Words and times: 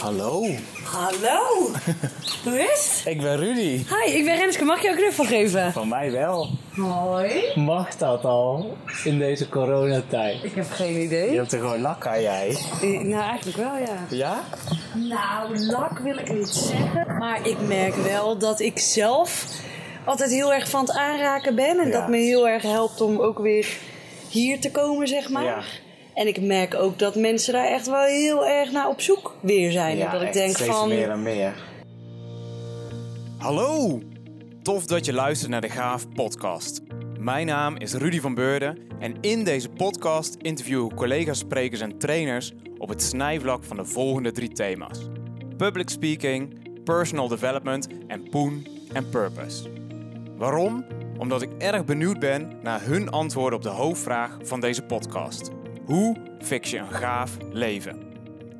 Hallo, 0.00 0.46
Hallo! 0.84 1.70
Hoe 2.44 2.60
is 2.60 3.02
het? 3.04 3.12
ik 3.14 3.20
ben 3.22 3.36
Rudy. 3.36 3.84
Hi, 4.04 4.12
ik 4.12 4.24
ben 4.24 4.36
Renske. 4.36 4.64
Mag 4.64 4.76
ik 4.76 4.82
jou 4.82 4.94
een 4.94 5.00
knuffel 5.02 5.24
geven? 5.24 5.72
Van 5.72 5.88
mij 5.88 6.10
wel. 6.12 6.48
Hoi. 6.76 7.52
Mag 7.54 7.96
dat 7.96 8.24
al 8.24 8.76
in 9.04 9.18
deze 9.18 9.48
coronatijd? 9.48 10.44
Ik 10.44 10.54
heb 10.54 10.66
geen 10.70 10.92
Je 10.92 11.00
idee. 11.02 11.36
hebt 11.36 11.52
er 11.52 11.58
gewoon 11.60 11.80
lak 11.80 12.06
aan 12.06 12.22
jij. 12.22 12.48
Eh, 12.82 13.00
Nou, 13.00 13.22
eigenlijk 13.28 13.56
wel, 13.56 13.76
ja. 13.76 14.06
Ja? 14.10 14.40
Nou, 14.94 15.58
lak 15.66 15.98
wil 15.98 16.18
ik 16.18 16.32
niet 16.32 16.48
zeggen. 16.48 17.16
Maar 17.18 17.46
ik 17.46 17.56
merk 17.66 17.94
wel 17.94 18.38
dat 18.38 18.60
ik 18.60 18.78
zelf 18.78 19.46
altijd 20.04 20.30
heel 20.30 20.54
erg 20.54 20.68
van 20.70 20.80
het 20.80 20.90
aanraken 20.96 21.54
ben. 21.54 21.78
En 21.78 21.86
Ja. 21.86 21.92
dat 22.00 22.08
me 22.08 22.16
heel 22.16 22.48
erg 22.48 22.62
helpt 22.62 23.00
om 23.00 23.18
ook 23.20 23.38
weer 23.38 23.76
hier 24.28 24.60
te 24.60 24.70
komen, 24.70 25.08
zeg 25.08 25.28
maar. 25.28 25.44
Ja. 25.44 25.62
En 26.18 26.26
ik 26.26 26.40
merk 26.40 26.74
ook 26.74 26.98
dat 26.98 27.14
mensen 27.14 27.52
daar 27.52 27.66
echt 27.66 27.86
wel 27.86 28.04
heel 28.04 28.46
erg 28.46 28.72
naar 28.72 28.88
op 28.88 29.00
zoek 29.00 29.36
weer 29.40 29.72
zijn. 29.72 30.00
en 30.00 30.10
dat 30.10 30.20
ik 30.20 30.26
echt 30.26 30.32
denk 30.32 30.54
steeds 30.54 30.70
van... 30.70 30.88
meer 30.88 31.10
en 31.10 31.22
meer. 31.22 31.54
Hallo! 33.36 34.00
Tof 34.62 34.86
dat 34.86 35.04
je 35.06 35.12
luistert 35.12 35.50
naar 35.50 35.60
de 35.60 35.68
Gaaf 35.68 36.08
podcast. 36.08 36.80
Mijn 37.18 37.46
naam 37.46 37.76
is 37.76 37.92
Rudy 37.92 38.20
van 38.20 38.34
Beurden 38.34 38.78
en 38.98 39.16
in 39.20 39.44
deze 39.44 39.68
podcast 39.68 40.34
interview 40.34 40.90
ik 40.90 40.94
collega's, 40.94 41.38
sprekers 41.38 41.80
en 41.80 41.98
trainers 41.98 42.52
op 42.78 42.88
het 42.88 43.02
snijvlak 43.02 43.64
van 43.64 43.76
de 43.76 43.84
volgende 43.84 44.32
drie 44.32 44.52
thema's: 44.52 44.98
public 45.56 45.88
speaking, 45.88 46.58
personal 46.84 47.28
development 47.28 47.86
en 48.06 48.28
poen 48.30 48.66
en 48.92 49.08
purpose. 49.08 49.70
Waarom? 50.36 50.84
Omdat 51.18 51.42
ik 51.42 51.50
erg 51.58 51.84
benieuwd 51.84 52.18
ben 52.18 52.52
naar 52.62 52.82
hun 52.82 53.10
antwoorden 53.10 53.58
op 53.58 53.64
de 53.64 53.68
hoofdvraag 53.68 54.38
van 54.42 54.60
deze 54.60 54.82
podcast: 54.82 55.50
hoe 55.88 56.16
fix 56.38 56.70
je 56.70 56.78
een 56.78 56.90
gaaf 56.90 57.36
leven? 57.52 57.98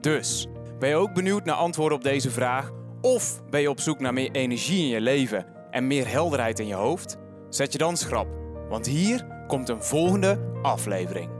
Dus, 0.00 0.46
ben 0.78 0.88
je 0.88 0.94
ook 0.94 1.14
benieuwd 1.14 1.44
naar 1.44 1.54
antwoorden 1.54 1.98
op 1.98 2.04
deze 2.04 2.30
vraag? 2.30 2.72
Of 3.00 3.42
ben 3.50 3.60
je 3.60 3.70
op 3.70 3.80
zoek 3.80 4.00
naar 4.00 4.12
meer 4.12 4.30
energie 4.30 4.78
in 4.78 4.88
je 4.88 5.00
leven 5.00 5.46
en 5.70 5.86
meer 5.86 6.08
helderheid 6.08 6.58
in 6.58 6.66
je 6.66 6.74
hoofd? 6.74 7.16
Zet 7.48 7.72
je 7.72 7.78
dan 7.78 7.96
schrap, 7.96 8.28
want 8.68 8.86
hier 8.86 9.44
komt 9.46 9.68
een 9.68 9.82
volgende 9.82 10.58
aflevering. 10.62 11.30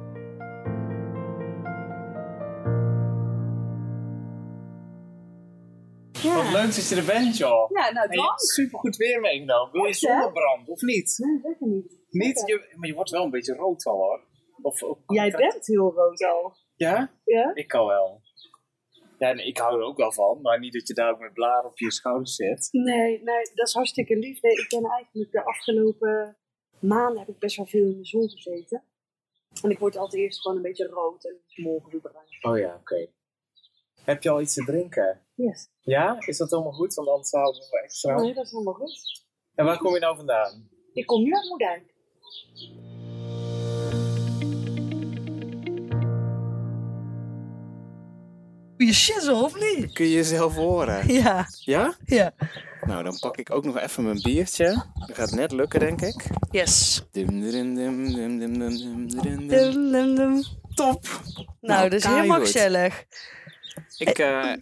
Wat 6.23 6.53
leuk 6.53 6.75
dat 6.75 6.89
je 6.89 6.97
er 6.97 7.05
bent, 7.05 7.37
joh. 7.37 7.71
Ja, 7.71 7.93
nou, 7.93 8.09
En 8.09 8.19
je 8.19 8.27
hebt 8.27 8.41
supergoed 8.41 8.97
weer 8.97 9.21
meegenomen. 9.21 9.73
Wil 9.73 9.85
je 9.85 9.93
zonnebrand, 9.93 10.69
of 10.69 10.81
niet? 10.81 11.15
Nee, 11.19 11.41
zeker 11.43 11.67
niet. 11.67 11.97
Niet? 12.11 12.43
Je, 12.47 12.75
maar 12.77 12.89
je 12.89 12.95
wordt 12.95 13.11
wel 13.11 13.25
een 13.25 13.31
beetje 13.31 13.55
rood 13.55 13.85
al, 13.85 13.97
hoor. 13.97 14.28
Of, 14.63 14.83
of- 14.83 14.99
Jij 15.07 15.31
bent 15.31 15.67
heel 15.67 15.93
rood 15.93 16.25
al. 16.25 16.53
Ja? 16.77 17.13
Ja? 17.25 17.51
Ik 17.55 17.69
kan 17.69 17.87
wel. 17.87 18.21
Ja, 19.19 19.33
nee, 19.33 19.47
ik 19.47 19.59
hou 19.59 19.81
er 19.81 19.87
ook 19.87 19.97
wel 19.97 20.13
van, 20.13 20.41
maar 20.43 20.59
niet 20.59 20.73
dat 20.73 20.89
je 20.89 20.95
daar 20.95 21.11
ook 21.13 21.19
met 21.19 21.33
blaren 21.33 21.71
op 21.71 21.79
je 21.79 21.93
schouders 21.93 22.35
zit. 22.35 22.69
Nee, 22.71 23.23
nee, 23.23 23.51
dat 23.55 23.67
is 23.67 23.75
hartstikke 23.75 24.17
lief. 24.17 24.43
Nee, 24.43 24.53
ik 24.53 24.67
ben 24.69 24.85
eigenlijk 24.85 25.33
de 25.33 25.45
afgelopen 25.45 26.37
maanden 26.81 27.19
heb 27.19 27.29
ik 27.29 27.39
best 27.39 27.57
wel 27.57 27.67
veel 27.67 27.85
in 27.91 27.99
de 27.99 28.07
zon 28.07 28.31
gezeten. 28.31 28.85
En 29.63 29.71
ik 29.71 29.79
word 29.79 29.97
altijd 29.97 30.23
eerst 30.23 30.41
gewoon 30.41 30.57
een 30.57 30.63
beetje 30.63 30.87
rood 30.87 31.25
en 31.25 31.41
morgen 31.65 31.91
weer 31.91 32.01
bruin. 32.01 32.27
Oh 32.41 32.59
ja, 32.59 32.75
oké. 32.81 33.07
Heb 34.05 34.23
je 34.23 34.31
al 34.31 34.41
iets 34.41 34.55
te 34.55 34.65
drinken? 34.65 35.27
Yes. 35.35 35.69
Ja? 35.81 36.17
Is 36.27 36.37
dat 36.39 36.51
helemaal 36.51 36.73
goed? 36.73 36.95
Want 36.95 37.09
anders 37.09 37.31
houden 37.31 37.61
we 37.71 37.81
extra. 37.83 38.21
Nee, 38.21 38.35
dat 38.35 38.45
is 38.45 38.51
helemaal 38.51 38.75
goed. 38.75 39.27
En 39.55 39.65
waar 39.65 39.79
kom 39.79 39.95
je 39.95 40.01
nou 40.01 40.17
vandaan? 40.17 40.69
Ik 40.93 41.07
kom 41.07 41.23
nu 41.23 41.33
uit 41.35 41.49
Moerdijk. 41.49 41.95
je 48.89 48.95
shizzle, 48.95 49.35
of 49.35 49.55
niet? 49.61 49.93
Kun 49.93 50.05
je 50.05 50.13
jezelf 50.13 50.55
horen. 50.55 51.13
Ja. 51.13 51.47
Ja? 51.61 51.95
Ja. 52.05 52.33
Nou, 52.81 53.03
dan 53.03 53.19
pak 53.19 53.37
ik 53.37 53.51
ook 53.51 53.65
nog 53.65 53.79
even 53.79 54.05
mijn 54.05 54.21
biertje. 54.23 54.85
Dat 55.07 55.17
gaat 55.17 55.31
net 55.31 55.53
lukken, 55.53 55.81
denk 55.81 56.01
ik. 56.01 56.25
Yes. 56.51 57.03
Dim, 57.11 57.41
dim, 57.41 57.75
dim, 57.75 57.75
dim, 57.75 58.39
dim, 58.39 58.39
dim, 58.39 59.09
dim, 59.09 59.49
dim. 59.49 59.91
Dim, 60.17 60.45
Top! 60.75 61.07
Nou, 61.35 61.49
nou 61.61 61.89
dat 61.89 61.99
is 61.99 62.05
helemaal 62.05 62.41
goed. 62.41 62.57
Ik, 63.97 64.19
uh, 64.19 64.53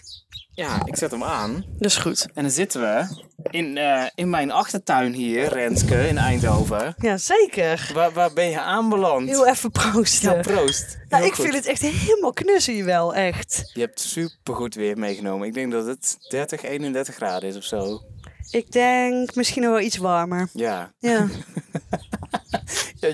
ja, 0.57 0.81
ik 0.85 0.97
zet 0.97 1.11
hem 1.11 1.25
aan. 1.25 1.65
Dat 1.79 1.91
is 1.91 1.97
goed. 1.97 2.27
En 2.35 2.43
dan 2.43 2.51
zitten 2.53 2.81
we 2.81 3.07
in, 3.51 3.77
eh, 3.79 4.05
in 4.15 4.31
mijn 4.31 4.51
achtertuin 4.51 5.13
hier, 5.13 5.49
Renske, 5.49 6.09
in 6.09 6.19
Eindhoven. 6.19 6.95
Ja, 6.99 7.17
zeker. 7.17 7.91
Waar, 7.95 8.13
waar 8.13 8.33
ben 8.33 8.51
je 8.51 8.61
aanbeland? 8.61 9.29
Heel 9.29 9.47
even 9.47 9.71
proosten. 9.71 10.35
Ja, 10.35 10.41
proost. 10.41 10.99
nou, 11.09 11.23
Heel 11.23 11.31
ik 11.31 11.37
goed. 11.37 11.45
vind 11.45 11.57
het 11.57 11.67
echt 11.67 11.81
helemaal 11.81 12.33
knus 12.33 12.67
hier 12.67 12.85
wel, 12.85 13.15
echt. 13.15 13.71
Je 13.73 13.81
hebt 13.81 14.01
supergoed 14.01 14.75
weer 14.75 14.99
meegenomen. 14.99 15.47
Ik 15.47 15.55
denk 15.55 15.73
dat 15.73 15.87
het 15.87 16.17
30, 16.29 16.63
31 16.63 17.15
graden 17.15 17.49
is 17.49 17.57
of 17.57 17.65
zo. 17.65 18.03
Ik 18.51 18.73
denk 18.73 19.35
misschien 19.35 19.63
nog 19.63 19.71
wel 19.71 19.81
iets 19.81 19.97
warmer. 19.97 20.49
Ja. 20.53 20.93
Ja. 20.99 21.27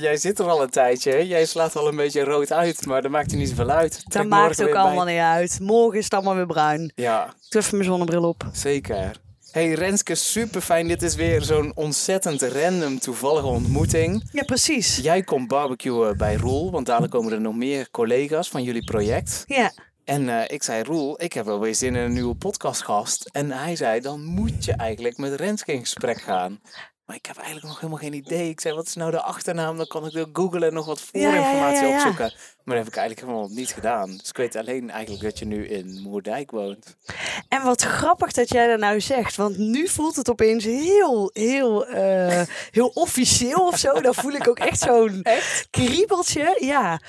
Jij 0.00 0.16
zit 0.16 0.38
er 0.38 0.48
al 0.48 0.62
een 0.62 0.70
tijdje. 0.70 1.26
Jij 1.26 1.44
slaat 1.46 1.76
al 1.76 1.88
een 1.88 1.96
beetje 1.96 2.24
rood 2.24 2.52
uit, 2.52 2.86
maar 2.86 3.02
dat 3.02 3.10
maakt 3.10 3.30
er 3.32 3.36
niet 3.38 3.48
zoveel 3.48 3.70
uit. 3.70 4.02
Dat 4.12 4.26
maakt 4.26 4.62
ook 4.62 4.74
allemaal 4.74 5.04
bij. 5.04 5.12
niet 5.14 5.22
uit. 5.22 5.60
Morgen 5.60 5.98
is 5.98 6.04
het 6.04 6.14
allemaal 6.14 6.34
weer 6.34 6.46
bruin. 6.46 6.92
Ja, 6.94 7.24
Ik 7.26 7.50
doe 7.50 7.60
even 7.62 7.76
mijn 7.76 7.88
zonnebril 7.88 8.22
op. 8.28 8.44
zeker. 8.52 9.20
Hey 9.50 9.72
Renske, 9.72 10.14
super 10.14 10.60
fijn. 10.60 10.88
Dit 10.88 11.02
is 11.02 11.14
weer 11.14 11.42
zo'n 11.42 11.72
ontzettend 11.74 12.42
random 12.42 12.98
toevallige 12.98 13.46
ontmoeting. 13.46 14.28
Ja, 14.32 14.42
precies. 14.42 14.96
Jij 14.96 15.22
komt 15.22 15.48
barbecuen 15.48 16.16
bij 16.16 16.34
Roel, 16.36 16.70
want 16.70 16.86
dadelijk 16.86 17.12
komen 17.12 17.32
er 17.32 17.40
nog 17.40 17.54
meer 17.54 17.90
collega's 17.90 18.48
van 18.48 18.62
jullie 18.62 18.84
project. 18.84 19.44
Ja. 19.46 19.72
En 20.04 20.28
eh, 20.28 20.44
ik 20.46 20.62
zei, 20.62 20.82
Roel, 20.82 21.22
ik 21.22 21.32
heb 21.32 21.44
wel 21.44 21.60
weer 21.60 21.74
zin 21.74 21.94
in 21.96 22.02
een 22.02 22.12
nieuwe 22.12 22.34
podcastgast. 22.34 23.28
En 23.32 23.50
hij 23.50 23.76
zei, 23.76 24.00
dan 24.00 24.24
moet 24.24 24.64
je 24.64 24.72
eigenlijk 24.72 25.16
met 25.16 25.34
Renske 25.34 25.72
in 25.72 25.80
gesprek 25.80 26.20
gaan. 26.20 26.60
Maar 27.12 27.20
ik 27.20 27.26
heb 27.26 27.36
eigenlijk 27.36 27.66
nog 27.66 27.80
helemaal 27.80 27.98
geen 27.98 28.12
idee. 28.12 28.48
Ik 28.48 28.60
zei, 28.60 28.74
wat 28.74 28.86
is 28.86 28.94
nou 28.94 29.10
de 29.10 29.22
achternaam? 29.22 29.76
Dan 29.76 29.86
kan 29.86 30.06
ik 30.06 30.12
door 30.12 30.28
googlen 30.32 30.68
en 30.68 30.74
nog 30.74 30.86
wat 30.86 31.00
voorinformatie 31.00 31.82
ja, 31.82 31.88
ja. 31.88 31.94
opzoeken. 31.94 32.32
Maar 32.64 32.76
dat 32.76 32.84
heb 32.84 32.94
ik 32.94 32.96
eigenlijk 32.96 33.26
helemaal 33.26 33.48
niet 33.48 33.72
gedaan. 33.72 34.16
Dus 34.16 34.28
ik 34.28 34.36
weet 34.36 34.56
alleen 34.56 34.90
eigenlijk 34.90 35.22
dat 35.22 35.38
je 35.38 35.44
nu 35.44 35.68
in 35.68 36.00
Moerdijk 36.02 36.50
woont. 36.50 36.96
En 37.48 37.62
wat 37.62 37.82
grappig 37.82 38.32
dat 38.32 38.48
jij 38.48 38.66
dat 38.66 38.78
nou 38.78 39.00
zegt. 39.00 39.36
Want 39.36 39.58
nu 39.58 39.88
voelt 39.88 40.16
het 40.16 40.30
opeens 40.30 40.64
heel, 40.64 41.30
heel, 41.32 41.86
eh, 41.86 42.42
heel 42.70 42.88
officieel 42.88 43.66
of 43.66 43.78
zo. 43.78 44.00
Dan 44.00 44.14
voel 44.14 44.32
ik 44.32 44.48
ook 44.48 44.58
echt 44.58 44.78
zo'n 44.78 45.26
kriebeltje. 45.70 46.56
Ja. 46.60 47.00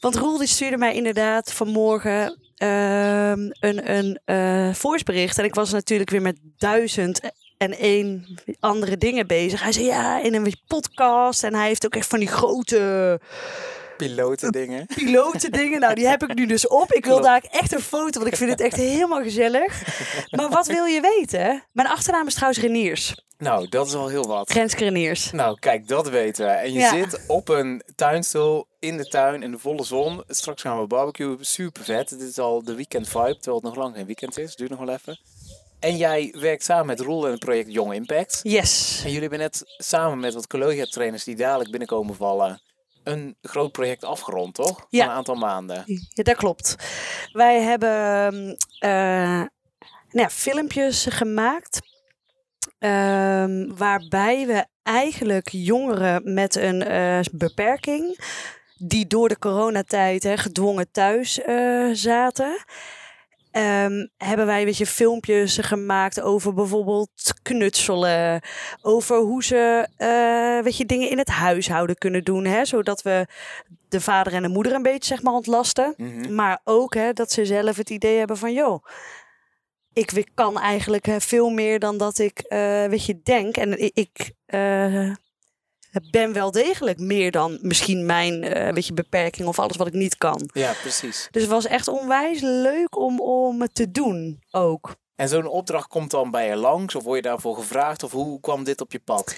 Want 0.00 0.16
Roel 0.16 0.38
die 0.38 0.48
stuurde 0.48 0.76
mij 0.76 0.94
inderdaad 0.94 1.52
vanmorgen 1.52 2.38
ehm, 2.54 3.50
een, 3.60 3.90
een 3.90 4.20
eh 4.24 4.74
voicebericht. 4.74 5.38
En 5.38 5.44
ik 5.44 5.54
was 5.54 5.70
natuurlijk 5.70 6.10
weer 6.10 6.22
met 6.22 6.38
duizend 6.56 7.20
en 7.56 7.78
één 7.78 8.38
andere 8.60 8.98
dingen 8.98 9.26
bezig. 9.26 9.62
Hij 9.62 9.72
zei 9.72 9.84
ja, 9.86 10.20
in 10.22 10.34
een 10.34 10.54
podcast. 10.66 11.44
En 11.44 11.54
hij 11.54 11.66
heeft 11.66 11.84
ook 11.86 11.94
echt 11.96 12.06
van 12.08 12.18
die 12.18 12.28
grote 12.28 13.20
Piloten 13.96 14.52
dingen. 14.52 14.86
piloten 14.96 15.52
dingen. 15.52 15.80
Nou, 15.80 15.94
die 15.94 16.06
heb 16.06 16.22
ik 16.22 16.34
nu 16.34 16.46
dus 16.46 16.66
op. 16.68 16.92
Ik 16.92 17.04
wil 17.04 17.20
daar 17.20 17.44
echt 17.50 17.72
een 17.72 17.80
foto, 17.80 18.18
want 18.20 18.32
ik 18.32 18.36
vind 18.36 18.50
het 18.50 18.60
echt 18.60 18.76
helemaal 18.76 19.22
gezellig. 19.22 19.82
Maar 20.30 20.48
wat 20.48 20.66
wil 20.66 20.84
je 20.84 21.00
weten? 21.00 21.64
Mijn 21.72 21.88
achternaam 21.88 22.26
is 22.26 22.34
trouwens 22.34 22.62
Reniers. 22.62 23.22
Nou, 23.38 23.68
dat 23.68 23.86
is 23.86 23.94
al 23.94 24.08
heel 24.08 24.26
wat. 24.26 24.50
Renske 24.50 24.84
Reniers. 24.84 25.30
Nou, 25.30 25.58
kijk, 25.58 25.88
dat 25.88 26.08
weten 26.08 26.44
we. 26.46 26.50
En 26.50 26.72
je 26.72 26.78
Ja. 26.78 26.90
zit 26.90 27.20
op 27.26 27.48
een 27.48 27.82
tuinstoel 27.94 28.66
in 28.78 28.96
de 28.96 29.08
tuin 29.08 29.42
in 29.42 29.50
de 29.50 29.58
volle 29.58 29.84
zon. 29.84 30.22
Straks 30.28 30.62
gaan 30.62 30.80
we 30.80 30.86
barbecuen. 30.86 31.38
Super 31.40 31.84
vet. 31.84 32.08
Dit 32.08 32.20
is 32.20 32.38
al 32.38 32.64
de 32.64 32.74
weekend 32.74 33.08
vibe, 33.08 33.34
terwijl 33.36 33.56
het 33.56 33.64
nog 33.64 33.76
lang 33.76 33.94
geen 33.96 34.06
weekend 34.06 34.38
is. 34.38 34.56
Duurt 34.56 34.70
nog 34.70 34.78
wel 34.78 34.88
even. 34.94 35.18
En 35.84 35.96
jij 35.96 36.34
werkt 36.38 36.64
samen 36.64 36.86
met 36.86 37.00
Roel 37.00 37.24
in 37.24 37.30
het 37.30 37.40
project 37.40 37.72
Young 37.72 37.94
Impact. 37.94 38.40
Yes. 38.42 38.96
En 38.98 39.06
jullie 39.06 39.20
hebben 39.20 39.38
net 39.38 39.62
samen 39.64 40.18
met 40.18 40.34
wat 40.34 40.46
collega-trainers 40.46 41.24
die 41.24 41.36
dadelijk 41.36 41.70
binnenkomen 41.70 42.14
vallen... 42.14 42.60
een 43.02 43.36
groot 43.42 43.72
project 43.72 44.04
afgerond, 44.04 44.54
toch? 44.54 44.86
Ja. 44.88 45.00
Van 45.00 45.08
een 45.08 45.16
aantal 45.16 45.34
maanden. 45.34 45.82
Ja, 45.86 46.22
dat 46.22 46.36
klopt. 46.36 46.76
Wij 47.32 47.60
hebben 47.60 48.56
eh, 48.78 48.88
nou 48.88 49.48
ja, 50.10 50.30
filmpjes 50.30 51.06
gemaakt. 51.10 51.80
ehm, 52.78 53.74
waarbij 53.76 54.46
we 54.46 54.66
eigenlijk 54.82 55.48
jongeren 55.48 56.34
met 56.34 56.54
een 56.54 56.82
eh, 56.82 57.20
beperking. 57.32 58.18
die 58.76 59.06
door 59.06 59.28
de 59.28 59.38
coronatijd 59.38 60.22
hè, 60.22 60.36
gedwongen 60.36 60.90
thuis 60.90 61.40
eh, 61.40 61.88
zaten. 61.92 62.64
Ehm, 63.54 64.06
hebben 64.16 64.46
wij 64.46 64.64
weet 64.64 64.76
je, 64.76 64.86
filmpjes 64.86 65.58
gemaakt 65.58 66.20
over 66.20 66.54
bijvoorbeeld 66.54 67.10
knutselen. 67.42 68.40
Over 68.82 69.16
hoe 69.16 69.44
ze 69.44 69.88
eh, 69.96 70.64
weet 70.64 70.76
je, 70.76 70.86
dingen 70.86 71.10
in 71.10 71.18
het 71.18 71.28
huishouden 71.28 71.96
kunnen 71.96 72.24
doen. 72.24 72.44
Hè, 72.44 72.64
zodat 72.64 73.02
we 73.02 73.26
de 73.88 74.00
vader 74.00 74.32
en 74.32 74.42
de 74.42 74.48
moeder 74.48 74.72
een 74.72 74.82
beetje 74.82 75.14
zeg 75.14 75.22
maar, 75.22 75.32
ontlasten. 75.32 75.94
Mhm. 75.96 76.34
Maar 76.34 76.60
ook 76.64 76.94
hè, 76.94 77.12
dat 77.12 77.32
ze 77.32 77.44
zelf 77.44 77.76
het 77.76 77.90
idee 77.90 78.18
hebben 78.18 78.36
van... 78.36 78.52
joh, 78.52 78.84
ik 79.92 80.26
kan 80.34 80.60
eigenlijk 80.60 81.06
veel 81.18 81.50
meer 81.50 81.78
dan 81.78 81.98
dat 81.98 82.18
ik 82.18 82.38
eh, 82.38 82.84
weet 82.84 83.04
je, 83.06 83.20
denk. 83.22 83.56
En 83.56 83.82
i- 83.84 83.90
ik 83.94 84.32
eh, 84.46 85.10
ben 86.10 86.32
wel 86.32 86.50
degelijk 86.50 86.98
meer 86.98 87.30
dan 87.30 87.58
misschien 87.60 88.06
mijn 88.06 88.42
eh, 88.42 88.72
weet 88.72 88.86
je, 88.86 88.92
beperking 88.92 89.48
of 89.48 89.58
alles 89.58 89.76
wat 89.76 89.86
ik 89.86 89.92
niet 89.92 90.16
kan. 90.16 90.50
Ja, 90.52 90.72
precies. 90.80 91.28
Dus 91.30 91.42
het 91.42 91.50
was 91.50 91.66
echt 91.66 91.88
onwijs 91.88 92.40
leuk 92.40 92.96
om, 92.96 93.20
om 93.20 93.60
het 93.60 93.74
te 93.74 93.90
doen 93.90 94.42
ook. 94.50 94.96
En 95.16 95.28
zo'n 95.28 95.46
opdracht 95.46 95.86
komt 95.86 96.10
dan 96.10 96.30
bij 96.30 96.48
je 96.48 96.56
langs 96.56 96.94
of 96.94 97.02
word 97.02 97.16
je 97.16 97.22
daarvoor 97.22 97.56
gevraagd 97.56 98.02
of 98.02 98.12
hoe 98.12 98.40
kwam 98.40 98.64
dit 98.64 98.80
op 98.80 98.92
je 98.92 98.98
pad? 98.98 99.36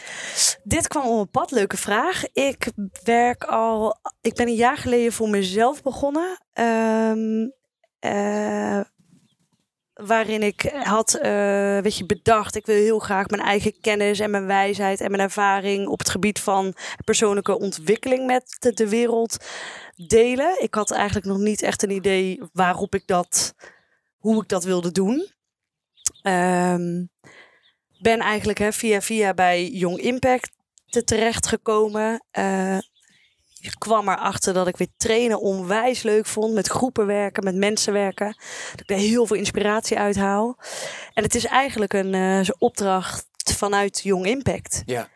Dit 0.62 0.88
kwam 0.88 1.06
op 1.06 1.18
een 1.18 1.30
pad, 1.30 1.50
leuke 1.50 1.76
vraag. 1.76 2.24
Ik 2.32 2.70
werk 3.04 3.44
al, 3.44 3.98
ik 4.20 4.34
ben 4.34 4.46
een 4.46 4.54
jaar 4.54 4.76
geleden 4.76 5.12
voor 5.12 5.28
mezelf 5.28 5.82
begonnen. 5.82 6.38
Ehm, 6.52 7.48
eh, 7.98 8.80
waarin 9.96 10.42
ik 10.42 10.62
had 10.82 11.14
eh, 11.14 11.78
weet 11.78 11.96
je, 11.96 12.06
bedacht, 12.06 12.54
ik 12.54 12.66
wil 12.66 12.76
heel 12.76 12.98
graag 12.98 13.28
mijn 13.28 13.42
eigen 13.42 13.80
kennis 13.80 14.20
en 14.20 14.30
mijn 14.30 14.46
wijsheid 14.46 15.00
en 15.00 15.10
mijn 15.10 15.22
ervaring 15.22 15.88
op 15.88 15.98
het 15.98 16.10
gebied 16.10 16.40
van 16.40 16.74
persoonlijke 17.04 17.58
ontwikkeling 17.58 18.26
met 18.26 18.72
de, 18.74 18.88
wereld 18.88 19.36
delen. 19.94 20.62
Ik 20.62 20.74
had 20.74 20.90
eigenlijk 20.90 21.26
nog 21.26 21.38
niet 21.38 21.62
echt 21.62 21.82
een 21.82 21.90
idee 21.90 22.40
waarop 22.52 22.94
ik 22.94 23.06
dat, 23.06 23.54
hoe 24.16 24.42
ik 24.42 24.48
dat 24.48 24.64
wilde 24.64 24.92
doen. 24.92 25.30
Ehm, 26.22 27.04
ben 27.98 28.20
eigenlijk 28.20 28.58
hè, 28.58 28.72
via 28.72 29.00
via 29.00 29.34
bij 29.34 29.68
Young 29.68 29.98
Impact 29.98 30.50
te 30.86 31.04
terechtgekomen. 31.04 32.24
Eh 32.30 32.78
ik 33.66 33.74
kwam 33.78 34.08
erachter 34.08 34.54
dat 34.54 34.66
ik 34.66 34.76
weer 34.76 34.88
trainen 34.96 35.40
onwijs 35.40 36.02
leuk 36.02 36.26
vond. 36.26 36.54
Met 36.54 36.68
groepen 36.68 37.06
werken, 37.06 37.44
met 37.44 37.54
mensen 37.54 37.92
werken. 37.92 38.36
Dat 38.70 38.80
ik 38.80 38.86
daar 38.86 38.98
heel 38.98 39.26
veel 39.26 39.36
inspiratie 39.36 39.98
uit 39.98 40.16
haal. 40.16 40.58
En 41.14 41.22
het 41.22 41.34
is 41.34 41.44
eigenlijk 41.44 41.92
een 41.92 42.14
eh, 42.14 42.48
opdracht 42.58 43.26
vanuit 43.54 44.00
Young 44.02 44.26
Impact. 44.26 44.82
Ja. 44.86 45.08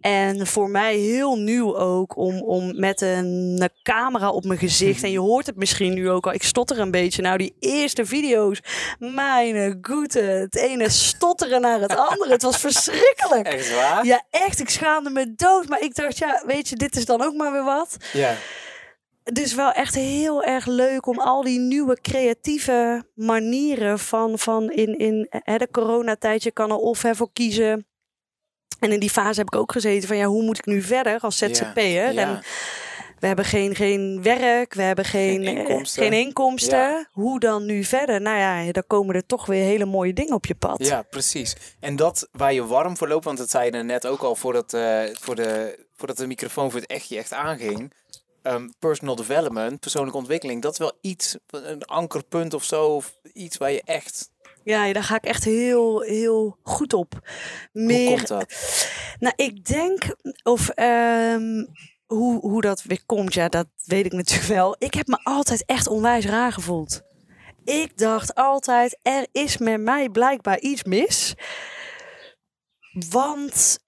En 0.00 0.46
voor 0.46 0.70
mij 0.70 0.96
heel 0.96 1.36
nieuw 1.36 1.76
ook 1.76 2.16
om, 2.16 2.42
om 2.42 2.80
met 2.80 3.00
een 3.00 3.70
camera 3.82 4.30
op 4.30 4.44
mijn 4.44 4.58
gezicht. 4.58 5.02
En 5.02 5.10
je 5.10 5.18
hoort 5.18 5.46
het 5.46 5.56
misschien 5.56 5.94
nu 5.94 6.10
ook 6.10 6.26
al. 6.26 6.32
Ik 6.32 6.42
stotter 6.42 6.78
een 6.78 6.90
beetje. 6.90 7.22
Nou, 7.22 7.38
die 7.38 7.56
eerste 7.60 8.06
video's. 8.06 8.60
Mijn 8.98 9.78
goede. 9.82 10.20
Het 10.20 10.56
ene 10.56 10.90
stotteren 10.90 11.60
naar 11.60 11.80
het 11.80 11.96
andere. 11.96 12.32
Het 12.32 12.42
was 12.42 12.56
verschrikkelijk. 12.68 13.46
Echt 13.46 13.74
waar? 13.74 14.04
Ja, 14.04 14.24
echt. 14.30 14.60
Ik 14.60 14.70
schaamde 14.70 15.10
me 15.10 15.34
dood. 15.34 15.68
Maar 15.68 15.80
ik 15.80 15.94
dacht, 15.94 16.18
ja, 16.18 16.42
weet 16.46 16.68
je, 16.68 16.76
dit 16.76 16.96
is 16.96 17.04
dan 17.04 17.22
ook 17.22 17.34
maar 17.34 17.52
weer 17.52 17.64
wat. 17.64 17.96
Ja. 18.12 18.34
Dus 19.32 19.54
wel 19.54 19.72
echt 19.72 19.94
heel 19.94 20.42
erg 20.42 20.66
leuk 20.66 21.06
om 21.06 21.18
al 21.18 21.42
die 21.42 21.58
nieuwe 21.58 21.98
creatieve 22.00 23.04
manieren 23.14 23.98
van, 23.98 24.38
van 24.38 24.70
in, 24.70 24.98
in 24.98 25.26
hè, 25.30 25.56
de 25.56 25.68
coronatijd. 25.70 26.42
Je 26.42 26.50
kan 26.50 26.70
er 26.70 26.76
of 26.76 27.02
hè, 27.02 27.14
voor 27.14 27.32
kiezen. 27.32 27.86
En 28.78 28.92
in 28.92 29.00
die 29.00 29.10
fase 29.10 29.38
heb 29.38 29.46
ik 29.52 29.60
ook 29.60 29.72
gezeten 29.72 30.08
van 30.08 30.16
ja, 30.16 30.26
hoe 30.26 30.42
moet 30.42 30.58
ik 30.58 30.66
nu 30.66 30.82
verder 30.82 31.20
als 31.20 31.36
ZZP'er? 31.36 32.12
Ja. 32.12 32.20
En 32.20 32.42
we 33.18 33.26
hebben 33.26 33.44
geen, 33.44 33.74
geen 33.74 34.22
werk, 34.22 34.74
we 34.74 34.82
hebben 34.82 35.04
geen, 35.04 35.44
Geen 35.44 35.56
eh, 35.56 35.58
inkomsten. 35.58 36.02
geen 36.02 36.12
inkomsten. 36.12 36.78
Ja. 36.78 37.08
Hoe 37.12 37.40
dan 37.40 37.64
nu 37.66 37.84
verder? 37.84 38.20
Nou 38.20 38.38
ja, 38.38 38.72
dan 38.72 38.84
komen 38.86 39.14
er 39.14 39.26
toch 39.26 39.46
weer 39.46 39.64
hele 39.64 39.84
mooie 39.84 40.12
dingen 40.12 40.34
op 40.34 40.46
je 40.46 40.54
pad. 40.54 40.86
Ja, 40.86 41.02
precies. 41.02 41.56
En 41.80 41.96
dat 41.96 42.28
waar 42.32 42.52
je 42.52 42.66
warm 42.66 42.96
voor 42.96 43.08
loopt, 43.08 43.24
want 43.24 43.38
dat 43.38 43.50
zei 43.50 43.64
je 43.70 43.82
net 43.82 44.06
ook 44.06 44.22
al 44.22 44.34
voordat, 44.36 44.74
eh, 44.74 45.02
voor 45.12 45.34
de, 45.34 45.78
voordat 45.96 46.16
de 46.16 46.26
microfoon 46.26 46.70
voor 46.70 46.80
het 46.80 46.90
echtje 46.90 47.18
echt 47.18 47.32
aanging. 47.32 47.92
Ehm, 48.42 48.68
personal 48.78 49.16
development, 49.16 49.80
persoonlijke 49.80 50.18
ontwikkeling, 50.18 50.62
dat 50.62 50.72
is 50.72 50.78
wel 50.78 50.92
iets, 51.00 51.36
een 51.50 51.84
ankerpunt 51.84 52.54
of 52.54 52.64
zo, 52.64 52.84
of 52.86 53.16
iets 53.32 53.56
waar 53.56 53.72
je 53.72 53.82
echt... 53.84 54.30
Ja, 54.64 54.92
daar 54.92 55.02
ga 55.02 55.16
ik 55.16 55.24
echt 55.24 55.44
heel, 55.44 56.00
heel 56.00 56.58
goed 56.62 56.92
op. 56.92 57.12
Hoe 57.72 57.82
Meer, 57.82 58.16
komt 58.16 58.28
dat? 58.28 58.54
Nou, 59.18 59.34
ik 59.36 59.64
denk, 59.64 60.02
of 60.42 60.68
ehm, 60.68 61.64
hoe, 62.06 62.40
hoe 62.40 62.60
dat 62.60 62.82
weer 62.82 63.04
komt, 63.06 63.34
ja, 63.34 63.48
dat 63.48 63.66
weet 63.84 64.06
ik 64.06 64.12
natuurlijk 64.12 64.48
wel. 64.48 64.76
Ik 64.78 64.94
heb 64.94 65.06
me 65.06 65.20
altijd 65.22 65.64
echt 65.64 65.86
onwijs 65.86 66.24
raar 66.24 66.52
gevoeld. 66.52 67.02
Ik 67.64 67.98
dacht 67.98 68.34
altijd, 68.34 68.98
er 69.02 69.26
is 69.32 69.58
met 69.58 69.80
mij 69.80 70.08
blijkbaar 70.08 70.58
iets 70.58 70.84
mis. 70.84 71.34
Want 73.10 73.78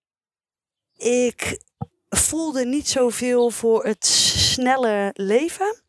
ik 0.97 1.61
voelde 2.09 2.65
niet 2.65 2.89
zoveel 2.89 3.51
voor 3.51 3.85
het 3.85 4.07
snelle 4.07 5.11
leven. 5.15 5.83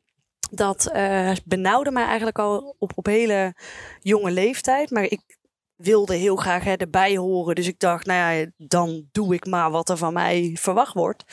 Dat 0.53 0.91
eh, 0.91 1.31
benauwde 1.45 1.91
mij 1.91 2.05
eigenlijk 2.05 2.39
al 2.39 2.75
op, 2.79 2.91
op 2.95 3.05
hele 3.05 3.55
jonge 3.99 4.31
leeftijd. 4.31 4.89
Maar 4.89 5.03
ik 5.03 5.37
wilde 5.75 6.15
heel 6.15 6.35
graag 6.35 6.63
hè, 6.63 6.73
erbij 6.73 7.17
horen. 7.17 7.55
Dus 7.55 7.67
ik 7.67 7.79
dacht, 7.79 8.05
nou 8.05 8.35
ja, 8.35 8.45
dan 8.57 9.07
doe 9.11 9.33
ik 9.33 9.45
maar 9.45 9.71
wat 9.71 9.89
er 9.89 9.97
van 9.97 10.13
mij 10.13 10.57
verwacht 10.59 10.93
wordt. 10.93 11.23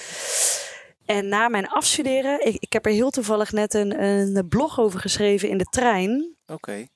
En 1.05 1.29
na 1.29 1.49
mijn 1.49 1.69
afstuderen, 1.69 2.47
ik, 2.47 2.57
ik 2.59 2.73
heb 2.73 2.87
er 2.87 2.93
heel 2.93 3.11
toevallig 3.11 3.53
net 3.53 3.75
een, 3.75 4.03
een 4.03 4.49
blog 4.49 4.81
over 4.81 5.01
geschreven 5.01 5.49
in 5.49 5.59
de 5.59 5.65
trein. 5.65 6.37
Oké. 6.47 6.87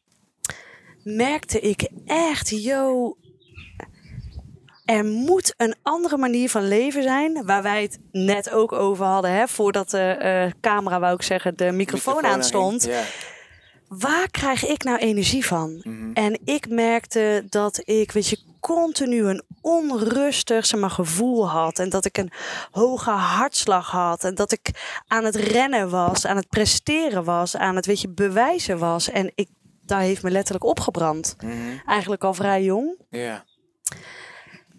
Merkte 1.02 1.60
ik 1.60 1.88
echt, 2.04 2.62
yo, 2.62 3.16
er 4.84 5.05
moet 5.05 5.55
een 5.56 5.75
andere 5.82 6.17
manier 6.17 6.50
van 6.50 6.69
leven 6.69 7.02
zijn. 7.02 7.44
Waar 7.46 7.62
wij 7.62 7.82
het 7.82 7.99
net 8.12 8.50
ook 8.50 8.73
over 8.73 9.05
hadden, 9.05 9.31
hè, 9.31 9.49
voordat 9.49 9.90
de 9.90 9.99
eh, 9.99 10.50
camera, 10.61 11.00
wou 11.00 11.14
ik 11.14 11.23
zeggen, 11.23 11.56
de 11.56 11.73
microfoon, 11.73 12.25
aan 12.25 12.44
stond. 12.44 12.84
Ja. 12.84 13.02
Waar 13.88 14.31
krijg 14.31 14.67
ik 14.67 14.84
nou 14.84 14.99
energie 14.99 15.46
van? 15.46 15.81
Mhm. 15.82 16.12
En 16.12 16.40
ik 16.44 16.69
merkte 16.69 17.44
dat 17.49 17.81
ik, 17.84 18.12
weet 18.12 18.29
je, 18.29 18.38
continu 18.61 19.25
een 19.25 19.43
onrustig 19.61 20.67
zeg 20.67 20.81
maar, 20.81 20.90
gevoel 20.90 21.49
had. 21.49 21.79
En 21.79 21.88
dat 21.88 22.05
ik 22.05 22.19
een 22.19 22.32
hoge 22.70 23.11
hartslag 23.11 23.90
had. 23.90 24.25
En 24.25 24.34
dat 24.34 24.52
ik 24.52 24.70
aan 25.06 25.25
het 25.25 25.37
rennen 25.37 25.90
was, 25.90 26.26
aan 26.26 26.37
het 26.37 26.49
presteren 26.49 27.25
was, 27.25 27.56
aan 27.56 27.76
het 27.76 27.87
weet 27.87 28.00
je, 28.00 28.08
bewijzen 28.08 28.79
was. 28.79 29.11
En 29.11 29.32
ik, 29.34 29.49
daar 29.84 30.00
heeft 30.00 30.23
me 30.23 30.31
letterlijk 30.31 30.64
opgebrand. 30.64 31.37
Mhm. 31.40 31.52
Eigenlijk 31.87 32.25
al 32.25 32.34
vrij 32.34 32.62
jong. 32.62 32.96
Ja. 33.11 33.44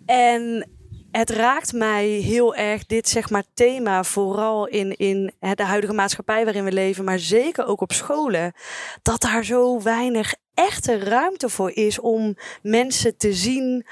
En 0.06 0.70
het 1.12 1.30
raakt 1.30 1.74
mij 1.74 2.08
heel 2.08 2.56
erg, 2.56 2.86
dit 2.86 3.10
zeg 3.10 3.30
maar 3.30 3.44
thema, 3.54 4.04
vooral 4.04 4.68
in, 4.68 4.98
in 4.98 5.34
de 5.40 5.64
huidige 5.64 5.94
maatschappij 5.94 6.44
waarin 6.44 6.64
we 6.64 6.72
leven, 6.72 7.04
maar 7.04 7.20
zeker 7.20 7.66
ook 7.66 7.82
op 7.82 7.92
scholen, 7.92 8.54
dat 9.02 9.22
daar 9.22 9.44
zo 9.44 9.82
weinig 9.82 10.36
echte 10.54 10.98
ruimte 10.98 11.50
voor 11.50 11.72
is 11.72 12.00
om 12.00 12.36
mensen 12.62 13.18
te 13.18 13.34
zien 13.34 13.86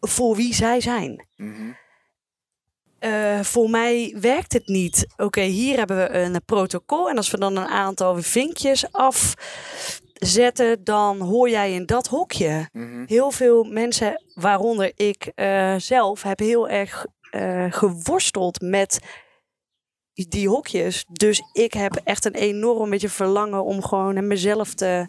voor 0.00 0.36
wie 0.36 0.54
zij 0.54 0.80
zijn. 0.80 1.26
Mhm. 1.36 1.72
Eh, 2.98 3.40
voor 3.40 3.70
mij 3.70 4.16
werkt 4.20 4.52
het 4.52 4.66
niet. 4.66 5.06
Oké, 5.16 5.40
hier 5.40 5.76
hebben 5.76 5.96
we 5.96 6.08
een 6.08 6.42
protocol. 6.44 7.10
En 7.10 7.16
als 7.16 7.30
we 7.30 7.38
dan 7.38 7.56
een 7.56 7.66
aantal 7.66 8.22
vinkjes 8.22 8.92
afzetten, 10.18 10.84
dan 10.84 11.20
hoor 11.20 11.48
jij 11.50 11.72
in 11.72 11.86
dat 11.86 12.06
hokje. 12.06 12.68
Mhm. 12.72 13.04
Heel 13.06 13.30
veel 13.30 13.64
mensen, 13.64 14.22
waaronder 14.34 14.92
ik 14.96 15.32
eh, 15.34 15.74
zelf, 15.76 16.22
heb 16.22 16.38
heel 16.38 16.68
erg 16.68 17.06
eh, 17.30 17.66
geworsteld 17.72 18.60
met 18.60 19.00
die 20.12 20.48
hokjes. 20.48 21.04
Dus 21.12 21.42
ik 21.52 21.72
heb 21.72 22.00
echt 22.04 22.24
een 22.24 22.34
enorm 22.34 22.90
beetje 22.90 23.08
verlangen 23.08 23.64
om 23.64 23.82
gewoon 23.82 24.26
mezelf 24.26 24.74
te 24.74 25.06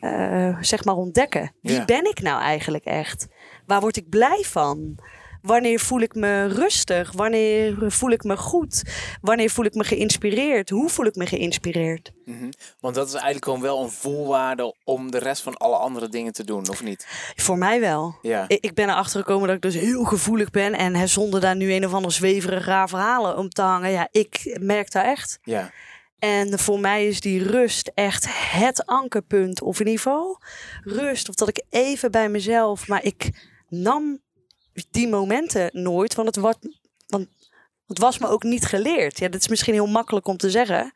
eh, 0.00 0.58
zeg 0.60 0.84
maar 0.84 0.94
ontdekken. 0.96 1.54
Wie 1.60 1.72
Ja. 1.72 1.84
ben 1.84 2.04
ik 2.04 2.20
nou 2.20 2.40
eigenlijk 2.40 2.84
echt? 2.84 3.26
Waar 3.66 3.80
word 3.80 3.96
ik 3.96 4.08
blij 4.08 4.42
van? 4.46 4.98
Wanneer 5.44 5.80
voel 5.80 6.00
ik 6.00 6.14
me 6.14 6.46
rustig? 6.46 7.12
Wanneer 7.12 7.76
voel 7.92 8.10
ik 8.10 8.24
me 8.24 8.36
goed? 8.36 8.82
Wanneer 9.20 9.50
voel 9.50 9.64
ik 9.64 9.74
me 9.74 9.84
geïnspireerd? 9.84 10.70
Hoe 10.70 10.88
voel 10.88 11.06
ik 11.06 11.14
me 11.14 11.26
geïnspireerd? 11.26 12.12
Mhm. 12.24 12.50
Want 12.80 12.94
dat 12.94 13.06
is 13.06 13.12
eigenlijk 13.12 13.44
gewoon 13.44 13.60
wel 13.60 13.82
een 13.82 13.90
voorwaarde 13.90 14.74
om 14.84 15.10
de 15.10 15.18
rest 15.18 15.42
van 15.42 15.56
alle 15.56 15.76
andere 15.76 16.08
dingen 16.08 16.32
te 16.32 16.44
doen, 16.44 16.68
of 16.68 16.82
niet? 16.82 17.06
Voor 17.36 17.58
mij 17.58 17.80
wel. 17.80 18.18
Ja. 18.22 18.44
Ik, 18.48 18.64
ik 18.64 18.74
ben 18.74 18.88
erachter 18.88 19.20
gekomen 19.20 19.46
dat 19.46 19.56
ik 19.56 19.62
dus 19.62 19.74
heel 19.74 20.04
gevoelig 20.04 20.50
ben. 20.50 20.72
En 20.72 20.94
hè, 20.94 21.06
zonder 21.06 21.40
daar 21.40 21.56
nu 21.56 21.72
een 21.72 21.86
of 21.86 21.94
ander 21.94 22.12
zweverig 22.12 22.66
raar 22.66 22.88
verhalen 22.88 23.36
om 23.36 23.48
te 23.48 23.62
hangen. 23.62 23.90
Ja, 23.90 24.08
ik 24.10 24.58
merk 24.60 24.90
daar 24.90 25.04
echt. 25.04 25.38
Ja. 25.42 25.70
En 26.18 26.58
voor 26.58 26.80
mij 26.80 27.06
is 27.06 27.20
die 27.20 27.42
rust 27.42 27.90
echt 27.94 28.26
het 28.50 28.86
ankerpunt. 28.86 29.62
Of 29.62 29.80
in 29.80 29.86
ieder 29.86 30.02
geval 30.02 30.40
rust. 30.82 31.28
Of 31.28 31.34
dat 31.34 31.48
ik 31.48 31.64
even 31.70 32.10
bij 32.10 32.28
mezelf. 32.28 32.88
Maar 32.88 33.04
ik 33.04 33.30
nam 33.68 34.22
die 34.90 35.08
momenten 35.08 35.70
nooit. 35.72 36.14
Want 36.14 36.28
het, 36.28 36.36
wordt, 36.36 36.58
want 37.06 37.26
het 37.86 37.98
was 37.98 38.18
me 38.18 38.28
ook 38.28 38.42
niet 38.42 38.64
geleerd. 38.66 39.18
Ja, 39.18 39.28
dat 39.28 39.40
is 39.40 39.48
misschien 39.48 39.74
heel 39.74 39.86
makkelijk 39.86 40.26
om 40.26 40.36
te 40.36 40.50
zeggen. 40.50 40.92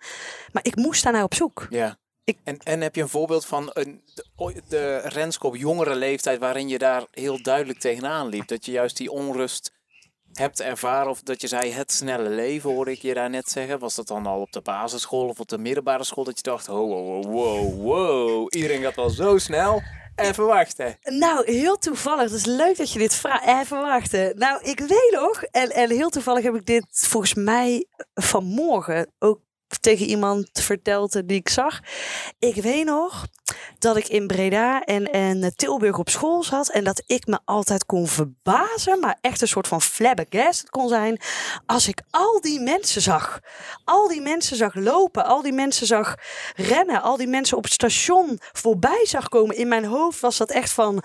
Maar 0.53 0.65
ik 0.65 0.77
moest 0.77 1.03
daar 1.03 1.13
naar 1.13 1.23
op 1.25 1.35
zoek. 1.35 1.67
Ja. 1.71 1.99
Ik- 2.25 2.39
En, 2.45 2.59
en 2.59 2.81
heb 2.81 2.95
je 2.95 3.03
een 3.03 3.09
voorbeeld 3.09 3.47
van 3.47 3.71
een, 3.73 4.03
de, 4.15 4.63
de 4.69 4.97
Renske 4.99 5.47
op 5.47 5.57
jongere 5.57 5.95
leeftijd 5.95 6.39
waarin 6.39 6.69
je 6.69 6.79
daar 6.79 7.05
heel 7.11 7.43
duidelijk 7.43 7.79
tegenaan 7.79 8.29
liep? 8.29 8.47
Dat 8.49 8.65
je 8.65 8.73
juist 8.73 8.97
die 8.97 9.11
onrust 9.11 9.73
hebt 10.33 10.61
ervaren 10.61 11.11
of 11.11 11.23
dat 11.23 11.41
je 11.41 11.47
zei 11.47 11.71
het 11.73 11.93
snelle 11.93 12.29
leven 12.29 12.71
hoorde 12.71 12.91
ik 12.93 13.03
je 13.03 13.15
daar 13.15 13.31
net 13.31 13.51
zeggen. 13.51 13.79
Was 13.79 13.95
dat 13.95 14.07
dan 14.07 14.27
al 14.27 14.41
op 14.41 14.53
de 14.53 14.61
basisschool 14.61 15.29
of 15.29 15.41
op 15.41 15.49
de 15.49 15.59
middelbare 15.59 16.05
school 16.05 16.25
dat 16.25 16.37
je 16.37 16.43
dacht, 16.43 16.67
wow, 16.67 16.91
wow, 16.91 17.25
wow, 17.25 17.83
wow, 17.83 18.47
iedereen 18.55 18.83
gaat 18.83 18.97
wel 18.97 19.11
zo 19.11 19.39
snel. 19.39 19.83
Even 20.19 20.47
wachten. 20.47 20.97
Nou, 21.03 21.53
heel 21.53 21.79
toevallig. 21.79 22.23
Het 22.23 22.33
is 22.33 22.45
leuk 22.45 22.77
dat 22.77 22.93
je 22.93 22.99
dit 22.99 23.15
vraagt. 23.15 23.47
Even 23.63 23.81
wachten. 23.81 24.39
Nou, 24.39 24.63
ik 24.63 24.81
weet 24.81 25.11
nog. 25.21 25.43
En, 25.43 25.71
en 25.71 25.91
heel 25.91 26.09
toevallig 26.09 26.43
heb 26.43 26.55
ik 26.55 26.67
dit 26.67 26.87
volgens 26.91 27.35
mij 27.35 27.87
vanmorgen 28.15 29.13
ook 29.19 29.41
tegen 29.81 30.07
iemand 30.07 30.49
verteld 30.53 31.29
die 31.29 31.39
ik 31.39 31.49
zag. 31.49 31.81
Ik 32.39 32.55
weet 32.55 32.85
nog 32.85 33.27
dat 33.79 33.97
ik 33.97 34.09
in 34.09 34.27
Breda 34.27 34.83
en, 34.85 35.13
en 35.13 35.53
Tilburg 35.57 35.99
op 35.99 36.09
school 36.09 36.43
zat. 36.43 36.71
En 36.71 36.85
dat 36.85 37.03
ik 37.07 37.27
me 37.27 37.39
altijd 37.45 37.87
kon 37.87 38.07
verbazen, 38.07 39.01
maar 39.01 39.19
echt 39.21 39.41
een 39.41 39.49
soort 39.49 39.69
van 39.69 39.83
flabbergast 39.83 40.71
kon 40.71 40.89
zijn. 40.89 41.21
Als 41.67 41.89
ik 41.89 42.03
al 42.11 42.41
die 42.41 42.61
mensen 42.61 43.03
zag. 43.03 43.41
Al 43.85 44.09
die 44.09 44.21
mensen 44.21 44.57
zag 44.57 44.75
lopen. 44.75 45.25
Al 45.25 45.43
die 45.43 45.53
mensen 45.53 45.87
zag 45.87 46.15
rennen. 46.57 47.03
Al 47.03 47.17
die 47.17 47.27
mensen 47.27 47.57
op 47.57 47.65
het 47.65 47.73
station 47.73 48.39
voorbij 48.53 49.07
zag 49.07 49.29
komen. 49.29 49.57
In 49.57 49.69
mijn 49.69 49.85
hoofd 49.85 50.21
was 50.21 50.37
dat 50.37 50.51
echt 50.51 50.71
van, 50.71 51.03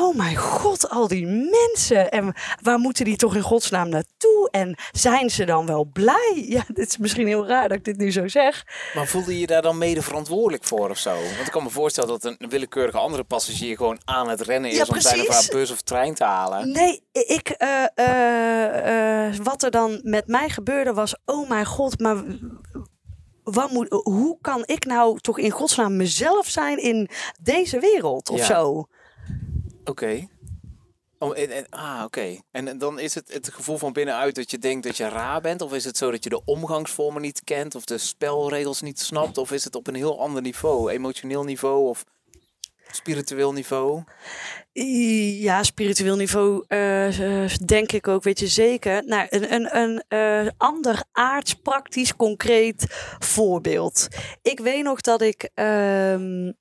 oh 0.00 0.16
mijn 0.16 0.36
god, 0.36 0.90
al 0.90 1.08
die 1.08 1.26
mensen. 1.26 2.10
En 2.10 2.34
waar 2.62 2.78
moeten 2.78 3.04
die 3.04 3.16
toch 3.16 3.34
in 3.34 3.42
godsnaam 3.42 3.88
naartoe? 3.88 4.48
En 4.50 4.78
zijn 4.92 5.30
ze 5.30 5.44
dan 5.44 5.66
wel 5.66 5.84
blij? 5.84 6.44
Ja, 6.48 6.64
dit 6.68 6.88
is 6.88 6.96
misschien 6.96 7.26
heel 7.26 7.46
raar 7.46 7.68
dat 7.68 7.78
ik 7.78 7.84
dit 7.84 7.96
nu 7.96 8.12
zo 8.12 8.28
zeg. 8.28 8.64
Maar 8.94 9.06
voelde 9.06 9.38
je 9.38 9.46
daar 9.46 9.62
dan 9.62 9.78
mede 9.78 10.02
verantwoordelijk 10.02 10.64
voor 10.64 10.90
of 10.90 10.98
zo? 10.98 11.14
Want 11.14 11.46
ik 11.46 11.50
kan 11.50 11.62
me 11.62 11.70
voorstellen 11.74 12.08
dat 12.08 12.24
een 12.24 12.48
willekeurige 12.48 12.98
andere 12.98 13.24
passagier 13.24 13.76
gewoon 13.76 13.98
aan 14.04 14.28
het 14.28 14.40
rennen 14.40 14.70
is 14.70 14.76
Ja, 14.76 14.84
om 14.88 15.00
zijn 15.00 15.20
of 15.20 15.28
haar 15.28 15.48
bus 15.50 15.70
of 15.70 15.80
trein 15.82 16.14
te 16.14 16.24
halen. 16.24 16.70
Nee, 16.72 17.02
ik, 17.12 17.48
eh, 17.48 17.84
eh, 17.94 19.26
eh, 19.28 19.34
wat 19.42 19.62
er 19.62 19.70
dan 19.70 20.00
met 20.02 20.26
mij 20.26 20.48
gebeurde 20.48 20.92
was, 20.92 21.16
oh 21.24 21.48
mijn 21.48 21.66
god, 21.66 22.00
maar 22.00 22.16
wat 23.42 23.70
moet, 23.70 23.86
hoe 23.90 24.38
kan 24.40 24.62
ik 24.66 24.84
nou 24.84 25.18
toch 25.20 25.38
in 25.38 25.50
godsnaam 25.50 25.96
mezelf 25.96 26.46
zijn 26.48 26.78
in 26.82 27.08
deze 27.42 27.78
wereld 27.80 28.28
of 28.30 28.38
Ja. 28.38 28.44
zo? 28.44 28.86
Oké. 29.84 30.28
Oh, 31.24 31.38
en, 31.38 31.66
ah, 31.70 32.02
oké. 32.04 32.38
En, 32.50 32.68
en 32.68 32.78
dan 32.78 32.98
is 32.98 33.14
het 33.14 33.32
het 33.32 33.52
gevoel 33.52 33.78
van 33.78 33.92
binnenuit 33.92 34.34
dat 34.34 34.50
je 34.50 34.58
denkt 34.58 34.86
dat 34.86 34.96
je 34.96 35.08
raar 35.08 35.40
bent? 35.40 35.62
Of 35.62 35.72
is 35.72 35.84
het 35.84 35.96
zo 35.96 36.10
dat 36.10 36.24
je 36.24 36.30
de 36.30 36.44
omgangsvormen 36.44 37.22
niet 37.22 37.44
kent? 37.44 37.74
Of 37.74 37.84
de 37.84 37.98
spelregels 37.98 38.80
niet 38.80 39.00
snapt? 39.00 39.38
Of 39.38 39.52
is 39.52 39.64
het 39.64 39.74
op 39.74 39.86
een 39.86 39.94
heel 39.94 40.20
ander 40.20 40.42
niveau? 40.42 40.90
Emotioneel 40.90 41.44
niveau 41.44 41.88
of 41.88 42.04
spiritueel 42.90 43.52
niveau? 43.52 44.02
Ja, 44.72 45.62
spiritueel 45.62 46.16
niveau 46.16 46.64
eh, 46.68 47.42
eh, 47.44 47.50
denk 47.64 47.92
ik 47.92 48.08
ook, 48.08 48.22
weet 48.22 48.38
je 48.38 48.46
zeker. 48.46 49.04
Nou, 49.06 49.26
een, 49.30 49.52
een, 49.52 49.76
een 49.76 50.04
eh, 50.08 50.52
ander 50.56 51.04
aards, 51.12 51.54
praktisch, 51.54 52.16
concreet 52.16 52.86
voorbeeld. 53.18 54.08
Ik 54.42 54.60
weet 54.60 54.82
nog 54.82 55.00
dat 55.00 55.22
ik 55.22 55.50
ehm, 55.54 56.52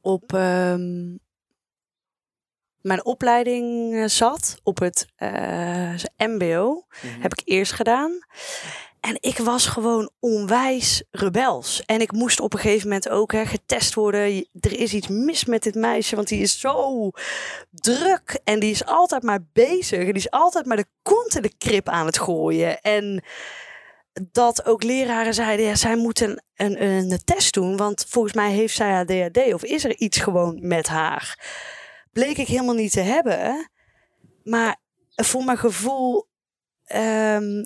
op 0.00 0.32
ehm, 0.32 1.16
mijn 2.88 3.04
opleiding 3.04 3.94
eh, 3.94 4.04
zat, 4.06 4.60
op 4.62 4.78
het 4.78 5.06
eh, 5.16 5.94
MBO. 6.16 6.86
Mhm. 7.02 7.20
Heb 7.20 7.32
ik 7.32 7.42
eerst 7.44 7.72
gedaan. 7.72 8.18
En 9.00 9.16
ik 9.20 9.38
was 9.38 9.66
gewoon 9.66 10.10
onwijs 10.20 11.02
rebels. 11.10 11.82
En 11.86 12.00
ik 12.00 12.12
moest 12.12 12.40
op 12.40 12.52
een 12.52 12.58
gegeven 12.58 12.88
moment 12.88 13.08
ook 13.08 13.32
hè, 13.32 13.46
getest 13.46 13.94
worden. 13.94 14.48
Er 14.60 14.78
is 14.80 14.92
iets 14.92 15.08
mis 15.08 15.44
met 15.44 15.62
dit 15.62 15.74
meisje, 15.74 16.16
want 16.16 16.28
die 16.28 16.40
is 16.40 16.60
zo 16.60 17.10
druk. 17.70 18.40
En 18.44 18.58
die 18.58 18.70
is 18.70 18.84
altijd 18.84 19.22
maar 19.22 19.40
bezig. 19.52 19.98
En 19.98 20.04
die 20.04 20.14
is 20.14 20.30
altijd 20.30 20.66
maar 20.66 20.76
de 20.76 20.88
kont 21.02 21.36
in 21.36 21.42
de 21.42 21.56
krip 21.58 21.88
aan 21.88 22.06
het 22.06 22.18
gooien. 22.18 22.80
En 22.80 23.24
dat 24.32 24.64
ook 24.66 24.82
leraren 24.82 25.34
zeiden, 25.34 25.66
ja, 25.66 25.74
zij 25.74 25.96
moeten 25.96 26.44
een, 26.54 26.82
een, 26.82 27.10
een 27.12 27.24
test 27.24 27.54
doen. 27.54 27.76
Want 27.76 28.06
volgens 28.08 28.34
mij 28.34 28.50
heeft 28.50 28.74
zij 28.74 28.92
ADHD 28.92 29.54
of 29.54 29.64
is 29.64 29.84
er 29.84 29.96
iets 29.96 30.18
gewoon 30.18 30.58
met 30.60 30.86
haar. 30.86 31.38
Bleek 32.18 32.38
ik 32.38 32.46
helemaal 32.46 32.74
niet 32.74 32.92
te 32.92 33.00
hebben. 33.00 33.70
Maar 34.44 34.76
voor 35.14 35.44
mijn 35.44 35.58
gevoel... 35.58 36.26
ehm, 36.84 37.64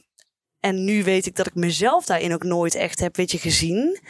en 0.61 0.85
nu 0.85 1.04
weet 1.04 1.26
ik 1.26 1.37
dat 1.37 1.47
ik 1.47 1.54
mezelf 1.54 2.04
daarin 2.04 2.32
ook 2.32 2.44
nooit 2.44 2.75
echt 2.75 3.00
heb, 3.00 3.16
weet 3.16 3.32
gezien. 3.38 4.00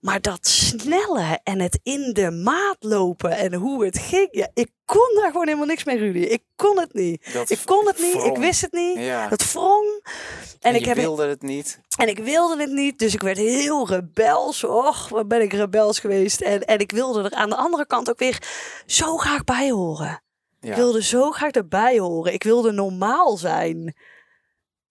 Maar 0.00 0.20
dat 0.20 0.46
snelle 0.46 1.38
en 1.42 1.60
het 1.60 1.78
in 1.82 2.12
de 2.12 2.30
maat 2.30 2.76
lopen 2.80 3.30
en 3.30 3.54
hoe 3.54 3.84
het 3.84 3.98
ging. 3.98 4.28
Ja, 4.30 4.48
ik 4.54 4.70
kon 4.84 5.14
daar 5.14 5.30
gewoon 5.30 5.46
helemaal 5.46 5.66
niks 5.66 5.84
mee, 5.84 5.98
Rudy. 5.98 6.18
Ik 6.18 6.42
kon 6.56 6.78
het 6.78 6.92
niet. 6.94 7.32
Dat 7.32 7.50
Ik 7.50 7.58
kon 7.64 7.86
het 7.86 7.98
niet, 7.98 8.22
ik 8.24 8.36
wist 8.36 8.60
het 8.60 8.72
niet. 8.72 8.98
Ja. 8.98 9.28
Dat 9.28 9.52
wrong. 9.52 10.00
En, 10.60 10.70
En 10.70 10.74
ik 10.74 10.84
heb 10.84 10.96
wilde 10.96 11.26
het 11.26 11.42
niet. 11.42 11.80
en 11.96 12.08
ik 12.08 12.18
wilde 12.18 12.60
het 12.60 12.70
niet, 12.70 12.98
dus 12.98 13.14
ik 13.14 13.22
werd 13.22 13.38
heel 13.38 13.88
rebels. 13.88 14.64
Och, 14.64 15.08
wat 15.08 15.28
ben 15.28 15.42
ik 15.42 15.52
rebels 15.52 15.98
geweest. 15.98 16.40
En, 16.40 16.64
en 16.64 16.78
ik 16.78 16.90
wilde 16.92 17.22
er 17.22 17.30
aan 17.30 17.48
de 17.50 17.56
andere 17.56 17.86
kant 17.86 18.10
ook 18.10 18.18
weer 18.18 18.42
zo 18.86 19.16
graag 19.16 19.44
bij 19.44 19.70
horen. 19.70 20.22
Ja. 20.60 20.70
Ik 20.70 20.76
wilde 20.76 21.02
zo 21.02 21.30
graag 21.30 21.50
erbij 21.50 21.98
horen. 21.98 22.32
Ik 22.32 22.42
wilde 22.42 22.72
normaal 22.72 23.36
zijn. 23.36 23.96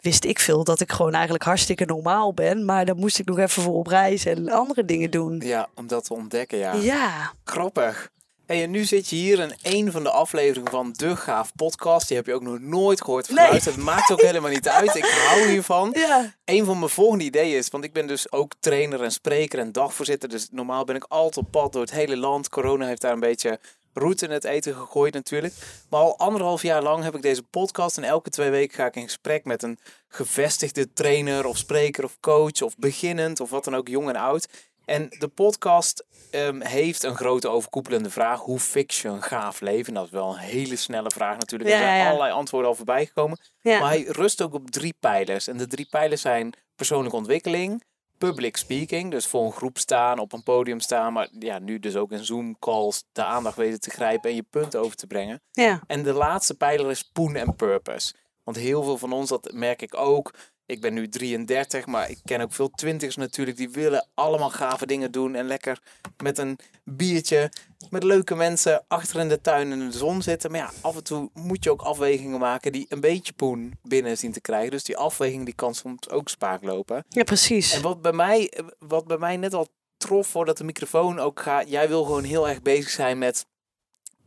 Wist 0.01 0.23
ik 0.23 0.39
veel 0.39 0.63
dat 0.63 0.79
ik 0.79 0.91
gewoon 0.91 1.13
eigenlijk 1.13 1.43
hartstikke 1.43 1.85
normaal 1.85 2.33
ben. 2.33 2.65
Maar 2.65 2.85
dan 2.85 2.97
moest 2.99 3.19
ik 3.19 3.25
nog 3.25 3.37
even 3.39 3.61
voor 3.63 3.73
op 3.75 3.87
reis 3.87 4.25
en 4.25 4.49
andere 4.49 4.85
dingen 4.85 5.11
doen. 5.11 5.41
ja, 5.45 5.67
om 5.75 5.87
dat 5.87 6.03
te 6.03 6.13
ontdekken, 6.13 6.57
ja. 6.57 6.73
Ja, 6.73 7.33
Grappig. 7.43 8.09
Hey, 8.45 8.63
en 8.63 8.71
nu 8.71 8.83
zit 8.83 9.09
je 9.09 9.15
hier 9.15 9.39
in 9.39 9.55
een 9.61 9.91
van 9.91 10.03
de 10.03 10.09
afleveringen 10.11 10.71
van 10.71 10.93
De 10.95 11.15
Gaaf 11.15 11.51
Podcast. 11.55 12.07
Die 12.07 12.17
heb 12.17 12.25
je 12.25 12.33
ook 12.33 12.41
nog 12.41 12.59
nooit 12.59 13.01
gehoord 13.01 13.29
Nee. 13.29 13.47
Het 13.51 13.77
maakt 13.77 14.11
ook 14.11 14.21
helemaal 14.21 14.49
niet 14.51 14.69
uit. 14.69 14.95
Ik 14.95 15.05
hou 15.05 15.47
hiervan. 15.47 15.89
ja. 15.93 16.33
Een 16.45 16.65
van 16.65 16.79
mijn 16.79 16.91
volgende 16.91 17.23
ideeën 17.23 17.57
is, 17.57 17.69
want 17.69 17.83
ik 17.83 17.93
ben 17.93 18.07
dus 18.07 18.31
ook 18.31 18.51
trainer 18.59 19.03
en 19.03 19.11
spreker 19.11 19.59
en 19.59 19.71
dagvoorzitter. 19.71 20.29
Dus 20.29 20.47
normaal 20.51 20.83
ben 20.85 20.95
ik 20.95 21.03
altijd 21.07 21.37
op 21.45 21.51
pad 21.51 21.71
door 21.73 21.81
het 21.81 21.91
hele 21.91 22.17
land. 22.17 22.49
Corona 22.49 22.85
heeft 22.85 23.01
daar 23.01 23.13
een 23.13 23.19
beetje 23.19 23.59
roet 23.97 24.21
in 24.21 24.31
het 24.31 24.43
eten 24.43 24.75
gegooid 24.75 25.13
natuurlijk. 25.13 25.53
Maar 25.89 25.99
al 25.99 26.17
anderhalf 26.17 26.61
jaar 26.61 26.83
lang 26.83 27.03
heb 27.03 27.15
ik 27.15 27.21
deze 27.21 27.43
podcast. 27.43 27.97
En 27.97 28.03
elke 28.03 28.29
twee 28.29 28.49
weken 28.49 28.75
ga 28.75 28.85
ik 28.85 28.95
in 28.95 29.03
gesprek 29.03 29.45
met 29.45 29.63
een 29.63 29.79
gevestigde 30.07 30.93
trainer 30.93 31.45
of 31.45 31.57
spreker 31.57 32.03
of 32.03 32.17
coach 32.19 32.61
of 32.61 32.75
beginnend 32.77 33.39
of 33.39 33.49
wat 33.49 33.63
dan 33.63 33.75
ook, 33.75 33.87
jong 33.87 34.09
en 34.09 34.15
oud. 34.15 34.47
En 34.85 35.09
de 35.09 35.27
podcast 35.27 36.05
ehm, 36.31 36.61
heeft 36.61 37.03
een 37.03 37.15
grote 37.15 37.47
overkoepelende 37.47 38.09
vraag. 38.09 38.39
Hoe 38.39 38.59
fix 38.59 39.01
je 39.01 39.07
een 39.07 39.23
gaaf 39.23 39.61
leven? 39.61 39.93
Dat 39.93 40.05
is 40.05 40.11
wel 40.11 40.29
een 40.29 40.37
hele 40.37 40.75
snelle 40.75 41.11
vraag 41.13 41.37
natuurlijk. 41.37 41.69
Er 41.69 41.77
zijn 41.77 41.95
ja, 41.95 42.01
ja. 42.03 42.07
allerlei 42.07 42.31
antwoorden 42.31 42.69
al 42.69 42.75
voorbij 42.75 43.05
gekomen. 43.05 43.37
ja. 43.61 43.79
Maar 43.79 43.89
hij 43.89 44.03
rust 44.03 44.41
ook 44.41 44.53
op 44.53 44.71
drie 44.71 44.93
pijlers. 44.99 45.47
En 45.47 45.57
de 45.57 45.67
drie 45.67 45.87
pijlers 45.89 46.21
zijn 46.21 46.53
persoonlijke 46.75 47.17
ontwikkeling, 47.17 47.83
public 48.17 48.57
speaking, 48.57 49.11
dus 49.11 49.27
voor 49.27 49.45
een 49.45 49.51
groep 49.51 49.77
staan, 49.77 50.19
op 50.19 50.33
een 50.33 50.43
podium 50.43 50.79
staan, 50.79 51.13
maar 51.13 51.29
ja, 51.39 51.59
nu 51.59 51.79
dus 51.79 51.95
ook 51.95 52.11
in 52.11 52.25
Zoom 52.25 52.59
calls 52.59 53.03
de 53.11 53.23
aandacht 53.23 53.57
weten 53.57 53.79
te 53.79 53.89
grijpen 53.89 54.29
en 54.29 54.35
je 54.35 54.43
punten 54.49 54.79
over 54.79 54.95
te 54.95 55.07
brengen. 55.07 55.41
ja. 55.51 55.81
En 55.87 56.03
de 56.03 56.13
laatste 56.13 56.53
pijler 56.53 56.89
is 56.89 57.03
poen 57.03 57.35
en 57.35 57.55
purpose. 57.55 58.13
Want 58.43 58.57
heel 58.57 58.83
veel 58.83 58.97
van 58.97 59.11
ons, 59.11 59.29
dat 59.29 59.51
merk 59.53 59.81
ik 59.81 59.97
ook. 59.97 60.33
Ik 60.67 60.81
ben 60.81 60.93
nu 60.93 61.09
33, 61.09 61.85
maar 61.85 62.09
ik 62.09 62.19
ken 62.25 62.41
ook 62.41 62.53
veel 62.53 62.69
twintigers 62.69 63.15
natuurlijk. 63.15 63.57
Die 63.57 63.69
willen 63.69 64.07
allemaal 64.13 64.49
gave 64.49 64.85
dingen 64.85 65.11
doen. 65.11 65.35
En 65.35 65.45
lekker 65.45 65.81
met 66.23 66.37
een 66.37 66.59
biertje, 66.83 67.51
met 67.89 68.03
leuke 68.03 68.35
mensen 68.35 68.83
achter 68.87 69.19
in 69.19 69.29
de 69.29 69.41
tuin 69.41 69.71
in 69.71 69.79
de 69.89 69.97
zon 69.97 70.21
zitten. 70.21 70.51
Maar 70.51 70.59
ja, 70.59 70.71
af 70.81 70.95
en 70.95 71.03
toe 71.03 71.29
moet 71.33 71.63
je 71.63 71.71
ook 71.71 71.81
afwegingen 71.81 72.39
maken 72.39 72.71
die 72.71 72.85
een 72.89 72.99
beetje 73.01 73.33
poen 73.33 73.73
binnen 73.83 74.17
zien 74.17 74.31
te 74.31 74.41
krijgen. 74.41 74.71
Dus 74.71 74.83
die 74.83 74.97
afweging 74.97 75.45
die 75.45 75.53
kan 75.55 75.75
soms 75.75 76.09
ook 76.09 76.29
spaak 76.29 76.63
lopen. 76.63 77.05
ja, 77.09 77.23
precies. 77.23 77.73
En 77.73 77.81
wat 77.81 78.01
bij 78.01 78.13
mij, 78.13 78.53
wat 78.79 79.07
bij 79.07 79.17
mij 79.17 79.37
net 79.37 79.53
al 79.53 79.67
trof 79.97 80.27
voordat 80.27 80.57
de 80.57 80.63
microfoon 80.63 81.19
ook 81.19 81.39
gaat. 81.41 81.69
Jij 81.69 81.87
wil 81.87 82.03
gewoon 82.03 82.23
heel 82.23 82.49
erg 82.49 82.61
bezig 82.61 82.89
zijn 82.89 83.17
met 83.17 83.45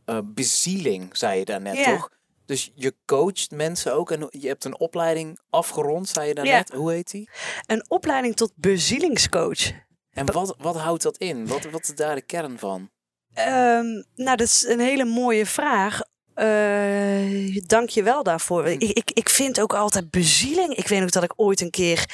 eh, 0.05 0.19
bezieling, 0.23 1.17
zei 1.17 1.39
je 1.39 1.45
daarnet 1.45 1.77
Ja. 1.77 1.83
toch? 1.95 2.09
Dus 2.51 2.71
je 2.75 2.95
coacht 3.05 3.51
mensen 3.51 3.93
ook 3.93 4.11
en 4.11 4.27
je 4.29 4.47
hebt 4.47 4.65
een 4.65 4.79
opleiding 4.79 5.39
afgerond, 5.49 6.09
zei 6.09 6.27
je 6.27 6.35
Ja. 6.35 6.43
daarnet. 6.43 6.71
Hoe 6.71 6.91
heet 6.91 7.11
die? 7.11 7.29
Een 7.65 7.85
opleiding 7.87 8.35
tot 8.35 8.51
bezielingscoach. 8.55 9.71
En 10.11 10.25
wat, 10.33 10.55
wat 10.57 10.75
houdt 10.75 11.03
dat 11.03 11.17
in? 11.17 11.47
Wat, 11.47 11.63
wat 11.69 11.81
is 11.81 11.95
daar 11.95 12.15
de 12.15 12.21
kern 12.21 12.59
van? 12.59 12.89
Ehm, 13.33 13.85
nou, 14.15 14.37
dat 14.37 14.41
is 14.41 14.63
een 14.67 14.79
hele 14.79 15.05
mooie 15.05 15.45
vraag. 15.45 16.01
Eh 16.33 17.57
dank 17.65 17.89
je 17.89 18.03
wel 18.03 18.23
daarvoor. 18.23 18.67
Ik, 18.67 18.81
ik, 18.83 19.11
ik 19.11 19.29
vind 19.29 19.61
ook 19.61 19.73
altijd 19.73 20.09
bezieling. 20.09 20.75
Ik 20.75 20.87
weet 20.87 21.01
ook 21.01 21.11
dat 21.11 21.23
ik 21.23 21.33
ooit 21.35 21.61
een 21.61 21.69
keer... 21.69 22.09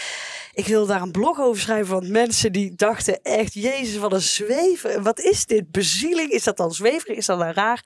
Ik 0.53 0.67
wilde 0.67 0.87
daar 0.87 1.01
een 1.01 1.11
blog 1.11 1.39
over 1.39 1.61
schrijven. 1.61 1.93
Want 1.93 2.09
mensen 2.09 2.51
die 2.51 2.75
dachten 2.75 3.21
echt... 3.21 3.53
Jezus, 3.53 3.97
wat 3.97 4.13
een 4.13 4.21
zweven. 4.21 5.03
Wat 5.03 5.19
is 5.19 5.45
dit? 5.45 5.71
Bezieling? 5.71 6.29
Is 6.31 6.43
dat 6.43 6.57
dan 6.57 6.73
zweverig? 6.73 7.17
Is 7.17 7.25
dat 7.25 7.39
dan 7.39 7.51
raar? 7.51 7.85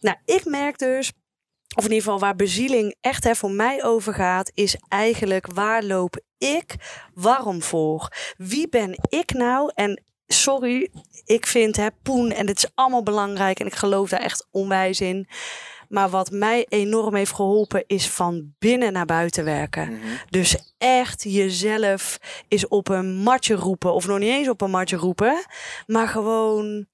Nou, 0.00 0.16
ik 0.24 0.44
merk 0.44 0.78
dus... 0.78 1.12
Of 1.76 1.84
in 1.84 1.90
ieder 1.90 2.04
geval 2.04 2.18
waar 2.18 2.36
bezieling 2.36 2.96
echt 3.00 3.24
hè, 3.24 3.34
voor 3.34 3.50
mij 3.50 3.84
over 3.84 4.14
gaat... 4.14 4.50
Is 4.54 4.76
eigenlijk 4.88 5.46
waar 5.52 5.82
loop 5.82 6.20
ik 6.38 6.74
waarom 7.14 7.62
voor? 7.62 8.12
Wie 8.36 8.68
ben 8.68 8.98
ik 9.08 9.32
nou? 9.32 9.70
En 9.74 10.02
sorry, 10.26 10.90
ik 11.24 11.46
vind 11.46 11.76
hè, 11.76 11.86
poen 12.02 12.30
en 12.30 12.46
dit 12.46 12.56
is 12.56 12.70
allemaal 12.74 13.02
belangrijk 13.02 13.60
en 13.60 13.66
ik 13.66 13.74
geloof 13.74 14.08
daar 14.08 14.20
echt 14.20 14.48
onwijs 14.50 15.00
in. 15.00 15.28
Maar 15.88 16.10
wat 16.10 16.30
mij 16.30 16.66
enorm 16.68 17.14
heeft 17.14 17.32
geholpen 17.32 17.84
is 17.86 18.08
van 18.08 18.54
binnen 18.58 18.92
naar 18.92 19.06
buiten 19.06 19.44
werken. 19.44 19.92
Mhm. 19.92 20.06
Dus 20.28 20.74
echt 20.78 21.22
jezelf 21.22 22.18
is 22.48 22.68
op 22.68 22.88
een 22.88 23.14
matje 23.14 23.54
roepen 23.54 23.92
of 23.92 24.06
nog 24.06 24.18
niet 24.18 24.30
eens 24.30 24.48
op 24.48 24.60
een 24.60 24.70
matje 24.70 24.96
roepen, 24.96 25.44
maar 25.86 26.08
gewoon 26.08 26.86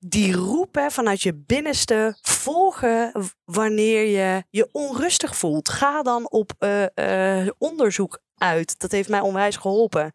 die 0.00 0.34
roepen 0.34 0.90
vanuit 0.90 1.22
je 1.22 1.34
binnenste 1.34 2.16
volgen 2.20 3.12
wanneer 3.44 4.04
je 4.04 4.44
je 4.50 4.68
onrustig 4.72 5.36
voelt. 5.36 5.68
Ga 5.68 6.02
dan 6.02 6.30
op 6.30 6.52
eh, 6.58 7.40
eh, 7.40 7.48
onderzoek 7.58 8.20
uit. 8.38 8.78
Dat 8.78 8.90
heeft 8.90 9.08
mij 9.08 9.20
onwijs 9.20 9.56
geholpen. 9.56 10.12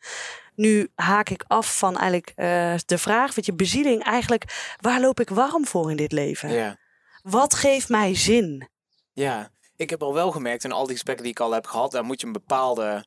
Nu 0.55 0.91
haak 0.95 1.29
ik 1.29 1.43
af 1.47 1.77
van 1.77 1.97
eigenlijk 1.97 2.31
eh, 2.35 2.75
de 2.85 2.97
vraag, 2.97 3.35
wat 3.35 3.45
je 3.45 3.53
bezieling 3.53 4.03
eigenlijk, 4.03 4.75
waar 4.81 5.01
loop 5.01 5.19
ik 5.19 5.29
warm 5.29 5.65
voor 5.65 5.91
in 5.91 5.97
dit 5.97 6.11
leven? 6.11 6.51
Ja. 6.51 6.77
Wat 7.21 7.53
geeft 7.53 7.89
mij 7.89 8.15
zin? 8.15 8.69
Ja, 9.13 9.51
ik 9.75 9.89
heb 9.89 10.03
al 10.03 10.13
wel 10.13 10.31
gemerkt 10.31 10.63
in 10.63 10.71
al 10.71 10.85
die 10.85 10.93
gesprekken 10.93 11.23
die 11.23 11.33
ik 11.33 11.39
al 11.39 11.51
heb 11.51 11.65
gehad, 11.65 11.91
daar 11.91 12.03
moet 12.03 12.21
je 12.21 12.27
een 12.27 12.33
bepaalde 12.33 13.05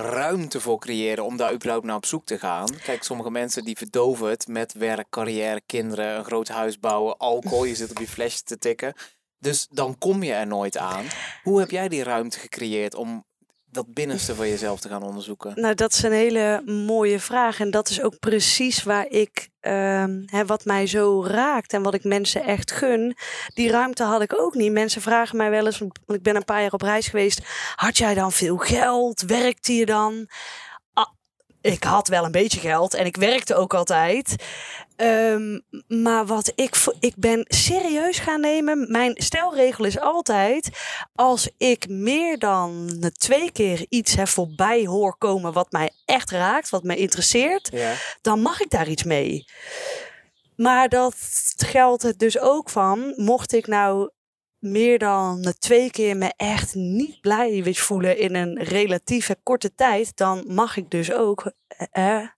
ruimte 0.00 0.60
voor 0.60 0.78
creëren 0.78 1.24
om 1.24 1.36
daar 1.36 1.54
überhaupt 1.54 1.86
naar 1.86 1.96
op 1.96 2.06
zoek 2.06 2.24
te 2.24 2.38
gaan. 2.38 2.68
Kijk, 2.82 3.02
sommige 3.02 3.30
mensen 3.30 3.64
die 3.64 3.76
verdoven 3.76 4.28
het 4.28 4.46
met 4.46 4.72
werk, 4.72 5.08
carrière, 5.10 5.60
kinderen, 5.66 6.16
een 6.16 6.24
groot 6.24 6.48
huis 6.48 6.78
bouwen, 6.78 7.16
alcohol, 7.16 7.64
je 7.64 7.74
zit 7.74 7.90
op 7.90 7.98
je 7.98 8.08
flesje 8.08 8.42
te 8.42 8.58
tikken. 8.58 8.94
Dus 9.38 9.66
dan 9.70 9.98
kom 9.98 10.22
je 10.22 10.32
er 10.32 10.46
nooit 10.46 10.76
aan. 10.76 11.04
Hoe 11.42 11.60
heb 11.60 11.70
jij 11.70 11.88
die 11.88 12.02
ruimte 12.02 12.38
gecreëerd 12.38 12.94
om 12.94 13.24
dat 13.76 13.94
binnenste 13.94 14.34
van 14.34 14.48
jezelf 14.48 14.80
te 14.80 14.88
gaan 14.88 15.02
onderzoeken? 15.02 15.52
Nou, 15.54 15.74
dat 15.74 15.92
is 15.92 16.02
een 16.02 16.12
hele 16.12 16.62
mooie 16.64 17.20
vraag. 17.20 17.60
En 17.60 17.70
dat 17.70 17.88
is 17.88 18.02
ook 18.02 18.18
precies 18.18 18.82
waar 18.82 19.06
ik, 19.08 19.48
ehm, 19.60 20.22
hè, 20.26 20.46
wat 20.46 20.64
mij 20.64 20.86
zo 20.86 21.24
raakt 21.24 21.72
en 21.72 21.82
wat 21.82 21.94
ik 21.94 22.04
mensen 22.04 22.42
echt 22.42 22.72
gun. 22.72 23.16
Die 23.54 23.70
ruimte 23.70 24.02
had 24.02 24.22
ik 24.22 24.40
ook 24.40 24.54
niet. 24.54 24.72
Mensen 24.72 25.02
vragen 25.02 25.36
mij 25.36 25.50
wel 25.50 25.66
eens, 25.66 25.78
want 25.78 25.98
ik 26.06 26.22
ben 26.22 26.36
een 26.36 26.44
paar 26.44 26.62
jaar 26.62 26.72
op 26.72 26.82
reis 26.82 27.08
geweest. 27.08 27.40
Had 27.74 27.98
jij 27.98 28.14
dan 28.14 28.32
veel 28.32 28.56
geld? 28.56 29.20
Werkte 29.20 29.72
je 29.72 29.86
dan? 29.86 30.28
Ah, 30.92 31.08
ik 31.60 31.84
had 31.84 32.08
wel 32.08 32.24
een 32.24 32.32
beetje 32.32 32.60
geld 32.60 32.94
en 32.94 33.06
ik 33.06 33.16
werkte 33.16 33.54
ook 33.54 33.74
altijd. 33.74 34.36
Ehm, 34.96 35.58
maar 35.88 36.26
wat 36.26 36.52
ik, 36.54 36.76
ik 37.00 37.14
ben 37.16 37.44
serieus 37.48 38.18
gaan 38.18 38.40
nemen. 38.40 38.90
Mijn 38.90 39.12
stelregel 39.14 39.84
is 39.84 40.00
altijd: 40.00 40.70
als 41.14 41.50
ik 41.58 41.88
meer 41.88 42.38
dan 42.38 42.88
twee 43.16 43.52
keer 43.52 43.86
iets 43.88 44.14
heb 44.14 44.28
voorbij 44.28 44.86
hoor 44.86 45.16
komen 45.16 45.52
wat 45.52 45.72
mij 45.72 45.90
echt 46.04 46.30
raakt, 46.30 46.70
wat 46.70 46.82
mij 46.82 46.96
interesseert, 46.96 47.68
Ja, 47.72 47.94
dan 48.22 48.40
mag 48.40 48.60
ik 48.60 48.70
daar 48.70 48.88
iets 48.88 49.04
mee. 49.04 49.44
Maar 50.56 50.88
dat 50.88 51.16
geldt 51.56 52.02
het 52.02 52.18
dus 52.18 52.38
ook 52.38 52.70
van, 52.70 53.12
mocht 53.16 53.52
ik 53.52 53.66
nou 53.66 54.10
meer 54.58 54.98
dan 54.98 55.54
twee 55.58 55.90
keer 55.90 56.16
me 56.16 56.32
echt 56.36 56.74
niet 56.74 57.20
blij 57.20 57.74
voelen 57.74 58.18
in 58.18 58.34
een 58.34 58.62
relatieve 58.62 59.36
korte 59.42 59.74
tijd, 59.74 60.16
dan 60.16 60.44
mag 60.48 60.76
ik 60.76 60.90
dus 60.90 61.12
ook 61.12 61.52
eh, 61.68 62.16
eh, 62.20 62.28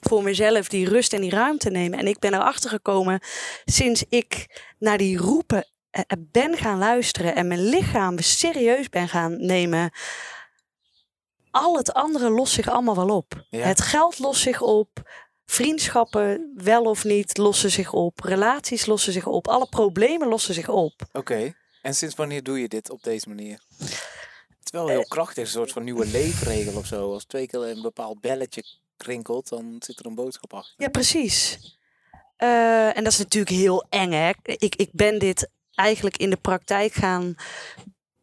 voor 0.00 0.22
mezelf 0.22 0.68
die 0.68 0.88
rust 0.88 1.12
en 1.12 1.20
die 1.20 1.30
ruimte 1.30 1.70
nemen. 1.70 1.98
En 1.98 2.06
ik 2.06 2.18
ben 2.18 2.34
erachter 2.34 2.70
gekomen 2.70 3.20
sinds 3.64 4.04
ik 4.08 4.62
naar 4.78 4.98
die 4.98 5.16
roepen 5.16 5.66
eh, 5.90 6.02
eh, 6.06 6.18
ben 6.30 6.56
gaan 6.56 6.78
luisteren 6.78 7.34
en 7.34 7.46
mijn 7.46 7.68
lichaam 7.68 8.18
serieus 8.18 8.88
ben 8.88 9.08
gaan 9.08 9.46
nemen. 9.46 9.90
Al 11.50 11.76
het 11.76 11.92
andere 11.92 12.30
lost 12.30 12.52
zich 12.52 12.68
allemaal 12.68 12.96
wel 12.96 13.16
op. 13.16 13.46
Ja. 13.50 13.66
Het 13.66 13.80
geld 13.80 14.18
lost 14.18 14.40
zich 14.42 14.60
op. 14.60 15.10
Vriendschappen, 15.46 16.52
wel 16.56 16.82
of 16.82 17.04
niet, 17.04 17.36
lossen 17.36 17.70
zich 17.70 17.92
op. 17.92 18.20
Relaties 18.20 18.86
lossen 18.86 19.12
zich 19.12 19.26
op. 19.26 19.48
Alle 19.48 19.68
problemen 19.68 20.28
lossen 20.28 20.54
zich 20.54 20.68
op. 20.68 21.02
oké. 21.12 21.54
En 21.82 21.94
sinds 21.94 22.14
wanneer 22.14 22.42
doe 22.42 22.60
je 22.60 22.68
dit 22.68 22.90
op 22.90 23.02
deze 23.02 23.28
manier? 23.28 23.60
Het 23.78 23.88
is 24.62 24.70
wel 24.70 24.88
heel 24.88 25.04
krachtig, 25.04 25.44
een 25.44 25.50
soort 25.50 25.72
van 25.72 25.84
nieuwe 25.84 26.06
leefregel 26.06 26.78
of 26.78 26.86
zo. 26.86 27.12
Als 27.12 27.24
twee 27.24 27.46
keer 27.46 27.62
een 27.62 27.82
bepaald 27.82 28.20
belletje 28.20 28.64
krinkelt, 28.98 29.48
dan 29.48 29.76
zit 29.78 29.98
er 29.98 30.06
een 30.06 30.14
boodschap 30.14 30.54
achter. 30.54 30.74
Ja, 30.76 30.88
precies. 30.88 31.58
Eh, 32.36 32.96
en 32.96 33.04
dat 33.04 33.12
is 33.12 33.18
natuurlijk 33.18 33.56
heel 33.56 33.86
eng, 33.88 34.12
hè. 34.12 34.30
Ik, 34.42 34.76
ik 34.76 34.88
ben 34.92 35.18
dit 35.18 35.50
eigenlijk 35.74 36.16
in 36.16 36.30
de 36.30 36.36
praktijk 36.36 36.92
gaan 36.92 37.34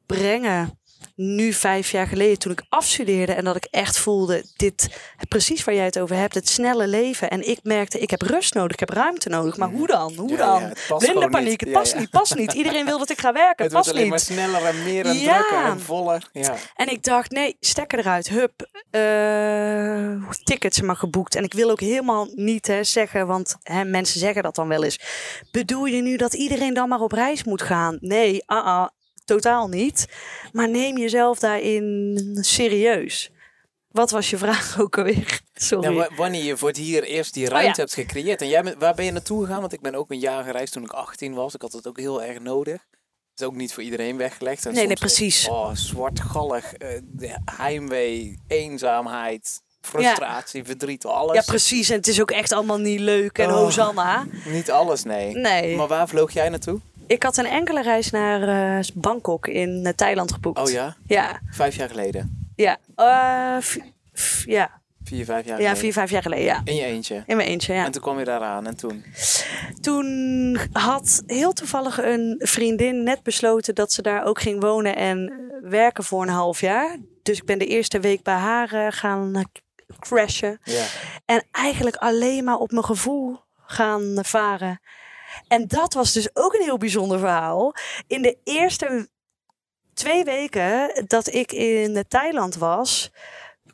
brengen. 0.05 0.79
Nu 1.16 1.54
vijf 1.54 1.92
jaar 1.92 2.08
geleden 2.08 2.40
toen 2.40 2.52
ik 2.52 2.64
afstudeerde 2.70 3.34
en 3.34 3.44
dat 3.44 3.56
ik 3.56 3.68
echt 3.72 3.98
voelde, 3.98 4.46
dit, 4.56 4.90
precies 5.28 5.64
waar 5.64 5.76
jij 5.76 5.86
het 5.86 6.00
over 6.00 6.16
hebt, 6.16 6.34
het 6.34 6.50
snelle 6.50 6.88
leven. 6.88 7.30
En 7.30 7.50
ik 7.50 7.60
merkte, 7.64 8.00
ik 8.00 8.10
heb 8.10 8.22
rust 8.22 8.54
nodig, 8.54 8.72
ik 8.72 8.80
heb 8.80 8.90
ruimte 8.90 9.30
nodig. 9.30 9.58
Maar 9.58 9.70
hoe 9.70 9.88
dan? 9.88 10.14
Hoe 10.16 10.38
dan? 10.38 10.62
ja, 10.62 10.68
het 10.68 10.98
Blinde 10.98 11.30
paniek, 11.30 11.48
niet. 11.50 11.60
het 11.62 11.72
past 11.72 11.94
ja. 11.94 12.00
niet, 12.00 12.10
past 12.10 12.36
niet. 12.36 12.54
Iedereen 12.54 12.86
wil 12.86 12.98
dat 12.98 13.10
ik 13.10 13.20
ga 13.20 13.34
werken, 13.34 13.66
Het 13.66 13.74
het 13.74 13.74
wordt 13.74 13.88
past 13.88 13.90
alleen 13.90 14.01
niet. 14.01 14.38
maar 14.38 14.50
sneller 14.50 14.66
en 14.66 14.84
meer 14.84 15.06
en 15.06 15.18
drukker 15.18 15.64
en 15.66 15.79
voller. 15.79 16.29
Ja. 16.32 16.56
En 16.75 16.90
ik 16.90 17.03
dacht, 17.03 17.32
nee, 17.32 17.58
stekker 17.60 18.00
eruit. 18.00 18.29
Hup, 18.29 18.70
eh, 18.92 20.32
tickets 20.44 20.82
maar 20.82 20.96
geboekt. 20.96 21.36
En 21.36 21.44
ik 21.44 21.53
wil 21.53 21.70
ook 21.70 21.79
helemaal 21.79 22.27
niet 22.32 22.68
hè, 22.68 22.84
zeggen, 22.84 23.27
want 23.27 23.56
hè, 23.64 23.84
mensen 23.84 24.20
zeggen 24.20 24.44
dat 24.44 24.56
dan 24.56 24.68
wel 24.68 24.84
eens. 24.84 25.00
Bedoel 25.51 25.86
je 25.86 26.01
nu 26.01 26.18
dat 26.18 26.34
iedereen 26.34 26.74
dan 26.74 26.90
maar 26.90 27.00
op 27.00 27.12
reis 27.12 27.44
moet 27.44 27.62
gaan? 27.62 27.98
Nee, 28.00 28.44
ah, 28.46 28.66
ah, 28.66 28.88
totaal 29.25 29.68
niet. 29.68 30.05
Maar 30.51 30.70
neem 30.70 30.98
jezelf 30.98 31.40
daarin 31.40 32.38
serieus. 32.42 33.29
Wat 33.92 34.11
was 34.11 34.29
je 34.29 34.38
vraag 34.38 34.75
ook 34.81 34.98
alweer? 34.98 35.42
Sorry. 35.53 35.94
Wa- 35.94 36.09
wanneer 36.16 36.44
je 36.44 36.57
voor 36.57 36.68
het 36.68 36.77
hier 36.77 37.03
eerst 37.03 37.33
die 37.33 37.48
ruimte 37.50 37.68
Oh 37.70 37.75
ja. 37.75 37.81
hebt 37.81 37.94
gecreëerd. 37.94 38.42
En 38.42 38.48
jij 38.48 38.64
bent, 38.64 38.75
waar 38.79 38.94
ben 38.96 39.05
je 39.05 39.11
naartoe 39.11 39.46
gegaan? 39.46 39.61
Want 39.61 39.74
ik 39.74 39.81
ben 39.81 39.96
ook 39.96 40.11
een 40.11 40.20
jaar 40.20 40.44
gereisd 40.44 40.74
toen 40.74 40.83
ik 40.83 40.92
18 40.92 41.33
was. 41.33 41.53
Ik 41.53 41.61
had 41.61 41.72
het 41.74 41.88
ook 41.88 42.00
heel 42.00 42.24
erg 42.24 42.40
nodig. 42.40 42.74
Het 43.31 43.40
is 43.44 43.46
ook 43.46 43.55
niet 43.55 43.74
voor 43.74 43.83
iedereen 43.83 44.18
weggelegd. 44.18 44.66
En 44.66 44.74
Nee, 44.74 44.88
nee, 44.88 44.98
soms, 44.98 45.14
precies. 45.16 45.48
Oh, 45.50 45.74
zwartgallig, 45.74 46.74
eh, 46.74 47.33
heimwee, 47.57 48.40
eenzaamheid, 48.48 49.61
frustratie, 49.81 50.64
verdriet, 50.64 51.05
alles. 51.05 51.35
ja, 51.35 51.42
precies. 51.46 51.90
En 51.90 51.96
het 51.98 52.07
is 52.07 52.22
ook 52.22 52.31
echt 52.31 52.51
allemaal 52.51 52.77
niet 52.79 53.00
leuk. 53.00 53.38
En 53.38 53.48
Oh. 53.50 53.53
Hosanna. 53.55 54.25
Niet 54.46 54.72
alles, 54.72 55.03
nee. 55.03 55.35
Nee. 55.35 55.75
Maar 55.75 55.88
waar 55.88 56.07
vloog 56.07 56.31
jij 56.31 56.50
naartoe? 56.50 56.79
Ik 57.07 57.24
had 57.24 57.37
een 57.37 57.46
enkele 57.46 57.81
reis 57.81 58.09
naar 58.11 58.41
eh, 58.77 58.85
Bangkok 58.94 59.48
in 59.48 59.85
eh, 59.85 59.94
Thailand 59.94 60.33
geboekt. 60.33 60.59
Oh 60.59 60.70
ja? 60.70 60.96
Ja, 61.07 61.41
Vijf 61.50 61.75
jaar 61.75 61.89
geleden. 61.89 62.51
ja. 62.55 62.77
Eh, 62.96 63.57
ja. 64.46 64.81
Vier, 65.03 65.25
vijf 65.25 65.46
jaar 65.46 65.53
ja, 65.53 65.55
geleden. 65.55 65.77
vier, 65.77 65.94
vijf 65.94 66.09
jaar 66.09 66.22
geleden, 66.22 66.46
ja. 66.46 66.61
In 66.63 66.75
je 66.75 66.83
eentje. 66.83 67.24
In 67.25 67.35
mijn 67.35 67.50
eentje, 67.50 67.74
ja. 67.74 67.85
En 67.85 67.91
toen 67.91 68.01
kwam 68.01 68.20
je 68.20 68.25
daar 68.25 68.41
aan 68.41 68.68
en 68.68 68.75
toen? 68.75 69.03
Toen 69.81 70.57
had 70.72 71.24
heel 71.25 71.53
toevallig 71.53 72.03
een 72.03 72.35
vriendin 72.44 73.03
net 73.03 73.24
besloten 73.24 73.75
dat 73.75 73.91
ze 73.91 74.01
daar 74.01 74.25
ook 74.25 74.41
ging 74.41 74.61
wonen 74.61 74.96
en 74.96 75.33
werken 75.61 76.03
voor 76.03 76.22
een 76.22 76.29
half 76.29 76.61
jaar. 76.61 76.98
Dus 77.24 77.37
ik 77.37 77.46
ben 77.46 77.59
de 77.59 77.65
eerste 77.65 78.00
week 78.00 78.24
bij 78.24 78.33
haar 78.35 78.94
gaan 78.94 79.46
crashen. 80.00 80.59
Ja. 80.63 80.85
En 81.25 81.44
eigenlijk 81.51 81.96
alleen 81.96 82.44
maar 82.44 82.57
op 82.57 82.72
mijn 82.72 82.85
gevoel 82.85 83.37
gaan 83.65 84.20
varen. 84.22 84.79
En 85.48 85.68
dat 85.68 85.94
was 85.94 86.14
dus 86.14 86.30
ook 86.34 86.54
een 86.54 86.64
heel 86.64 86.78
bijzonder 86.78 87.20
verhaal. 87.20 87.74
In 88.08 88.22
de 88.22 88.38
eerste 88.44 89.10
twee 89.94 90.24
weken 90.24 91.04
dat 91.08 91.34
ik 91.34 91.52
in 91.52 92.04
Thailand 92.08 92.56
was, 92.56 93.12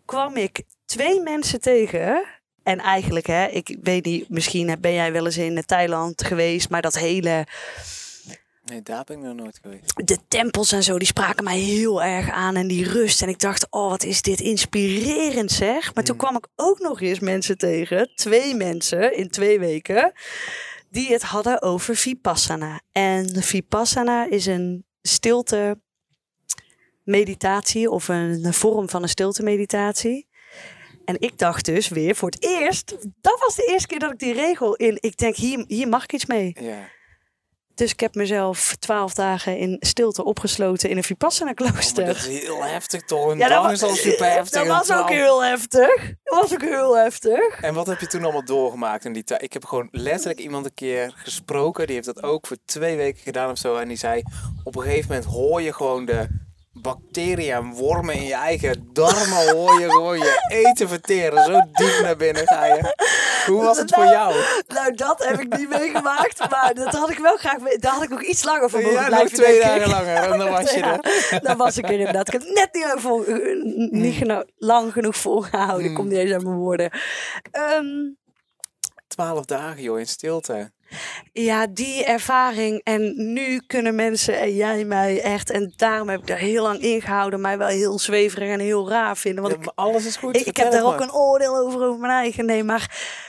kwam 0.06 0.36
ik 0.36 0.64
twee 0.86 1.22
mensen 1.22 1.62
tegen. 1.62 2.26
En 2.64 2.80
eigenlijk, 2.80 3.28
hè, 3.28 3.48
ik 3.48 3.78
weet 3.82 4.06
niet, 4.06 4.30
misschien 4.30 4.78
ben 4.80 4.94
jij 4.94 5.12
wel 5.12 5.26
eens 5.26 5.38
in 5.38 5.64
Thailand 5.66 6.24
geweest, 6.24 6.70
maar 6.70 6.82
dat 6.82 6.98
hele 6.98 7.46
Nee, 8.72 8.82
daar 8.82 9.04
ben 9.04 9.18
ik 9.18 9.24
nog 9.24 9.36
nooit 9.36 9.60
geweest. 9.62 10.08
de 10.08 10.18
tempels 10.28 10.72
en 10.72 10.84
zo, 10.84 10.98
die 10.98 11.08
spraken 11.08 11.44
mij 11.44 11.58
heel 11.58 12.04
erg 12.04 12.30
aan. 12.30 12.56
En 12.56 12.68
die 12.68 12.90
rust. 12.90 13.22
En 13.22 13.30
ik 13.30 13.40
dacht, 13.40 13.68
oh, 13.70 13.90
wat 13.90 14.04
is 14.04 14.22
dit 14.22 14.40
inspirerend 14.40 15.52
zeg. 15.52 15.94
Maar 15.94 16.04
toen 16.04 16.18
kwam 16.18 16.36
ik 16.36 16.48
ook 16.56 16.80
nog 16.80 17.02
eens 17.02 17.20
mensen 17.20 17.58
tegen. 17.58 18.12
Twee 18.16 18.56
mensen 18.56 19.18
in 19.18 19.30
twee 19.30 19.60
weken. 19.60 20.12
Die 20.92 21.12
het 21.12 21.22
hadden 21.22 21.62
over 21.62 21.96
Vipassana. 21.96 22.82
En 22.92 23.44
Vipassana 23.44 24.30
is 24.30 24.46
een 24.46 24.86
stilte 25.02 25.82
meditatie. 27.04 27.90
Of 27.90 28.08
een 28.08 28.54
vorm 28.54 28.90
van 28.90 29.04
een 29.04 29.10
stilte 29.10 29.44
meditatie. 29.44 30.28
En 31.06 31.16
ik 31.20 31.38
dacht 31.38 31.66
dus 31.66 31.88
weer 31.88 32.16
voor 32.16 32.30
het 32.30 32.44
eerst. 32.44 32.90
Dat 33.22 33.40
was 33.40 33.56
de 33.56 33.68
eerste 33.72 33.88
keer 33.88 34.00
dat 34.00 34.12
ik 34.12 34.20
die 34.20 34.34
regel 34.34 34.76
in. 34.76 34.98
Ik 35.00 35.18
denk, 35.18 35.36
hier, 35.36 35.64
hier 35.68 35.88
mag 35.88 36.04
ik 36.04 36.14
iets 36.14 36.26
mee. 36.26 36.56
Ja. 36.62 36.90
Dus 37.82 37.92
ik 37.92 38.00
heb 38.00 38.16
mezelf 38.16 38.76
twaalf 38.80 39.14
dagen 39.14 39.58
in 39.58 39.78
stilte 39.80 40.24
opgesloten 40.24 40.90
in 40.90 40.98
een 40.98 41.04
Vipassana 41.04 41.50
Oh, 41.50 41.56
klooster. 41.56 42.06
dat 42.06 42.16
is 42.16 42.28
heel 42.28 42.64
heftig 42.64 43.02
toch? 43.04 43.32
Een 43.32 43.38
Ja, 43.38 43.48
dat, 43.48 43.72
is 43.72 43.84
al 43.84 43.96
super 43.96 44.32
heftig. 44.32 44.64
dat 44.64 44.88
was 44.88 44.98
ook 44.98 45.10
heel 45.10 45.44
heftig. 45.44 45.96
Dat 46.24 46.40
was 46.42 46.54
ook 46.54 46.62
heel 46.62 46.98
heftig. 46.98 47.62
En 47.62 47.74
wat 47.74 47.88
heb 47.88 48.00
je 48.00 48.08
toen 48.08 48.24
allemaal 48.24 48.46
doorgemaakt 48.46 49.06
in 49.06 49.14
die 49.14 49.24
tijd? 49.24 49.42
Ik 49.42 49.54
heb 49.54 49.66
gewoon 49.66 49.88
letterlijk 49.92 50.40
iemand 50.40 50.66
een 50.66 50.74
keer 50.74 51.14
gesproken. 51.16 51.86
Die 51.86 51.96
heeft 51.96 52.08
dat 52.08 52.24
ook 52.24 52.48
voor 52.48 52.58
twee 52.66 52.98
weken 52.98 53.22
gedaan 53.22 53.52
of 53.52 53.58
zo. 53.58 53.76
En 53.76 53.88
die 53.88 53.98
zei, 53.98 54.24
op 54.64 54.76
een 54.76 54.82
gegeven 54.82 55.08
moment 55.10 55.30
hoor 55.30 55.62
je 55.62 55.74
gewoon 55.74 56.06
de 56.06 56.28
bacteriën 56.82 57.54
en 57.54 57.72
wormen 57.74 58.16
in 58.16 58.24
je 58.26 58.34
eigen 58.34 58.90
darmen. 58.94 59.50
hoor 59.56 59.80
je 59.80 59.90
gewoon 59.90 60.18
je 60.18 60.46
eten 60.48 60.90
verteren. 60.90 61.44
Zo 61.44 61.52
diep 61.72 62.00
naar 62.02 62.16
binnen 62.18 62.48
ga 62.48 62.66
je. 62.66 62.96
Hoe 63.46 63.64
was 63.64 63.78
het 63.78 63.94
voor 63.94 64.04
jou? 64.06 64.36
Nou, 64.68 64.94
dat 64.96 65.26
heb 65.26 65.40
ik 65.40 65.58
niet 65.58 65.70
meegemaakt. 65.70 66.50
Maar 66.50 66.74
dat 66.74 66.94
had 66.94 67.10
ik 67.10 67.18
wel 67.18 67.38
graag 67.38 67.60
mee. 67.60 67.78
Daar 67.78 67.92
had 67.94 68.04
ik 68.04 68.12
ook 68.12 68.22
iets 68.22 68.44
langer 68.44 68.70
voor 68.70 68.82
mogen 68.82 68.96
Ja, 68.96 69.00
nog 69.02 69.10
blijven, 69.10 69.38
twee 69.38 69.60
dagen 69.60 69.90
langer. 69.90 70.16
En 70.16 70.38
dan 70.40 70.50
was 70.50 70.72
je 70.72 70.82
er. 70.82 71.40
Dan 71.42 71.58
was 71.58 71.78
ik 71.78 71.86
er 71.86 71.92
inderdaad. 71.92 72.28
Ik 72.28 72.34
heb 72.34 72.42
het 72.42 72.54
net 72.54 72.70
niet 72.74 72.84
lang, 72.86 73.02
vol, 73.02 73.24
niet 73.92 74.16
geno- 74.16 74.44
lang 74.58 74.92
genoeg 74.92 75.16
volgehouden. 75.16 75.86
Ik 75.90 75.94
kom 75.96 76.08
niet 76.08 76.18
eens 76.18 76.32
aan 76.34 76.44
mijn 76.44 76.56
woorden. 76.56 76.92
Ehm, 77.52 77.86
Twaalf 79.08 79.46
dagen, 79.46 79.82
joh, 79.82 80.00
in 80.00 80.08
stilte. 80.08 80.72
Ja, 81.34 81.68
die 81.68 82.06
ervaring. 82.06 82.82
En 82.84 83.34
nu 83.34 83.62
kunnen 83.68 83.96
mensen 83.96 84.40
en 84.40 84.56
jij 84.56 84.86
mij 84.86 85.22
echt. 85.22 85.50
En 85.50 85.74
daarom 85.76 86.10
heb 86.10 86.20
ik 86.20 86.28
daar 86.28 86.38
heel 86.38 86.64
lang 86.64 86.80
ingehouden. 86.80 87.42
Mij 87.42 87.58
wel 87.58 87.68
heel 87.68 88.00
zweverig 88.00 88.50
en 88.50 88.60
heel 88.60 88.90
raar 88.90 89.18
vinden. 89.18 89.44
Want 89.44 89.56
Ja, 89.56 89.62
ik, 89.62 89.72
alles 89.76 90.06
is 90.06 90.16
goed. 90.16 90.36
ik, 90.36 90.46
ik 90.46 90.58
heb 90.58 90.72
daar 90.72 90.86
ook 90.86 91.00
een 91.00 91.14
oordeel 91.14 91.58
over, 91.58 91.84
over 91.84 92.00
mijn 92.00 92.14
eigen. 92.14 92.46
Nee, 92.46 92.64
maar 92.64 93.20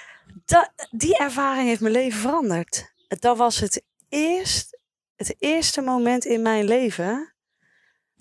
dat, 0.45 0.73
die 0.91 1.19
ervaring 1.19 1.69
heeft 1.69 1.81
mijn 1.81 1.93
leven 1.93 2.21
veranderd. 2.21 2.93
Dat 3.09 3.37
was 3.37 3.59
het, 3.61 3.85
eerst, 4.09 4.79
het 5.17 5.35
eerste 5.39 5.81
moment 5.81 6.25
in 6.25 6.43
mijn 6.43 6.65
leven 6.65 7.35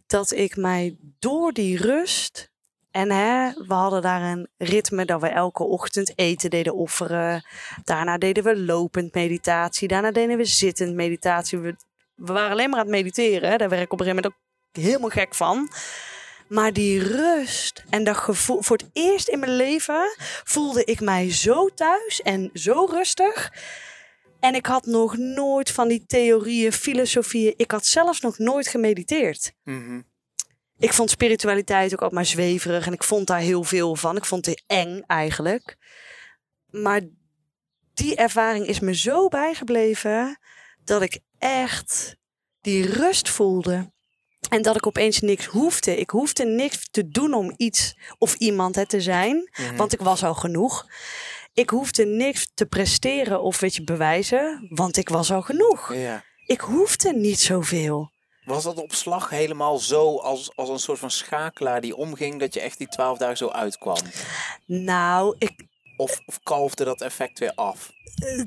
dat 0.07 0.31
ik 0.31 0.55
mij 0.55 0.97
door 1.19 1.51
die 1.51 1.77
rust. 1.77 2.50
En 2.91 3.11
hè, 3.11 3.51
we 3.67 3.73
hadden 3.73 4.01
daar 4.01 4.21
een 4.21 4.49
ritme 4.57 5.05
dat 5.05 5.21
we 5.21 5.27
elke 5.27 5.63
ochtend 5.63 6.13
eten 6.15 6.49
deden 6.49 6.75
offeren. 6.75 7.45
Daarna 7.83 8.17
deden 8.17 8.43
we 8.43 8.59
lopend 8.59 9.13
meditatie. 9.13 9.87
Daarna 9.87 10.11
deden 10.11 10.37
we 10.37 10.45
zittend 10.45 10.95
meditatie. 10.95 11.57
We, 11.59 11.75
waren 12.15 12.51
alleen 12.51 12.69
maar 12.69 12.79
aan 12.79 12.85
het 12.85 12.95
mediteren. 12.95 13.57
Daar 13.57 13.69
werd 13.69 13.81
ik 13.81 13.93
op 13.93 13.99
een 13.99 14.05
gegeven 14.05 14.23
moment 14.23 14.43
ook 14.73 14.83
helemaal 14.83 15.09
gek 15.09 15.35
van. 15.35 15.71
Maar 16.47 16.73
die 16.73 16.99
rust 16.99 17.83
en 17.89 18.03
dat 18.03 18.17
gevoel, 18.17 18.61
voor 18.61 18.77
het 18.77 18.89
eerst 18.93 19.27
in 19.27 19.39
mijn 19.39 19.55
leven 19.55 20.15
voelde 20.43 20.83
ik 20.83 20.99
mij 20.99 21.31
zo 21.31 21.67
thuis 21.67 22.21
en 22.21 22.49
zo 22.53 22.85
rustig. 22.85 23.51
En 24.39 24.55
ik 24.55 24.65
had 24.65 24.85
nog 24.85 25.17
nooit 25.17 25.71
van 25.71 25.87
die 25.87 26.05
theorieën, 26.05 26.71
filosofieën, 26.71 27.53
ik 27.57 27.71
had 27.71 27.85
zelfs 27.85 28.21
nog 28.21 28.37
nooit 28.37 28.67
gemediteerd. 28.67 29.53
Mhm. 29.63 30.01
Ik 30.81 30.93
vond 30.93 31.09
spiritualiteit 31.09 31.93
ook 31.93 32.01
altijd 32.01 32.11
maar 32.11 32.25
zweverig 32.25 32.85
en 32.85 32.93
ik 32.93 33.03
vond 33.03 33.27
daar 33.27 33.39
heel 33.39 33.63
veel 33.63 33.95
van. 33.95 34.15
Ik 34.15 34.25
vond 34.25 34.45
het 34.45 34.63
eng 34.67 35.03
eigenlijk. 35.07 35.77
Maar 36.69 37.01
die 37.93 38.15
ervaring 38.15 38.65
is 38.65 38.79
me 38.79 38.95
zo 38.95 39.27
bijgebleven 39.27 40.39
dat 40.83 41.01
ik 41.01 41.19
echt 41.37 42.15
die 42.61 42.85
rust 42.85 43.29
voelde. 43.29 43.91
En 44.49 44.61
dat 44.61 44.75
ik 44.75 44.87
opeens 44.87 45.19
niks 45.19 45.45
hoefde. 45.45 45.97
Ik 45.97 46.09
hoefde 46.09 46.45
niks 46.45 46.89
te 46.91 47.07
doen 47.07 47.33
om 47.33 47.53
iets 47.57 47.97
of 48.17 48.35
iemand 48.35 48.75
hè, 48.75 48.85
te 48.87 49.01
zijn. 49.01 49.49
Mhm. 49.51 49.75
Want 49.75 49.93
ik 49.93 49.99
was 49.99 50.23
al 50.23 50.33
genoeg. 50.33 50.85
Ik 51.53 51.69
hoefde 51.69 52.05
niks 52.05 52.51
te 52.53 52.65
presteren 52.65 53.41
of 53.41 53.59
weet 53.59 53.75
je, 53.75 53.83
bewijzen. 53.83 54.67
Want 54.69 54.97
ik 54.97 55.09
was 55.09 55.31
al 55.31 55.41
genoeg. 55.41 55.93
Ja. 55.93 56.23
Ik 56.45 56.61
hoefde 56.61 57.13
niet 57.13 57.39
zoveel. 57.39 58.10
Was 58.45 58.63
dat 58.63 58.77
op 58.81 58.93
slag 58.93 59.29
helemaal 59.29 59.77
zo 59.77 60.17
als, 60.17 60.51
als 60.55 60.69
een 60.69 60.79
soort 60.79 60.99
van 60.99 61.11
schakelaar 61.11 61.81
die 61.81 61.95
omging 61.95 62.39
dat 62.39 62.53
je 62.53 62.59
echt 62.59 62.77
die 62.77 62.87
twaalf 62.87 63.17
dagen 63.17 63.37
zo 63.37 63.47
uitkwam? 63.49 63.97
Nou, 64.65 65.35
ik, 65.37 65.51
Of, 65.97 66.19
of 66.25 66.39
kalfde 66.43 66.83
dat 66.83 67.01
effect 67.01 67.39
weer 67.39 67.51
af? 67.55 67.91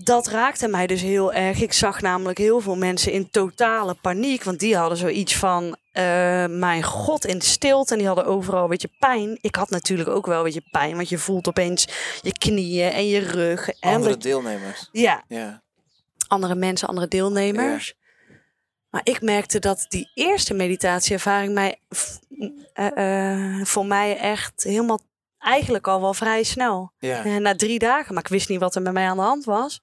dat 0.04 0.26
raakte 0.26 0.68
mij 0.68 0.86
dus 0.86 1.00
heel 1.00 1.32
erg. 1.32 1.60
Ik 1.60 1.72
zag 1.72 2.00
namelijk 2.00 2.38
heel 2.38 2.60
veel 2.60 2.76
mensen 2.76 3.12
in 3.12 3.30
totale 3.30 3.94
paniek. 3.94 4.42
Want 4.44 4.58
die 4.58 4.76
hadden 4.76 4.98
zoiets 4.98 5.36
van, 5.36 5.76
eh, 5.92 6.02
mijn 6.46 6.82
god, 6.82 7.24
in 7.26 7.40
stilte. 7.40 7.92
En 7.92 7.98
die 7.98 8.06
hadden 8.06 8.26
overal 8.26 8.62
een 8.62 8.68
beetje 8.68 8.90
pijn. 8.98 9.38
Ik 9.40 9.54
had 9.54 9.70
natuurlijk 9.70 10.08
ook 10.08 10.26
wel 10.26 10.38
een 10.38 10.44
beetje 10.44 10.68
pijn. 10.70 10.96
Want 10.96 11.08
je 11.08 11.18
voelt 11.18 11.48
opeens 11.48 11.88
je 12.22 12.32
knieën 12.32 12.90
en 12.90 13.08
je 13.08 13.18
rug. 13.18 13.68
En 13.68 13.94
Andere 13.94 14.16
deelnemers. 14.16 14.88
ja, 14.92 15.24
Ja. 15.28 15.62
andere 16.28 16.54
mensen, 16.54 16.88
andere 16.88 17.08
deelnemers. 17.08 17.94
Maar 18.94 19.02
ik 19.04 19.22
merkte 19.22 19.58
dat 19.58 19.86
die 19.88 20.10
eerste 20.14 20.54
meditatieervaring 20.54 21.54
mij, 21.54 21.78
eh, 22.72 23.58
eh, 23.58 23.66
voor 23.66 23.86
mij 23.86 24.16
echt 24.18 24.62
helemaal, 24.62 25.00
eigenlijk 25.38 25.86
al 25.86 26.00
wel 26.00 26.14
vrij 26.14 26.42
snel. 26.42 26.92
ja. 26.98 27.24
Eh, 27.24 27.36
na 27.36 27.54
drie 27.54 27.78
dagen, 27.78 28.14
maar 28.14 28.22
ik 28.22 28.28
wist 28.28 28.48
niet 28.48 28.60
wat 28.60 28.74
er 28.74 28.82
met 28.82 28.92
mij 28.92 29.06
aan 29.08 29.16
de 29.16 29.22
hand 29.22 29.44
was. 29.44 29.82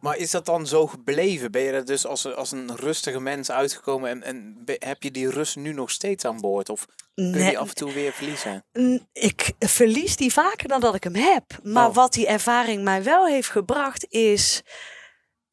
Maar 0.00 0.16
is 0.16 0.30
dat 0.30 0.46
dan 0.46 0.66
zo 0.66 0.86
gebleven? 0.86 1.50
Ben 1.50 1.62
je 1.62 1.70
er 1.70 1.84
dus 1.84 2.06
als, 2.06 2.34
als 2.34 2.52
een 2.52 2.76
rustige 2.76 3.20
mens 3.20 3.50
uitgekomen 3.50 4.10
en, 4.10 4.22
en 4.22 4.64
heb 4.78 5.02
je 5.02 5.10
die 5.10 5.30
rust 5.30 5.56
nu 5.56 5.72
nog 5.72 5.90
steeds 5.90 6.24
aan 6.24 6.40
boord? 6.40 6.68
Of 6.68 6.86
kun 7.14 7.24
je 7.24 7.30
Nee, 7.30 7.58
af 7.58 7.68
en 7.68 7.74
toe 7.74 7.92
weer 7.92 8.12
verliezen? 8.12 8.64
Ik 9.12 9.52
verlies 9.58 10.16
die 10.16 10.32
vaker 10.32 10.68
dan 10.68 10.80
dat 10.80 10.94
ik 10.94 11.04
hem 11.04 11.14
heb. 11.14 11.44
Maar 11.62 11.88
Oh. 11.88 11.94
wat 11.94 12.12
die 12.12 12.26
ervaring 12.26 12.82
mij 12.82 13.02
wel 13.02 13.26
heeft 13.26 13.48
gebracht, 13.50 14.06
is 14.08 14.62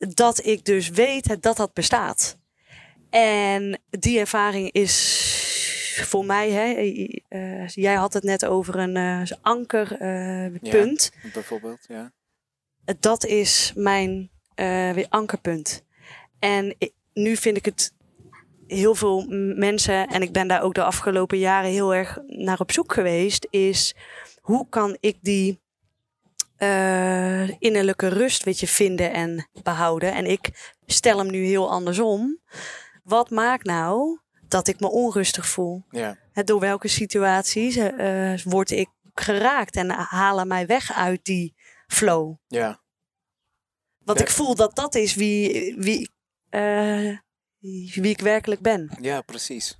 dat 0.07 0.45
ik 0.45 0.65
dus 0.65 0.89
weet 0.89 1.41
dat 1.41 1.57
dat 1.57 1.73
bestaat. 1.73 2.37
En 3.09 3.81
die 3.89 4.19
ervaring 4.19 4.71
is 4.71 5.31
voor 6.01 6.25
mij, 6.25 6.51
hè, 6.51 6.73
eh, 7.27 7.67
jij 7.67 7.93
had 7.93 8.13
het 8.13 8.23
net 8.23 8.45
over 8.45 8.75
een 8.75 8.97
eh, 8.97 9.37
ankerpunt. 9.41 11.11
Bijvoorbeeld, 11.33 11.85
ja. 11.87 12.11
dat 12.99 13.25
is 13.25 13.71
mijn 13.75 14.31
eh, 14.55 14.91
weer 14.91 15.05
ankerpunt. 15.09 15.83
En 16.39 16.75
nu 17.13 17.35
vind 17.35 17.57
ik 17.57 17.65
het 17.65 17.93
heel 18.67 18.95
veel 18.95 19.25
mensen, 19.55 20.07
en 20.07 20.21
ik 20.21 20.31
ben 20.31 20.47
daar 20.47 20.61
ook 20.61 20.73
de 20.73 20.83
afgelopen 20.83 21.37
jaren 21.37 21.71
heel 21.71 21.95
erg 21.95 22.19
naar 22.27 22.59
op 22.59 22.71
zoek 22.71 22.93
geweest, 22.93 23.47
is 23.49 23.95
hoe 24.41 24.67
kan 24.69 24.97
ik 24.99 25.17
die 25.21 25.61
eh, 26.63 27.49
innerlijke 27.61 28.07
rust 28.07 28.43
weet 28.43 28.59
je, 28.59 28.67
vinden 28.67 29.13
en 29.13 29.49
behouden. 29.63 30.13
En 30.13 30.25
ik 30.25 30.73
stel 30.85 31.17
hem 31.17 31.31
nu 31.31 31.45
heel 31.45 31.71
andersom. 31.71 32.39
Wat 33.03 33.29
maakt 33.29 33.65
nou 33.65 34.19
dat 34.47 34.67
ik 34.67 34.79
me 34.79 34.89
onrustig 34.89 35.47
voel? 35.47 35.83
Ja. 35.89 36.17
Door 36.33 36.59
welke 36.59 36.87
situaties 36.87 37.75
eh, 37.75 38.37
word 38.43 38.71
ik 38.71 38.89
geraakt 39.13 39.75
en 39.75 39.89
halen 39.89 40.47
mij 40.47 40.65
weg 40.65 40.93
uit 40.93 41.25
die 41.25 41.55
flow? 41.87 42.35
Ja. 42.47 42.81
Want 43.99 44.19
Ja. 44.19 44.25
ik 44.25 44.31
voel 44.31 44.55
dat 44.55 44.75
dat 44.75 44.95
is 44.95 45.15
wie, 45.15 45.75
wie, 45.77 46.09
eh, 46.49 47.17
wie 47.59 48.09
ik 48.09 48.19
werkelijk 48.21 48.61
ben. 48.61 48.97
Ja, 49.01 49.21
precies. 49.21 49.77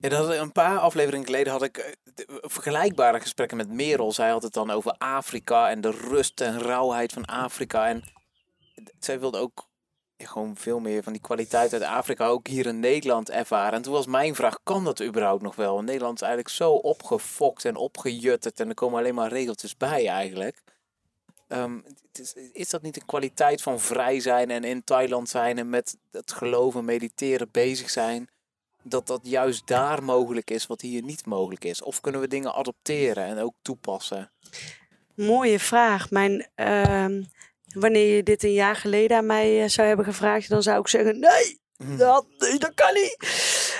Ja, 0.00 0.08
dat 0.08 0.28
een 0.28 0.52
paar 0.52 0.78
afleveringen 0.78 1.26
geleden 1.26 1.52
had 1.52 1.62
ik 1.62 1.76
eh, 1.76 1.94
vergelijkbare 2.40 3.20
gesprekken 3.20 3.56
met 3.56 3.68
Merel. 3.68 4.12
Zij 4.12 4.30
had 4.30 4.42
het 4.42 4.52
dan 4.52 4.70
over 4.70 4.94
Afrika 4.98 5.70
en 5.70 5.80
de 5.80 5.90
rust 5.90 6.40
en 6.40 6.60
rauwheid 6.60 7.12
van 7.12 7.24
Afrika. 7.24 7.88
En 7.88 8.04
zij 8.98 9.20
wilde 9.20 9.38
ook 9.38 9.68
gewoon 10.16 10.56
veel 10.56 10.80
meer 10.80 11.02
van 11.02 11.12
die 11.12 11.22
kwaliteit 11.22 11.72
uit 11.72 11.82
Afrika 11.82 12.26
ook 12.26 12.46
hier 12.46 12.66
in 12.66 12.80
Nederland 12.80 13.30
ervaren. 13.30 13.72
En 13.72 13.82
toen 13.82 13.92
was 13.92 14.06
mijn 14.06 14.34
vraag, 14.34 14.58
kan 14.62 14.84
dat 14.84 15.02
überhaupt 15.02 15.42
nog 15.42 15.56
wel? 15.56 15.74
Want 15.74 15.86
Nederland 15.86 16.14
is 16.14 16.26
eigenlijk 16.26 16.54
zo 16.54 16.72
opgefokt 16.72 17.64
en 17.64 17.76
opgejutterd 17.76 18.60
en 18.60 18.68
er 18.68 18.74
komen 18.74 18.98
alleen 18.98 19.14
maar 19.14 19.32
regeltjes 19.32 19.76
bij 19.76 20.08
eigenlijk. 20.08 20.62
Ehm, 21.48 21.80
is, 22.12 22.34
is 22.52 22.68
dat 22.68 22.82
niet 22.82 22.96
een 22.96 23.06
kwaliteit 23.06 23.62
van 23.62 23.80
vrij 23.80 24.20
zijn 24.20 24.50
en 24.50 24.64
in 24.64 24.84
Thailand 24.84 25.28
zijn 25.28 25.58
en 25.58 25.68
met 25.68 25.96
het 26.10 26.32
geloven, 26.32 26.84
mediteren 26.84 27.50
bezig 27.50 27.90
zijn? 27.90 28.28
Dat 28.82 29.06
dat 29.06 29.20
juist 29.22 29.66
daar 29.66 30.02
mogelijk 30.02 30.50
is 30.50 30.66
wat 30.66 30.80
hier 30.80 31.02
niet 31.02 31.26
mogelijk 31.26 31.64
is? 31.64 31.82
Of 31.82 32.00
kunnen 32.00 32.20
we 32.20 32.28
dingen 32.28 32.54
adopteren 32.54 33.24
en 33.24 33.38
ook 33.38 33.54
toepassen? 33.62 34.30
Mooie 35.14 35.58
vraag. 35.60 36.10
Mijn, 36.10 36.48
ehm, 36.54 37.22
wanneer 37.74 38.16
je 38.16 38.22
dit 38.22 38.42
een 38.42 38.52
jaar 38.52 38.76
geleden 38.76 39.16
aan 39.16 39.26
mij 39.26 39.62
eh, 39.62 39.68
zou 39.68 39.86
hebben 39.88 40.04
gevraagd, 40.06 40.48
dan 40.48 40.62
zou 40.62 40.80
ik 40.80 40.88
zeggen: 40.88 41.18
nee, 41.18 41.58
Hm. 41.76 41.96
dat, 41.96 42.26
nee, 42.38 42.58
dat 42.58 42.74
kan 42.74 42.94
niet. 42.94 43.16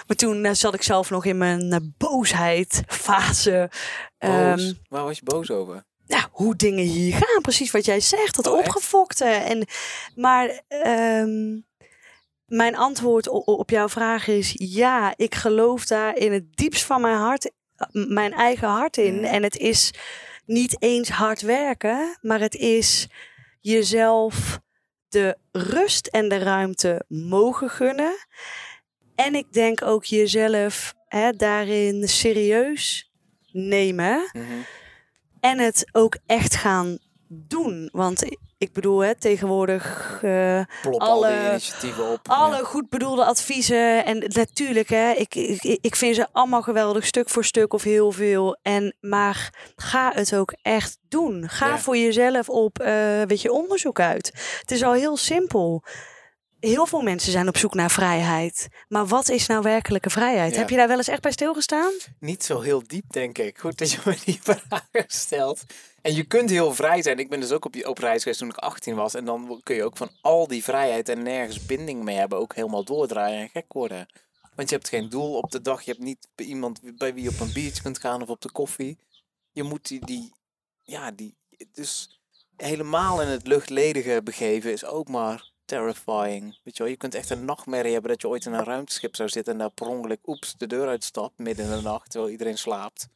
Maar 0.06 0.16
toen 0.16 0.44
eh, 0.44 0.52
zat 0.52 0.74
ik 0.74 0.82
zelf 0.82 1.10
nog 1.10 1.24
in 1.24 1.38
mijn 1.38 1.72
eh, 1.72 1.78
boosheid 1.98 2.82
fase. 2.86 3.70
Ehm. 4.18 4.72
Waar 4.88 5.04
was 5.04 5.16
je 5.18 5.24
boos 5.24 5.50
over? 5.50 5.84
ja, 6.06 6.28
hoe 6.32 6.56
dingen 6.56 6.84
hier 6.84 7.12
gaan. 7.16 7.42
Precies 7.42 7.70
wat 7.70 7.84
jij 7.84 8.00
zegt. 8.00 8.36
Dat 8.36 8.46
Oh, 8.46 8.58
opgefokte. 8.58 9.24
En, 9.24 9.66
maar 10.14 10.62
ehm, 10.68 11.58
mijn 12.50 12.76
antwoord 12.76 13.28
op 13.28 13.70
jouw 13.70 13.88
vraag 13.88 14.26
is 14.26 14.52
ja. 14.56 15.12
Ik 15.16 15.34
geloof 15.34 15.86
daar 15.86 16.16
in 16.16 16.32
het 16.32 16.56
diepst 16.56 16.84
van 16.84 17.00
mijn 17.00 17.16
hart, 17.16 17.50
mijn 17.92 18.32
eigen 18.32 18.68
hart 18.68 18.96
in. 18.96 19.24
En 19.24 19.42
het 19.42 19.56
is 19.56 19.92
niet 20.46 20.82
eens 20.82 21.08
hard 21.08 21.40
werken, 21.40 22.18
maar 22.20 22.40
het 22.40 22.54
is 22.54 23.08
jezelf 23.60 24.60
de 25.08 25.36
rust 25.52 26.06
en 26.06 26.28
de 26.28 26.38
ruimte 26.38 27.04
mogen 27.08 27.70
gunnen. 27.70 28.26
En 29.14 29.34
ik 29.34 29.52
denk 29.52 29.82
ook 29.82 30.04
jezelf 30.04 30.94
hè, 31.06 31.32
daarin 31.32 32.08
serieus 32.08 33.10
nemen. 33.52 34.30
Mhm. 34.32 34.44
En 35.40 35.58
het 35.58 35.88
ook 35.92 36.18
echt 36.26 36.54
gaan 36.54 36.98
doen. 37.28 37.88
Want 37.92 38.24
ik 38.60 38.72
bedoel, 38.72 38.98
hè, 38.98 39.14
tegenwoordig 39.14 40.18
eh, 40.22 40.60
Alle- 40.98 41.48
initiatieven 41.50 42.10
op. 42.12 42.20
alle 42.28 42.56
Ja. 42.56 42.62
goed 42.64 42.88
bedoelde 42.88 43.24
adviezen. 43.24 44.04
En 44.04 44.24
natuurlijk, 44.28 44.88
hè, 44.88 45.10
ik, 45.12 45.34
ik, 45.34 45.78
ik 45.80 45.96
vind 45.96 46.14
ze 46.16 46.26
allemaal 46.32 46.62
geweldig, 46.62 47.06
stuk 47.06 47.28
voor 47.30 47.44
stuk 47.44 47.72
of 47.72 47.82
heel 47.82 48.12
veel. 48.12 48.58
En, 48.62 48.96
maar 49.00 49.72
ga 49.76 50.12
het 50.14 50.34
ook 50.34 50.54
echt 50.62 50.98
doen. 51.08 51.48
Ga 51.48 51.66
Ja. 51.66 51.78
voor 51.78 51.96
jezelf 51.96 52.48
op, 52.48 52.78
eh 52.78 53.22
weet 53.26 53.42
je, 53.42 53.52
onderzoek 53.52 54.00
uit. 54.00 54.30
Het 54.60 54.70
is 54.70 54.82
al 54.82 54.92
heel 54.92 55.16
simpel. 55.16 55.82
heel 56.60 56.86
veel 56.86 57.00
mensen 57.02 57.32
zijn 57.32 57.48
op 57.48 57.56
zoek 57.56 57.74
naar 57.74 57.90
vrijheid. 57.90 58.68
Maar 58.88 59.06
wat 59.06 59.28
is 59.28 59.46
nou 59.46 59.62
werkelijke 59.62 60.10
vrijheid? 60.10 60.52
Ja. 60.52 60.58
Heb 60.58 60.70
je 60.70 60.76
daar 60.76 60.88
wel 60.88 60.96
eens 60.96 61.08
echt 61.08 61.22
bij 61.22 61.32
stilgestaan? 61.32 61.92
Niet 62.18 62.44
zo 62.44 62.60
heel 62.60 62.82
diep, 62.86 63.04
denk 63.12 63.38
ik. 63.38 63.58
Goed 63.58 63.78
dat 63.78 63.90
je 63.90 63.98
me 64.04 64.16
die 64.24 64.40
vraag 64.48 64.84
stelt. 65.06 65.64
En 66.02 66.14
je 66.14 66.24
kunt 66.24 66.50
heel 66.50 66.74
vrij 66.74 67.02
zijn. 67.02 67.18
Ik 67.18 67.30
ben 67.30 67.40
dus 67.40 67.52
ook 67.52 67.64
op, 67.64 67.86
op 67.86 67.98
reis 67.98 68.22
geweest 68.22 68.40
toen 68.40 68.48
ik 68.48 68.56
18 68.56 68.94
was. 68.94 69.14
En 69.14 69.24
dan 69.24 69.60
kun 69.62 69.74
je 69.74 69.84
ook 69.84 69.96
van 69.96 70.10
al 70.20 70.46
die 70.46 70.64
vrijheid 70.64 71.08
en 71.08 71.22
nergens 71.22 71.66
binding 71.66 72.02
mee 72.02 72.16
hebben 72.16 72.38
ook 72.38 72.54
helemaal 72.54 72.84
doordraaien 72.84 73.40
en 73.40 73.48
gek 73.48 73.72
worden. 73.72 74.06
Want 74.54 74.68
je 74.68 74.74
hebt 74.74 74.88
geen 74.88 75.08
doel 75.08 75.36
op 75.36 75.50
de 75.50 75.60
dag. 75.60 75.82
Je 75.82 75.90
hebt 75.90 76.04
niet 76.04 76.28
bij 76.34 76.46
iemand 76.46 76.96
bij 76.96 77.14
wie 77.14 77.22
je 77.22 77.28
op 77.28 77.40
een 77.40 77.52
beach 77.52 77.82
kunt 77.82 77.98
gaan 77.98 78.22
of 78.22 78.28
op 78.28 78.40
de 78.40 78.52
koffie. 78.52 78.98
Je 79.52 79.62
moet 79.62 79.88
die, 79.88 80.06
die 80.06 80.32
ja, 80.82 81.10
die, 81.10 81.34
dus 81.72 82.20
helemaal 82.56 83.22
in 83.22 83.28
het 83.28 83.46
luchtledige 83.46 84.20
begeven 84.24 84.72
is 84.72 84.84
ook 84.84 85.08
maar 85.08 85.50
terrifying. 85.64 86.58
Weet 86.62 86.76
je 86.76 86.82
wel, 86.82 86.92
je 86.92 86.98
kunt 86.98 87.14
echt 87.14 87.30
een 87.30 87.44
nachtmerrie 87.44 87.92
hebben 87.92 88.10
dat 88.10 88.20
je 88.20 88.28
ooit 88.28 88.46
in 88.46 88.52
een 88.52 88.64
ruimteschip 88.64 89.16
zou 89.16 89.28
zitten 89.28 89.52
en 89.52 89.58
daar 89.58 89.70
per 89.70 89.86
ongeluk, 89.86 90.26
oeps, 90.26 90.54
de 90.56 90.66
deur 90.66 90.88
uitstapt 90.88 91.38
midden 91.38 91.64
in 91.64 91.70
de 91.70 91.82
nacht 91.82 92.10
terwijl 92.10 92.32
iedereen 92.32 92.58
slaapt. 92.58 93.08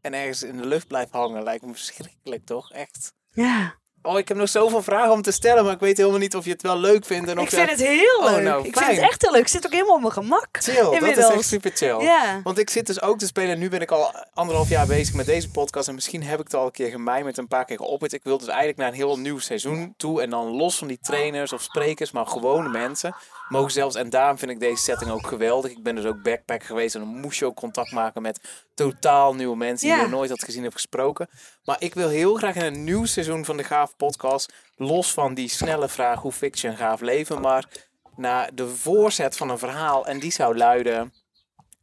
En 0.00 0.14
ergens 0.14 0.42
in 0.42 0.56
de 0.56 0.66
lucht 0.66 0.86
blijft 0.86 1.12
hangen, 1.12 1.42
lijkt 1.42 1.64
me 1.66 1.72
verschrikkelijk 1.72 2.46
toch? 2.46 2.72
Echt. 2.72 3.12
Ja. 3.32 3.74
Oh, 4.02 4.18
ik 4.18 4.28
heb 4.28 4.36
nog 4.36 4.48
zoveel 4.48 4.82
vragen 4.82 5.12
om 5.12 5.22
te 5.22 5.30
stellen, 5.32 5.64
maar 5.64 5.72
ik 5.72 5.80
weet 5.80 5.96
helemaal 5.96 6.18
niet 6.18 6.36
of 6.36 6.44
je 6.44 6.50
het 6.50 6.62
wel 6.62 6.78
leuk 6.78 7.04
vindt. 7.04 7.28
En 7.28 7.38
of 7.38 7.44
Ik 7.44 7.50
vind 7.50 7.64
je... 7.64 7.70
het 7.70 7.80
heel 7.86 8.18
Oh, 8.18 8.30
leuk. 8.34 8.42
nou, 8.42 8.64
ik 8.66 8.76
vind 8.78 8.90
het 8.90 8.98
echt 8.98 9.22
heel 9.22 9.32
leuk. 9.32 9.40
Ik 9.40 9.48
zit 9.48 9.66
ook 9.66 9.72
helemaal 9.72 9.94
op 9.94 10.00
mijn 10.00 10.12
gemak. 10.12 10.46
chill. 10.52 10.82
Dat 11.00 11.02
is 11.16 11.16
echt 11.28 11.44
super 11.44 11.70
chill. 11.74 12.00
Ja. 12.00 12.40
Want 12.42 12.58
ik 12.58 12.70
zit 12.70 12.86
dus 12.86 13.02
ook 13.02 13.18
te 13.18 13.26
spelen. 13.26 13.58
Nu 13.58 13.68
ben 13.68 13.80
ik 13.80 13.90
al 13.90 14.14
anderhalf 14.34 14.68
jaar 14.68 14.86
bezig 14.86 15.14
met 15.14 15.26
deze 15.26 15.50
podcast. 15.50 15.88
En 15.88 15.94
misschien 15.94 16.22
heb 16.22 16.38
ik 16.38 16.44
het 16.44 16.54
al 16.54 16.64
een 16.64 16.70
keer 16.70 16.90
gemijmerd, 16.90 17.38
een 17.38 17.48
paar 17.48 17.64
keer 17.64 17.76
geopperd. 17.76 18.12
Ik 18.12 18.24
wil 18.24 18.38
dus 18.38 18.46
eigenlijk 18.48 18.78
naar 18.78 18.88
een 18.88 18.94
heel 18.94 19.18
nieuw 19.18 19.38
seizoen 19.38 19.94
toe. 19.96 20.22
En 20.22 20.30
dan 20.30 20.46
los 20.46 20.78
van 20.78 20.88
die 20.88 20.98
trainers 21.02 21.52
of 21.52 21.62
sprekers, 21.62 22.10
maar 22.10 22.26
gewone 22.26 22.68
mensen. 22.68 23.14
Mogen 23.48 23.70
zelfs, 23.70 23.94
en 23.94 24.10
daarom 24.10 24.38
vind 24.38 24.50
ik 24.50 24.60
deze 24.60 24.82
setting 24.82 25.10
ook 25.10 25.26
geweldig. 25.26 25.70
Ik 25.70 25.82
ben 25.82 25.94
dus 25.94 26.04
ook 26.04 26.22
backpack 26.22 26.62
geweest. 26.62 26.94
En 26.94 27.00
dan 27.00 27.20
moest 27.20 27.38
je 27.38 27.44
ook 27.44 27.56
contact 27.56 27.92
maken 27.92 28.22
met 28.22 28.40
totaal 28.74 29.34
nieuwe 29.34 29.56
mensen 29.56 29.88
die 29.88 30.00
je 30.00 30.08
nooit 30.08 30.30
had 30.30 30.44
gezien 30.44 30.66
of 30.66 30.72
gesproken. 30.72 31.28
Maar 31.64 31.76
ik 31.78 31.94
wil 31.94 32.08
heel 32.08 32.34
graag 32.34 32.54
in 32.54 32.64
een 32.64 32.84
nieuw 32.84 33.04
seizoen 33.04 33.44
van 33.44 33.56
de 33.56 33.64
Gaaf 33.64 33.96
podcast. 33.96 34.52
Los 34.76 35.12
van 35.12 35.34
die 35.34 35.48
snelle 35.48 35.88
vraag: 35.88 36.20
hoe 36.20 36.32
een 36.40 36.76
gaaf 36.76 37.00
leven? 37.00 37.40
Maar 37.40 37.68
naar 38.16 38.54
de 38.54 38.68
voorzet 38.68 39.36
van 39.36 39.50
een 39.50 39.58
verhaal. 39.58 40.06
En 40.06 40.18
die 40.18 40.32
zou 40.32 40.56
luiden. 40.56 41.12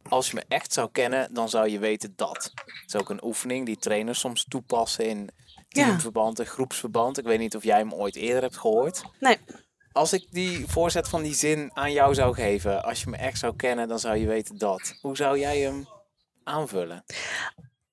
Als 0.09 0.29
je 0.29 0.35
me 0.35 0.43
echt 0.47 0.73
zou 0.73 0.89
kennen, 0.91 1.33
dan 1.33 1.49
zou 1.49 1.69
je 1.69 1.79
weten 1.79 2.13
dat. 2.15 2.51
Het 2.65 2.93
is 2.93 2.95
ook 2.95 3.09
een 3.09 3.23
oefening 3.23 3.65
die 3.65 3.77
trainers 3.77 4.19
soms 4.19 4.45
toepassen 4.47 5.05
in 5.05 5.29
teamverband 5.69 6.39
en 6.39 6.45
groepsverband. 6.45 7.17
Ik 7.17 7.25
weet 7.25 7.39
niet 7.39 7.55
of 7.55 7.63
jij 7.63 7.77
hem 7.77 7.93
ooit 7.93 8.15
eerder 8.15 8.41
hebt 8.41 8.57
gehoord. 8.57 9.01
Nee. 9.19 9.37
Als 9.95 10.13
ik 10.13 10.27
die 10.29 10.65
voorzet 10.67 11.07
van 11.07 11.21
die 11.23 11.33
zin 11.33 11.71
aan 11.73 11.91
jou 11.91 12.13
zou 12.13 12.33
geven, 12.33 12.83
als 12.83 13.01
je 13.01 13.09
me 13.09 13.17
echt 13.17 13.39
zou 13.39 13.55
kennen, 13.55 13.87
dan 13.87 13.99
zou 13.99 14.17
je 14.17 14.27
weten 14.27 14.57
dat. 14.57 14.97
Hoe 15.01 15.15
zou 15.15 15.39
jij 15.39 15.59
hem 15.59 15.87
aanvullen? 16.43 17.03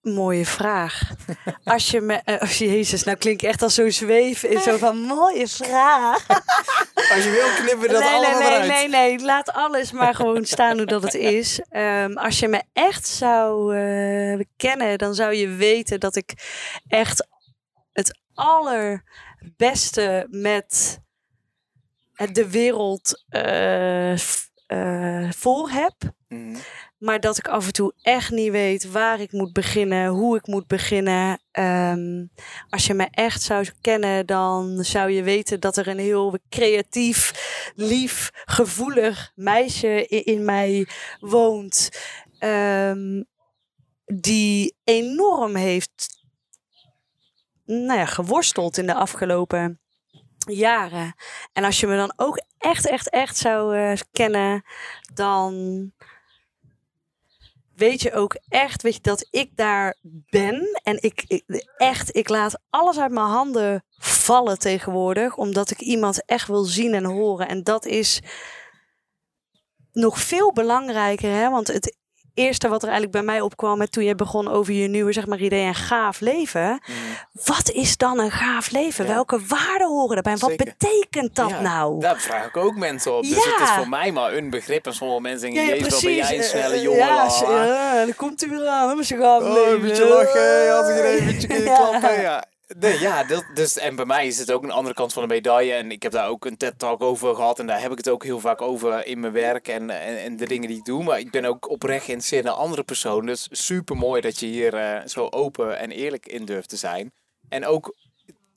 Mooie 0.01 0.47
vraag. 0.47 1.11
Als 1.65 1.91
je 1.91 2.01
me... 2.01 2.15
eh, 2.15 2.43
oh, 2.43 2.49
jezus, 2.49 3.03
nou 3.03 3.17
klinkt 3.17 3.43
echt 3.43 3.63
als 3.63 3.75
zo'n 3.75 3.91
zweef. 3.91 4.43
In 4.43 4.61
zo 4.61 4.77
van, 4.77 4.99
mooie 4.99 5.49
vraag. 5.49 6.27
Als 7.15 7.25
je 7.25 7.31
wil 7.31 7.65
knippen 7.65 7.89
dat 7.89 8.01
nee, 8.03 8.11
nee, 8.11 8.19
allemaal 8.19 8.39
nee, 8.39 8.51
eruit. 8.51 8.71
nee, 8.71 8.89
nee. 8.89 9.19
Laat 9.19 9.53
alles 9.53 9.93
maar 9.93 10.15
gewoon 10.15 10.45
staan 10.45 10.77
hoe 10.77 10.87
dat 10.87 11.03
het 11.03 11.15
is. 11.15 11.61
Ehm, 11.69 12.13
als 12.13 12.39
je 12.39 12.49
me 12.49 12.63
echt 12.73 13.07
zou 13.07 13.77
eh, 13.77 14.41
kennen, 14.57 14.99
dan 14.99 15.15
zou 15.15 15.35
je 15.35 15.49
weten 15.49 16.01
dat 16.01 16.17
ik 16.17 16.33
echt 16.89 17.29
het 17.93 18.19
allerbeste 18.35 20.27
met 20.31 21.01
de 22.27 22.51
wereld 22.51 23.25
eh, 23.29 24.13
eh, 24.67 25.31
voor 25.31 25.71
heb. 25.71 25.95
Mhm. 26.29 26.57
Maar 26.99 27.21
dat 27.21 27.39
ik 27.39 27.49
af 27.49 27.67
en 27.67 27.73
toe 27.73 27.93
echt 28.03 28.31
niet 28.31 28.51
weet 28.51 28.91
waar 28.91 29.21
ik 29.21 29.33
moet 29.33 29.53
beginnen, 29.53 30.09
hoe 30.09 30.37
ik 30.37 30.47
moet 30.47 30.67
beginnen. 30.67 31.43
Ehm, 31.51 32.27
als 32.69 32.87
je 32.87 32.95
me 32.95 33.09
echt 33.11 33.43
zou 33.43 33.69
kennen, 33.81 34.27
dan 34.27 34.85
zou 34.85 35.11
je 35.11 35.23
weten 35.23 35.61
dat 35.61 35.77
er 35.77 35.89
een 35.89 35.99
heel 35.99 36.39
creatief, 36.49 37.33
lief, 37.75 38.31
gevoelig 38.45 39.33
meisje 39.35 40.07
in, 40.07 40.25
in 40.25 40.45
mij 40.45 40.87
woont. 41.21 41.91
ehm, 42.39 43.23
die 44.05 44.77
enorm 44.85 45.55
heeft 45.55 46.21
nou 47.65 47.99
ja, 47.99 48.07
geworsteld 48.07 48.79
in 48.79 48.87
de 48.87 48.95
afgelopen 48.95 49.82
jaren. 50.47 51.15
En 51.53 51.65
als 51.65 51.81
je 51.81 51.87
me 51.87 51.97
dan 51.97 52.13
ook 52.17 52.43
echt, 52.59 52.89
echt, 52.89 53.11
echt 53.11 53.37
zou 53.37 53.77
eh, 53.77 53.99
kennen, 54.13 54.65
dan 55.15 55.93
weet 57.75 58.03
je 58.03 58.13
ook 58.13 58.37
echt 58.49 58.83
weet 58.83 58.95
je, 58.95 59.01
dat 59.01 59.27
ik 59.31 59.57
daar 59.57 59.97
ben. 60.31 60.81
En 60.83 61.03
ik, 61.03 61.25
ik 61.27 61.67
echt, 61.77 62.17
ik 62.17 62.29
laat 62.29 62.61
alles 62.71 62.99
uit 62.99 63.13
mijn 63.13 63.27
handen 63.27 63.85
vallen 63.99 64.59
tegenwoordig, 64.59 65.37
omdat 65.37 65.71
ik 65.71 65.81
iemand 65.81 66.25
echt 66.25 66.47
wil 66.47 66.65
zien 66.65 66.95
en 66.95 67.05
horen. 67.05 67.49
En 67.49 67.63
dat 67.63 67.87
is 67.87 68.21
nog 69.93 70.19
veel 70.19 70.53
belangrijker, 70.53 71.31
hè? 71.31 71.51
want 71.51 71.67
het 71.67 71.97
eerste 72.35 72.69
wat 72.69 72.83
er 72.83 72.89
eigenlijk 72.89 73.25
bij 73.25 73.35
mij 73.35 73.41
opkwam 73.41 73.79
met 73.79 73.93
toen 73.93 74.05
je 74.05 74.15
begon 74.15 74.49
over 74.49 74.73
je 74.73 74.89
nieuwe 74.89 75.13
zeg 75.13 75.27
maar 75.27 75.39
idee 75.39 75.65
een 75.67 75.75
gaaf 75.75 76.21
leven. 76.21 76.81
Mhm. 76.87 76.95
Wat 77.45 77.71
is 77.71 77.97
dan 77.97 78.19
een 78.19 78.31
gaaf 78.31 78.71
leven? 78.71 79.07
Ja. 79.07 79.13
Welke 79.13 79.41
waarden 79.49 79.89
horen 79.89 80.15
daarbij? 80.15 80.33
En 80.33 80.39
wat 80.39 80.51
Zeker. 80.51 80.75
betekent 80.79 81.35
dat 81.35 81.49
Ja, 81.51 81.61
nou? 81.61 82.01
Daar 82.01 82.21
vraag 82.21 82.47
ik 82.47 82.57
ook 82.57 82.77
mensen 82.77 83.17
op. 83.17 83.23
Dus 83.23 83.45
Ja. 83.45 83.51
het 83.51 83.69
is 83.69 83.75
voor 83.75 83.89
mij 83.89 84.13
maar 84.13 84.33
een 84.33 84.51
begrip. 84.51 84.87
En 84.87 84.95
sommige 84.95 85.21
mensen 85.21 85.51
denken, 85.51 85.67
Ja, 85.77 85.83
jezus, 85.83 86.03
ben 86.03 86.15
jij 86.15 86.35
een 86.35 86.41
Eh, 86.43 86.47
snelle 86.49 86.75
eh, 86.75 86.83
jongen. 86.83 86.99
Ja, 86.99 88.05
dan 88.05 88.15
komt 88.17 88.41
hij 88.41 88.49
weer 88.49 88.67
aan. 88.69 88.89
hè, 88.89 88.95
met 88.95 89.07
zijn 89.07 89.21
gaaf 89.21 89.43
Oh, 89.43 89.53
leven. 89.53 89.73
een 89.73 89.81
beetje 89.81 90.09
lachen, 90.09 90.41
je 90.65 90.71
had 90.71 90.89
er 90.89 91.65
klappen. 91.65 92.21
Ja. 92.21 92.45
Nee, 92.79 92.99
ja, 93.01 93.25
dat, 93.25 93.45
dus, 93.55 93.79
en 93.79 93.97
bij 93.97 94.05
mij 94.05 94.27
is 94.27 94.39
het 94.39 94.53
ook 94.53 94.63
een 94.63 94.71
andere 94.71 94.95
kant 94.95 95.13
van 95.13 95.23
de 95.23 95.35
medaille. 95.35 95.73
En 95.73 95.91
ik 95.91 96.03
heb 96.03 96.13
daar 96.13 96.29
ook 96.29 96.45
een 96.45 96.57
TED-talk 96.57 97.03
over 97.03 97.35
gehad. 97.35 97.59
En 97.59 97.67
daar 97.67 97.81
heb 97.81 97.91
ik 97.91 97.97
het 97.97 98.09
ook 98.09 98.25
heel 98.25 98.41
vaak 98.41 98.63
over 98.63 99.07
in 99.07 99.21
mijn 99.21 99.33
werk 99.33 99.69
en, 99.69 99.91
en, 99.91 100.19
en 100.19 100.37
de 100.37 100.47
dingen 100.47 100.69
die 100.69 100.77
ik 100.79 100.85
doe. 100.85 101.03
Maar 101.03 101.19
ik 101.19 101.31
ben 101.31 101.45
ook 101.45 101.71
oprecht 101.71 102.09
in 102.09 102.21
een 102.39 102.49
andere 102.49 102.83
persoon. 102.83 103.27
Dus 103.27 103.49
super 103.51 103.97
mooi 103.97 104.21
dat 104.21 104.41
je 104.41 104.47
hier 104.47 104.75
eh, 104.75 105.07
zo 105.07 105.27
open 105.31 105.79
en 105.79 105.91
eerlijk 105.91 106.27
in 106.27 106.45
durft 106.45 106.69
te 106.69 106.77
zijn. 106.77 107.13
En 107.49 107.67
ook 107.67 107.95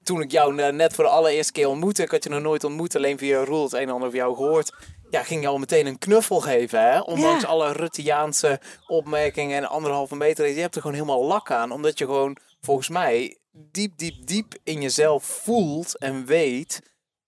toen 0.03 0.21
ik 0.21 0.31
jou 0.31 0.71
net 0.71 0.93
voor 0.93 1.03
de 1.03 1.09
allereerste 1.09 1.51
keer 1.51 1.67
ontmoette. 1.67 2.03
Ik 2.03 2.11
had 2.11 2.23
je 2.23 2.29
nog 2.29 2.41
nooit 2.41 2.63
ontmoet, 2.63 2.95
alleen 2.95 3.17
via 3.17 3.43
Roel 3.43 3.63
het 3.63 3.73
een 3.73 3.79
en 3.79 3.89
ander 3.89 4.07
over 4.07 4.19
jou 4.19 4.35
gehoord. 4.35 4.71
Ja, 5.09 5.23
ging 5.23 5.41
je 5.41 5.47
al 5.47 5.57
meteen 5.57 5.85
een 5.85 5.97
knuffel 5.97 6.39
geven, 6.39 6.91
hè? 6.91 6.99
Ondanks 6.99 7.41
Ja. 7.41 7.47
alle 7.47 7.71
Ruttiaanse 7.71 8.59
opmerkingen 8.87 9.57
en 9.57 9.69
anderhalve 9.69 10.15
meter. 10.15 10.47
Je 10.47 10.61
hebt 10.61 10.75
er 10.75 10.81
gewoon 10.81 10.97
helemaal 10.97 11.23
lak 11.25 11.51
aan, 11.51 11.71
omdat 11.71 11.97
je 11.97 12.05
gewoon, 12.05 12.37
volgens 12.65 12.89
mij, 12.89 13.37
diep, 13.71 13.97
diep, 13.97 14.27
diep 14.27 14.53
in 14.63 14.81
jezelf 14.81 15.23
voelt 15.23 15.97
en 15.97 16.25
weet 16.25 16.81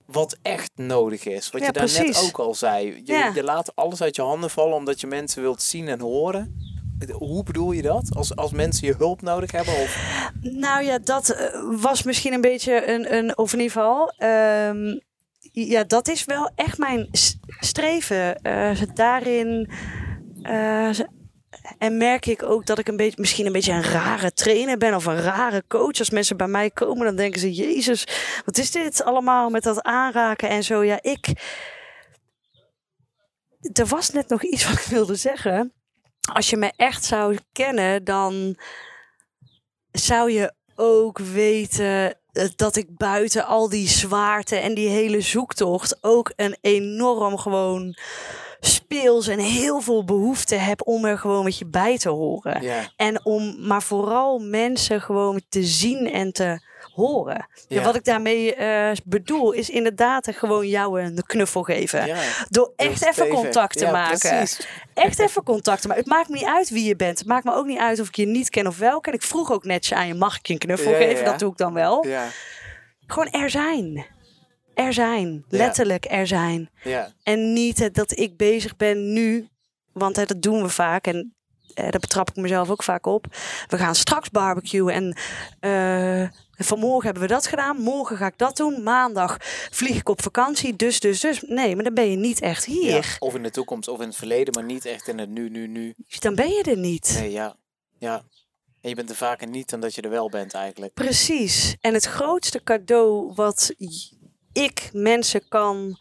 wat 0.05 0.37
echt 0.41 0.71
nodig 0.75 1.25
is. 1.25 1.49
Wat 1.49 1.61
Ja, 1.61 1.67
je 1.67 1.73
daar 1.73 1.91
net 2.05 2.21
ook 2.23 2.39
al 2.39 2.55
zei. 2.55 2.85
Je, 2.85 3.01
Ja. 3.13 3.31
je 3.35 3.43
laat 3.43 3.75
alles 3.75 4.01
uit 4.01 4.15
je 4.15 4.21
handen 4.21 4.49
vallen 4.49 4.75
omdat 4.75 5.01
je 5.01 5.07
mensen 5.07 5.41
wilt 5.41 5.61
zien 5.61 5.87
en 5.87 5.99
horen. 5.99 6.55
Hoe 7.11 7.43
bedoel 7.43 7.71
je 7.71 7.81
dat? 7.81 8.15
Als, 8.15 8.35
als 8.35 8.51
mensen 8.51 8.87
je 8.87 8.95
hulp 8.97 9.21
nodig 9.21 9.51
hebben? 9.51 9.73
Of... 9.73 10.19
Nou 10.41 10.83
ja, 10.83 10.97
dat 10.99 11.29
eh, 11.29 11.47
was 11.81 12.03
misschien 12.03 12.33
een 12.33 12.41
beetje 12.41 12.87
een, 12.89 13.13
een 13.13 13.37
of 13.37 13.53
in 13.53 13.59
ieder 13.59 13.73
geval. 13.73 14.09
ehm, 14.17 14.99
ja, 15.51 15.83
dat 15.83 16.07
is 16.07 16.25
wel 16.25 16.51
echt 16.55 16.77
mijn 16.77 17.07
streven. 17.59 18.41
Eh, 18.41 18.81
daarin. 18.93 19.69
z- 20.91 21.03
en 21.77 21.97
merk 21.97 22.25
ik 22.25 22.43
ook 22.43 22.65
dat 22.65 22.79
ik 22.79 22.87
een 22.87 22.97
beetje, 22.97 23.21
misschien 23.21 23.45
een 23.45 23.51
beetje 23.51 23.71
een 23.71 23.83
rare 23.83 24.33
trainer 24.33 24.77
ben 24.77 24.95
of 24.95 25.05
een 25.05 25.21
rare 25.21 25.63
coach. 25.67 25.99
Als 25.99 26.09
mensen 26.09 26.37
bij 26.37 26.47
mij 26.47 26.69
komen, 26.69 27.05
dan 27.05 27.15
denken 27.15 27.39
ze: 27.39 27.53
Jezus, 27.53 28.07
wat 28.45 28.57
is 28.57 28.71
dit 28.71 29.03
allemaal 29.03 29.49
met 29.49 29.63
dat 29.63 29.83
aanraken 29.83 30.49
en 30.49 30.63
zo. 30.63 30.83
Ja, 30.83 30.99
ik. 31.01 31.27
Er 33.73 33.85
was 33.85 34.09
net 34.09 34.29
nog 34.29 34.43
iets 34.43 34.65
wat 34.69 34.77
ik 34.79 34.85
wilde 34.85 35.15
zeggen. 35.15 35.73
Als 36.33 36.49
je 36.49 36.57
me 36.57 36.73
echt 36.75 37.03
zou 37.03 37.37
kennen, 37.51 38.03
dan 38.03 38.57
zou 39.91 40.31
je 40.31 40.53
ook 40.75 41.19
weten 41.19 42.17
eh, 42.31 42.47
dat 42.55 42.75
ik 42.75 42.97
buiten 42.97 43.45
al 43.45 43.69
die 43.69 43.87
zwaarte 43.87 44.55
en 44.55 44.73
die 44.73 44.89
hele 44.89 45.21
zoektocht 45.21 45.97
ook 46.01 46.33
een 46.35 46.57
enorm 46.61 47.37
gewoon 47.37 47.97
speels 48.59 49.27
en 49.27 49.39
heel 49.39 49.81
veel 49.81 50.03
behoefte 50.03 50.55
heb 50.55 50.87
om 50.87 51.05
er 51.05 51.17
gewoon 51.17 51.43
met 51.43 51.57
je 51.57 51.65
bij 51.65 51.97
te 51.97 52.09
horen. 52.09 52.61
En 52.95 53.25
om 53.25 53.67
maar 53.67 53.83
vooral 53.83 54.39
mensen 54.39 55.01
gewoon 55.01 55.41
te 55.49 55.63
zien 55.63 56.11
en 56.11 56.31
te 56.31 56.65
horen. 56.93 57.47
Ja. 57.67 57.83
Wat 57.83 57.95
ik 57.95 58.03
daarmee 58.03 58.55
eh, 58.55 58.97
bedoel 59.05 59.51
is 59.51 59.69
inderdaad 59.69 60.29
gewoon 60.31 60.67
jou 60.67 61.01
een 61.01 61.23
knuffel 61.25 61.63
geven. 61.63 62.15
Door 62.49 62.73
echt 62.75 63.05
even 63.05 63.27
contact 63.27 63.77
te 63.77 63.85
Ja, 63.85 63.91
maken. 63.91 64.17
precies. 64.19 64.67
Echt 64.93 65.19
even 65.19 65.43
contact 65.43 65.81
te 65.81 65.87
maken. 65.87 66.03
Het 66.03 66.11
maakt 66.11 66.29
me 66.29 66.35
niet 66.35 66.45
uit 66.47 66.69
wie 66.69 66.85
je 66.85 66.95
bent. 66.95 67.17
Het 67.19 67.27
maakt 67.27 67.43
me 67.43 67.53
ook 67.53 67.65
niet 67.65 67.79
uit 67.79 67.99
of 67.99 68.07
ik 68.07 68.15
je 68.15 68.25
niet 68.25 68.49
ken 68.49 68.67
of 68.67 68.77
wel 68.77 68.99
ken. 68.99 69.13
Ik 69.13 69.21
vroeg 69.23 69.51
ook 69.51 69.63
netjes 69.63 69.97
aan 69.97 70.07
je, 70.07 70.13
mag 70.13 70.37
ik 70.37 70.47
je 70.47 70.53
een 70.53 70.59
knuffel 70.59 70.93
geven? 70.93 71.25
Dat 71.25 71.39
doe 71.39 71.51
ik 71.51 71.57
dan 71.57 71.73
wel. 71.73 72.05
Gewoon 73.07 73.29
er 73.29 73.49
zijn. 73.49 74.05
Er 74.77 74.93
zijn. 74.93 75.45
Ja. 75.49 75.57
Letterlijk 75.57 76.05
er 76.09 76.27
zijn. 76.27 76.69
Ja, 76.83 77.11
En 77.23 77.53
niet 77.53 77.81
eh, 77.81 77.87
dat 77.91 78.17
ik 78.19 78.37
bezig 78.37 78.75
ben 78.75 79.13
nu, 79.13 79.47
want 79.91 80.17
eh, 80.17 80.25
dat 80.25 80.41
doen 80.41 80.61
we 80.61 80.69
vaak 80.69 81.07
en 81.07 81.35
eh, 81.73 81.83
daar 81.89 81.99
betrap 81.99 82.29
ik 82.29 82.35
mezelf 82.35 82.69
ook 82.69 82.83
vaak 82.83 83.05
op. 83.05 83.25
We 83.67 83.77
gaan 83.77 83.95
straks 83.95 84.29
barbecuen 84.29 84.93
en 84.93 85.17
eh, 85.59 86.29
vanmorgen 86.65 87.03
hebben 87.03 87.21
we 87.21 87.33
dat 87.33 87.47
gedaan, 87.47 87.81
morgen 87.81 88.17
ga 88.17 88.25
ik 88.27 88.37
dat 88.37 88.57
doen, 88.57 88.83
maandag 88.83 89.37
vlieg 89.71 89.97
ik 89.97 90.09
op 90.09 90.21
vakantie, 90.21 90.75
dus, 90.75 90.99
dus, 90.99 91.19
dus. 91.19 91.41
Nee, 91.41 91.75
maar 91.75 91.83
dan 91.83 91.93
ben 91.93 92.09
je 92.11 92.17
niet 92.17 92.41
echt 92.41 92.65
hier. 92.65 92.95
ja. 92.95 93.01
Of 93.19 93.35
in 93.35 93.43
de 93.43 93.49
toekomst 93.51 93.87
of 93.89 93.99
in 94.01 94.07
het 94.07 94.15
verleden, 94.15 94.53
maar 94.53 94.63
niet 94.63 94.85
echt 94.85 95.07
in 95.07 95.19
het 95.19 95.29
nu, 95.29 95.49
nu, 95.49 95.67
nu. 95.67 95.93
Dan 96.19 96.35
ben 96.35 96.49
je 96.49 96.63
er 96.63 96.77
niet. 96.77 97.17
Nee, 97.19 97.31
ja. 97.31 97.55
Ja. 97.99 98.23
En 98.81 98.89
je 98.89 98.95
bent 98.95 99.09
er 99.09 99.15
vaker 99.15 99.47
niet 99.47 99.69
dan 99.69 99.79
dat 99.79 99.95
je 99.95 100.01
er 100.01 100.09
wel 100.09 100.29
bent 100.29 100.53
eigenlijk. 100.53 100.93
Precies. 100.93 101.75
En 101.81 101.93
het 101.93 102.05
grootste 102.05 102.63
cadeau 102.63 103.31
wat 103.35 103.73
ik 104.57 104.89
mensen 104.93 105.47
kan 105.47 105.99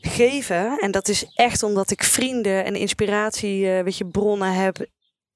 geven, 0.00 0.78
en 0.78 0.90
dat 0.90 1.08
is 1.08 1.24
echt 1.34 1.62
omdat 1.62 1.90
ik 1.90 2.04
vrienden 2.04 2.64
en 2.64 2.74
inspiratie, 2.76 3.66
weet 3.66 3.96
je, 3.96 4.06
bronnen 4.06 4.52
heb 4.52 4.86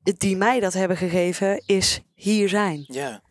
die 0.03 0.37
mij 0.37 0.61
dat 0.61 0.73
hebben 0.73 0.97
gegeven, 0.97 1.63
is 1.67 2.01
hier 2.15 2.49
zijn 2.49 2.85
Ja. 2.87 3.23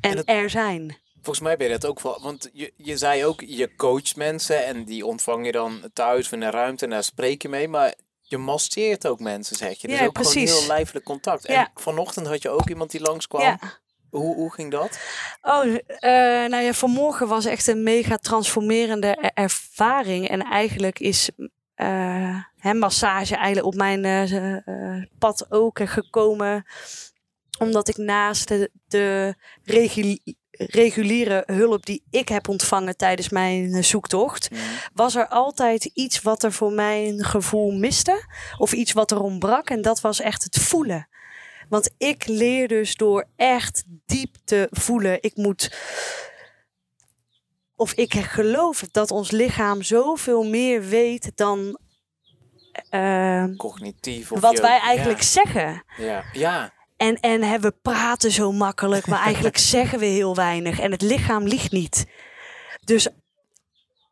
en, 0.00 0.24
er 0.24 0.50
zijn. 0.50 0.96
Volgens 1.22 1.40
mij 1.44 1.56
ben 1.56 1.66
je 1.66 1.72
dat 1.78 1.90
ook 1.90 2.00
wel. 2.00 2.20
Want 2.22 2.50
je, 2.52 2.72
je 2.76 2.96
zei 2.96 3.24
ook, 3.24 3.40
je 3.40 3.74
coacht 3.76 4.16
mensen 4.16 4.64
en 4.64 4.84
die 4.84 5.06
ontvang 5.06 5.46
je 5.46 5.52
dan 5.52 5.90
thuis 5.92 6.26
of 6.26 6.32
in 6.32 6.42
een 6.42 6.50
ruimte 6.50 6.84
en 6.84 6.90
daar 6.90 7.04
spreek 7.04 7.42
je 7.42 7.48
mee. 7.48 7.68
Maar 7.68 7.94
je 8.20 8.38
masseert 8.38 9.06
ook 9.06 9.20
mensen, 9.20 9.56
zeg 9.56 9.80
je. 9.80 9.88
Dus 9.88 9.98
Ja, 9.98 10.06
ook 10.06 10.18
gewoon 10.18 10.32
heel 10.36 10.66
lijfelijk 10.66 11.04
contact. 11.04 11.44
En 11.46 11.54
Ja. 11.54 11.70
vanochtend 11.74 12.26
had 12.26 12.42
je 12.42 12.48
ook 12.50 12.68
iemand 12.68 12.90
die 12.90 13.00
langskwam. 13.00 13.42
Ja. 13.42 13.58
Hoe, 14.10 14.34
hoe 14.34 14.52
ging 14.52 14.70
dat? 14.70 14.98
Oh, 15.42 15.64
eh, 15.64 16.48
nou 16.50 16.62
ja, 16.62 16.72
vanmorgen 16.72 17.28
was 17.28 17.44
echt 17.44 17.66
een 17.66 17.82
mega 17.82 18.16
transformerende 18.16 19.16
e- 19.20 19.42
ervaring. 19.42 20.28
En 20.28 20.42
eigenlijk 20.42 20.98
is 20.98 21.30
hè, 22.56 22.74
massage 22.74 23.34
eigenlijk 23.36 23.66
op 23.66 23.74
mijn 23.74 24.04
eh, 24.04 25.02
pad 25.18 25.46
ook 25.50 25.80
gekomen. 25.82 26.64
Omdat 27.58 27.88
ik 27.88 27.96
naast 27.96 28.48
de, 28.48 28.70
de 28.88 29.34
reguli- 29.64 30.36
reguliere 30.50 31.42
hulp 31.46 31.86
die 31.86 32.04
ik 32.10 32.28
heb 32.28 32.48
ontvangen 32.48 32.96
tijdens 32.96 33.28
mijn 33.28 33.84
zoektocht, 33.84 34.48
was 34.94 35.14
er 35.14 35.28
altijd 35.28 35.84
iets 35.84 36.22
wat 36.22 36.42
er 36.42 36.52
voor 36.52 36.72
mijn 36.72 37.24
gevoel 37.24 37.70
miste. 37.70 38.24
Of 38.58 38.72
iets 38.72 38.92
wat 38.92 39.10
er 39.10 39.20
ontbrak. 39.20 39.70
En 39.70 39.82
dat 39.82 40.00
was 40.00 40.20
echt 40.20 40.42
het 40.42 40.58
voelen. 40.58 41.08
Want 41.70 41.90
ik 41.98 42.26
leer 42.26 42.68
dus 42.68 42.94
door 42.94 43.26
echt 43.36 43.84
diep 44.06 44.34
te 44.44 44.68
voelen. 44.70 45.18
Ik 45.22 45.36
moet. 45.36 45.78
Of 47.76 47.92
ik 47.92 48.14
geloof 48.14 48.82
dat 48.90 49.10
ons 49.10 49.30
lichaam 49.30 49.82
zoveel 49.82 50.42
meer 50.42 50.82
weet 50.84 51.32
dan. 51.34 51.78
eh, 52.90 53.44
Cognitief 53.56 54.32
of 54.32 54.40
wat 54.40 54.56
je- 54.56 54.62
wij 54.62 54.78
eigenlijk 54.78 55.20
Ja, 55.20 55.26
zeggen. 55.26 55.84
ja. 55.96 56.24
ja. 56.32 56.72
En, 56.96 57.14
en 57.20 57.42
hè, 57.42 57.58
we 57.58 57.72
praten 57.82 58.30
zo 58.30 58.52
makkelijk, 58.52 59.06
maar 59.06 59.22
eigenlijk 59.22 59.58
zeggen 59.76 59.98
we 59.98 60.04
heel 60.06 60.34
weinig. 60.34 60.80
En 60.80 60.90
het 60.90 61.02
lichaam 61.02 61.44
liegt 61.46 61.72
niet. 61.72 62.06
Dus 62.84 63.08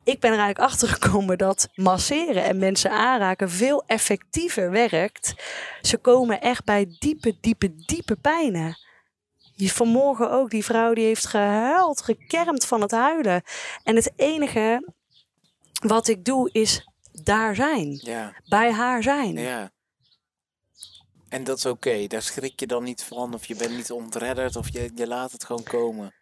ik 0.08 0.20
ben 0.20 0.32
er 0.32 0.38
eigenlijk 0.38 0.70
achter 0.70 0.88
gekomen 0.88 1.38
dat 1.38 1.68
masseren 1.74 2.44
en 2.44 2.58
mensen 2.58 2.90
aanraken 2.90 3.50
veel 3.50 3.84
effectiever 3.86 4.70
werkt. 4.70 5.34
Ze 5.80 5.96
komen 5.96 6.40
echt 6.40 6.64
bij 6.64 6.96
diepe, 6.98 7.36
diepe, 7.40 7.74
diepe 7.74 8.16
pijnen. 8.16 8.78
Je 9.54 9.70
vanmorgen 9.70 10.30
ook, 10.30 10.50
die 10.50 10.64
vrouw 10.64 10.94
die 10.94 11.04
heeft 11.04 11.26
gehuild, 11.26 12.02
gekermd 12.02 12.64
van 12.64 12.80
het 12.80 12.90
huilen. 12.90 13.42
En 13.84 13.96
het 13.96 14.12
enige 14.16 14.92
wat 15.80 16.08
ik 16.08 16.24
doe 16.24 16.50
is 16.52 16.88
daar 17.12 17.54
zijn. 17.54 18.00
ja. 18.02 18.34
Bij 18.48 18.72
haar 18.72 19.02
zijn. 19.02 19.36
Ja. 19.36 19.70
En 21.28 21.44
dat 21.44 21.56
is 21.56 21.66
oké. 21.66 22.06
Daar 22.06 22.22
schrik 22.22 22.60
je 22.60 22.66
dan 22.66 22.84
niet 22.84 23.02
van. 23.02 23.34
Of 23.34 23.46
je 23.46 23.56
bent 23.56 23.76
niet 23.76 23.90
ontredderd. 23.90 24.56
Of 24.56 24.72
je, 24.72 24.90
je 24.94 25.06
laat 25.06 25.32
het 25.32 25.44
gewoon 25.44 25.62
komen. 25.62 26.14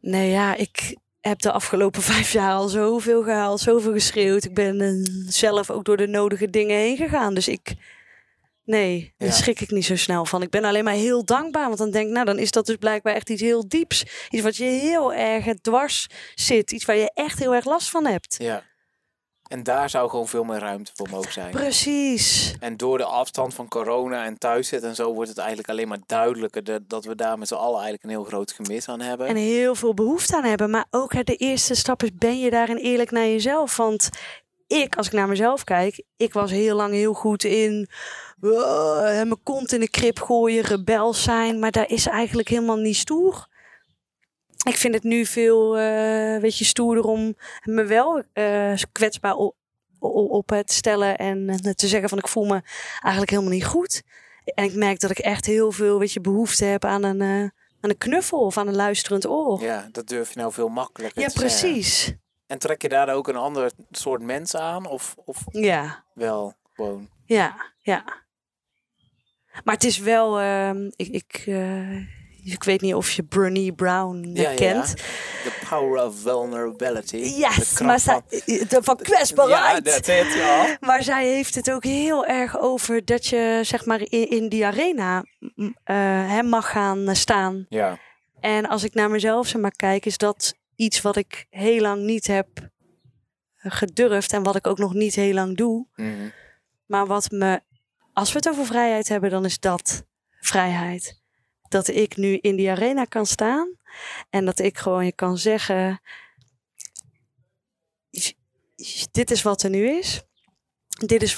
Nee, 0.00 0.30
ja, 0.30 0.54
ik 0.54 0.96
heb 1.28 1.38
de 1.38 1.52
afgelopen 1.52 2.02
vijf 2.12 2.32
jaar 2.32 2.52
al 2.54 2.68
zoveel 2.68 3.22
gehaald, 3.22 3.60
zoveel 3.60 3.92
geschreeuwd. 3.92 4.44
Ik 4.44 4.54
ben 4.54 4.80
eh, 4.80 4.90
zelf 5.32 5.70
ook 5.70 5.84
door 5.84 5.96
de 5.96 6.06
nodige 6.06 6.50
dingen 6.50 6.76
heen 6.78 6.96
gegaan. 6.96 7.34
Dus 7.34 7.48
ik, 7.48 7.74
nee, 8.64 9.14
daar 9.18 9.28
Ja. 9.28 9.34
schrik 9.34 9.60
ik 9.60 9.70
niet 9.70 9.84
zo 9.84 9.96
snel 9.96 10.24
van. 10.24 10.42
Ik 10.42 10.50
ben 10.50 10.64
alleen 10.64 10.84
maar 10.84 10.94
heel 10.94 11.24
dankbaar, 11.24 11.66
want 11.66 11.78
dan 11.78 11.90
denk 11.90 12.06
ik, 12.06 12.12
nou, 12.12 12.24
dan 12.26 12.38
is 12.38 12.50
dat 12.50 12.66
dus 12.66 12.76
blijkbaar 12.76 13.14
echt 13.14 13.30
iets 13.30 13.42
heel 13.42 13.68
dieps. 13.68 14.04
Iets 14.30 14.42
wat 14.42 14.56
je 14.56 14.64
heel 14.64 15.14
erg 15.14 15.44
dwars 15.60 16.06
zit. 16.34 16.72
Iets 16.72 16.84
waar 16.84 16.96
je 16.96 17.10
echt 17.14 17.38
heel 17.38 17.54
erg 17.54 17.64
last 17.64 17.90
van 17.90 18.06
hebt. 18.06 18.34
Ja. 18.38 18.64
En 19.48 19.62
daar 19.62 19.90
zou 19.90 20.10
gewoon 20.10 20.28
veel 20.28 20.44
meer 20.44 20.58
ruimte 20.58 20.92
voor 20.94 21.08
mogen 21.10 21.32
zijn. 21.32 21.50
Precies. 21.50 22.54
En 22.60 22.76
door 22.76 22.98
de 22.98 23.04
afstand 23.04 23.54
van 23.54 23.68
corona 23.68 24.24
en 24.24 24.38
thuis 24.38 24.68
zitten 24.68 24.88
en 24.88 24.94
zo 24.94 25.12
wordt 25.12 25.28
het 25.28 25.38
eigenlijk 25.38 25.68
alleen 25.68 25.88
maar 25.88 26.00
duidelijker 26.06 26.64
dat, 26.64 26.88
dat 26.88 27.04
we 27.04 27.14
daar 27.14 27.38
met 27.38 27.48
z'n 27.48 27.54
allen 27.54 27.74
eigenlijk 27.74 28.02
een 28.02 28.10
heel 28.10 28.24
groot 28.24 28.52
gemis 28.52 28.88
aan 28.88 29.00
hebben. 29.00 29.26
En 29.26 29.36
heel 29.36 29.74
veel 29.74 29.94
behoefte 29.94 30.36
aan 30.36 30.44
hebben. 30.44 30.70
Maar 30.70 30.86
ook 30.90 31.12
hè, 31.12 31.22
de 31.22 31.36
eerste 31.36 31.74
stap 31.74 32.02
is, 32.02 32.10
ben 32.14 32.40
je 32.40 32.50
daarin 32.50 32.76
eerlijk 32.76 33.10
naar 33.10 33.26
jezelf? 33.26 33.76
Want 33.76 34.08
ik, 34.66 34.96
als 34.96 35.06
ik 35.06 35.12
naar 35.12 35.28
mezelf 35.28 35.64
kijk, 35.64 36.04
ik 36.16 36.32
was 36.32 36.50
heel 36.50 36.76
lang 36.76 36.92
heel 36.92 37.12
goed 37.12 37.44
in 37.44 37.88
uh, 38.40 39.02
mijn 39.02 39.42
kont 39.42 39.72
in 39.72 39.80
de 39.80 39.90
krip 39.90 40.20
gooien, 40.20 40.64
rebels 40.64 41.22
zijn. 41.22 41.58
Maar 41.58 41.70
daar 41.70 41.88
is 41.88 42.06
eigenlijk 42.06 42.48
helemaal 42.48 42.76
niet 42.76 42.96
stoer. 42.96 43.46
Ik 44.66 44.76
vind 44.76 44.94
het 44.94 45.02
nu 45.02 45.24
veel, 45.26 45.78
eh 45.78 46.40
weet 46.40 46.58
je, 46.58 46.64
stoerder 46.64 47.04
om 47.04 47.36
me 47.62 47.84
wel 47.84 48.22
eh, 48.32 48.72
kwetsbaar 48.92 49.34
op, 49.34 49.54
op 49.98 50.48
het 50.50 50.72
stellen 50.72 51.16
en 51.18 51.48
eh, 51.48 51.70
te 51.70 51.86
zeggen 51.88 52.08
van 52.08 52.18
ik 52.18 52.28
voel 52.28 52.44
me 52.44 52.60
eigenlijk 53.00 53.30
helemaal 53.30 53.52
niet 53.52 53.64
goed. 53.66 54.02
En 54.44 54.64
ik 54.64 54.74
merk 54.74 55.00
dat 55.00 55.10
ik 55.10 55.18
echt 55.18 55.46
heel 55.46 55.72
veel, 55.72 55.98
weet 55.98 56.12
je, 56.12 56.20
behoefte 56.20 56.64
heb 56.64 56.84
aan 56.84 57.02
een, 57.02 57.22
aan 57.80 57.90
een 57.90 57.98
knuffel 57.98 58.38
of 58.40 58.56
aan 58.58 58.68
een 58.68 58.74
luisterend 58.76 59.26
oor. 59.26 59.60
Ja, 59.62 59.88
dat 59.92 60.08
durf 60.08 60.32
je 60.32 60.38
nou 60.40 60.52
veel 60.52 60.68
makkelijker 60.68 61.20
Ja, 61.22 61.28
te 61.28 61.38
zeggen. 61.38 61.60
precies. 61.70 62.14
En 62.46 62.58
trek 62.58 62.82
je 62.82 62.88
daar 62.88 63.14
ook 63.14 63.28
een 63.28 63.36
ander 63.36 63.70
soort 63.90 64.22
mensen 64.22 64.60
aan? 64.60 64.86
Of, 64.86 65.14
of 65.24 65.44
Ja, 65.50 66.04
wel 66.14 66.54
gewoon? 66.74 67.08
ja, 67.24 67.72
ja. 67.80 68.04
Maar 69.64 69.74
het 69.74 69.84
is 69.84 69.98
wel, 69.98 70.40
ehm, 70.40 70.90
ik, 70.96 71.08
ik, 71.08 71.44
ik 72.52 72.64
weet 72.64 72.80
niet 72.80 72.94
of 72.94 73.10
je 73.10 73.22
Brené 73.22 73.72
Brown 73.72 74.24
eh, 74.24 74.42
Ja, 74.42 74.50
ja, 74.50 74.56
kent. 74.56 74.96
The 74.96 75.52
power 75.68 76.04
of 76.04 76.20
vulnerability. 76.20 77.16
Yes, 77.16 77.80
maar 77.80 78.00
zij, 78.00 78.20
de, 78.28 78.78
van 78.82 78.96
kwetsbaarheid. 78.96 79.86
Ja, 79.86 80.22
dat 80.22 80.34
ja. 80.34 80.76
Maar 80.80 81.02
zij 81.02 81.26
heeft 81.26 81.54
het 81.54 81.70
ook 81.70 81.84
heel 81.84 82.26
erg 82.26 82.58
over 82.58 83.04
dat 83.04 83.26
je 83.26 83.60
zeg 83.62 83.84
maar 83.84 84.00
in, 84.00 84.30
in 84.30 84.48
die 84.48 84.66
arena 84.66 85.24
m, 85.54 85.70
eh, 85.84 86.40
mag 86.40 86.70
gaan 86.70 87.08
eh, 87.08 87.14
staan. 87.14 87.66
Ja, 87.68 87.98
En 88.40 88.68
als 88.68 88.84
ik 88.84 88.94
naar 88.94 89.10
mezelf 89.10 89.46
zeg 89.46 89.60
maar 89.60 89.76
kijk, 89.76 90.06
is 90.06 90.18
dat 90.18 90.54
iets 90.76 91.00
wat 91.00 91.16
ik 91.16 91.46
heel 91.50 91.80
lang 91.80 92.02
niet 92.02 92.26
heb 92.26 92.48
eh, 93.56 93.72
gedurfd 93.72 94.32
en 94.32 94.42
wat 94.42 94.56
ik 94.56 94.66
ook 94.66 94.78
nog 94.78 94.94
niet 94.94 95.14
heel 95.14 95.34
lang 95.34 95.56
doe. 95.56 95.86
mhm. 95.94 96.28
Maar 96.86 97.06
wat 97.06 97.30
me, 97.30 97.60
als 98.12 98.32
we 98.32 98.38
het 98.38 98.48
over 98.48 98.66
vrijheid 98.66 99.08
hebben, 99.08 99.30
dan 99.30 99.44
is 99.44 99.58
dat 99.58 100.04
vrijheid. 100.40 101.20
Dat 101.76 101.88
ik 101.88 102.16
nu 102.16 102.38
in 102.40 102.56
die 102.56 102.70
arena 102.70 103.04
kan 103.04 103.26
staan 103.26 103.76
en 104.30 104.44
dat 104.44 104.58
ik 104.58 104.78
gewoon 104.78 105.04
je 105.04 105.12
kan 105.12 105.38
zeggen: 105.38 106.00
dit 109.10 109.30
is 109.30 109.42
wat 109.42 109.62
er 109.62 109.70
nu 109.70 109.88
is. 109.88 110.22
Dit 111.06 111.22
is 111.22 111.36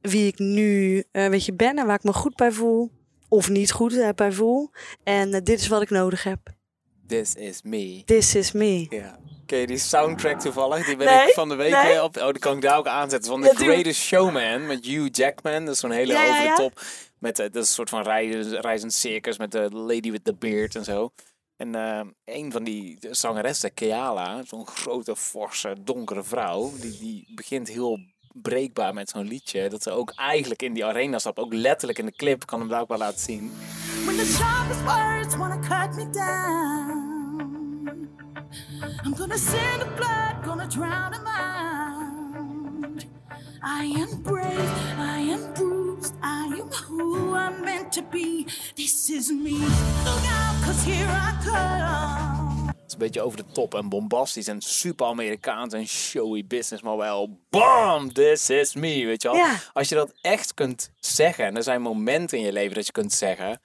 wie 0.00 0.26
ik 0.26 0.38
nu 0.38 1.04
eh, 1.10 1.28
weet 1.28 1.44
je, 1.44 1.52
ben 1.52 1.78
en 1.78 1.86
waar 1.86 1.96
ik 1.96 2.02
me 2.02 2.12
goed 2.12 2.36
bij 2.36 2.52
voel. 2.52 2.90
Of 3.28 3.48
niet 3.48 3.72
goed 3.72 3.96
eh, 3.96 4.08
bij 4.14 4.32
voel. 4.32 4.70
En 5.02 5.34
eh, 5.34 5.40
dit 5.44 5.60
is 5.60 5.68
wat 5.68 5.82
ik 5.82 5.90
nodig 5.90 6.22
heb. 6.22 6.54
This 7.06 7.34
is 7.34 7.62
me. 7.62 8.02
This 8.04 8.34
is 8.34 8.52
me. 8.52 8.86
Ja. 8.88 9.18
Ken 9.52 9.60
je 9.60 9.66
die 9.66 9.78
soundtrack 9.78 10.40
toevallig? 10.40 10.86
Die 10.86 10.96
ben 10.96 11.06
Nee, 11.06 11.28
ik 11.28 11.34
van 11.34 11.48
de 11.48 11.54
week 11.54 11.72
nee. 11.72 11.92
eh, 11.92 12.02
op. 12.02 12.16
Oh, 12.16 12.26
die 12.26 12.38
kan 12.38 12.56
ik 12.56 12.62
daar 12.62 12.78
ook 12.78 12.86
aanzetten. 12.86 13.30
Van 13.30 13.42
The. 13.42 13.54
Greatest 13.54 14.00
Showman 14.00 14.66
met 14.66 14.84
Hugh 14.84 15.08
Jackman. 15.10 15.64
Dat 15.64 15.74
is 15.74 15.80
zo'n 15.80 15.90
hele 15.90 16.12
Ja, 16.12 16.22
over 16.22 16.36
de 16.36 16.42
ja. 16.42 16.54
top. 16.54 16.80
Met, 17.18 17.38
eh, 17.38 17.44
dat 17.44 17.62
is 17.62 17.68
een 17.68 17.74
soort 17.74 17.88
van 17.88 18.02
reizend, 18.02 18.64
reizend 18.64 18.92
circus 18.92 19.38
met 19.38 19.52
de 19.52 19.68
Lady 19.72 20.10
with 20.10 20.24
the 20.24 20.34
Beard 20.34 20.74
en 20.74 20.84
zo. 20.84 21.12
En 21.56 21.74
eh, 21.74 22.00
een 22.24 22.52
van 22.52 22.64
die 22.64 22.98
zangeressen, 23.10 23.74
Keala, 23.74 24.42
zo'n 24.46 24.66
grote, 24.66 25.16
forse, 25.16 25.76
donkere 25.80 26.22
vrouw, 26.22 26.72
die, 26.80 26.98
die 26.98 27.32
begint 27.34 27.68
heel 27.68 27.98
breekbaar 28.32 28.94
met 28.94 29.08
zo'n 29.08 29.28
liedje. 29.28 29.68
Dat 29.68 29.82
ze 29.82 29.90
ook 29.90 30.12
eigenlijk 30.16 30.62
in 30.62 30.72
die 30.72 30.84
arena 30.84 31.18
stapt, 31.18 31.38
ook 31.38 31.52
letterlijk 31.54 31.98
in 31.98 32.06
de 32.06 32.16
clip, 32.16 32.46
kan 32.46 32.58
hem 32.60 32.68
daar 32.68 32.80
ook 32.80 32.88
wel 32.88 32.98
laten 32.98 33.20
zien. 33.20 33.52
When 34.04 34.16
the 34.16 34.24
sharpest 34.24 34.82
words 34.82 35.36
wanna 35.36 35.58
cut 35.58 35.96
me 35.96 36.10
down, 36.10 37.11
I'm 39.04 39.12
gonna 39.14 39.38
send 39.38 39.82
the 39.82 39.86
blood, 39.96 40.44
gonna 40.44 40.68
drown 40.68 41.12
them 41.12 41.26
out. 41.26 43.04
I 43.62 43.84
am 43.84 44.22
brave, 44.22 44.70
I 44.98 45.18
am 45.34 45.54
bruised, 45.54 46.14
I 46.22 46.46
am 46.46 46.68
who 46.68 47.34
I'm 47.34 47.64
meant 47.64 47.92
to 47.92 48.02
be. 48.02 48.46
This 48.76 49.10
is 49.10 49.30
me. 49.30 49.58
Look 50.04 50.24
out, 50.26 50.62
cause 50.64 50.84
here 50.84 51.08
I 51.08 51.38
come. 51.44 52.32
is 52.92 52.98
een 52.98 52.98
beetje 52.98 53.22
over 53.22 53.36
de 53.36 53.52
top 53.52 53.74
en 53.74 53.88
bombastisch 53.88 54.46
en 54.46 54.60
super 54.60 55.06
Amerikaans 55.06 55.72
en 55.72 55.86
showy 55.86 56.46
business, 56.46 56.82
maar 56.82 56.96
wel 56.96 57.38
BAM! 57.50 58.12
This 58.12 58.50
is 58.50 58.74
me, 58.74 59.04
weet 59.06 59.22
je 59.22 59.28
wel? 59.28 59.36
Ja. 59.36 59.56
Als 59.72 59.88
je 59.88 59.94
dat 59.94 60.12
echt 60.20 60.54
kunt 60.54 60.90
zeggen, 61.00 61.44
en 61.44 61.56
er 61.56 61.62
zijn 61.62 61.82
momenten 61.82 62.38
in 62.38 62.44
je 62.44 62.52
leven 62.52 62.74
dat 62.74 62.86
je 62.86 62.92
kunt 62.92 63.12
zeggen, 63.12 63.60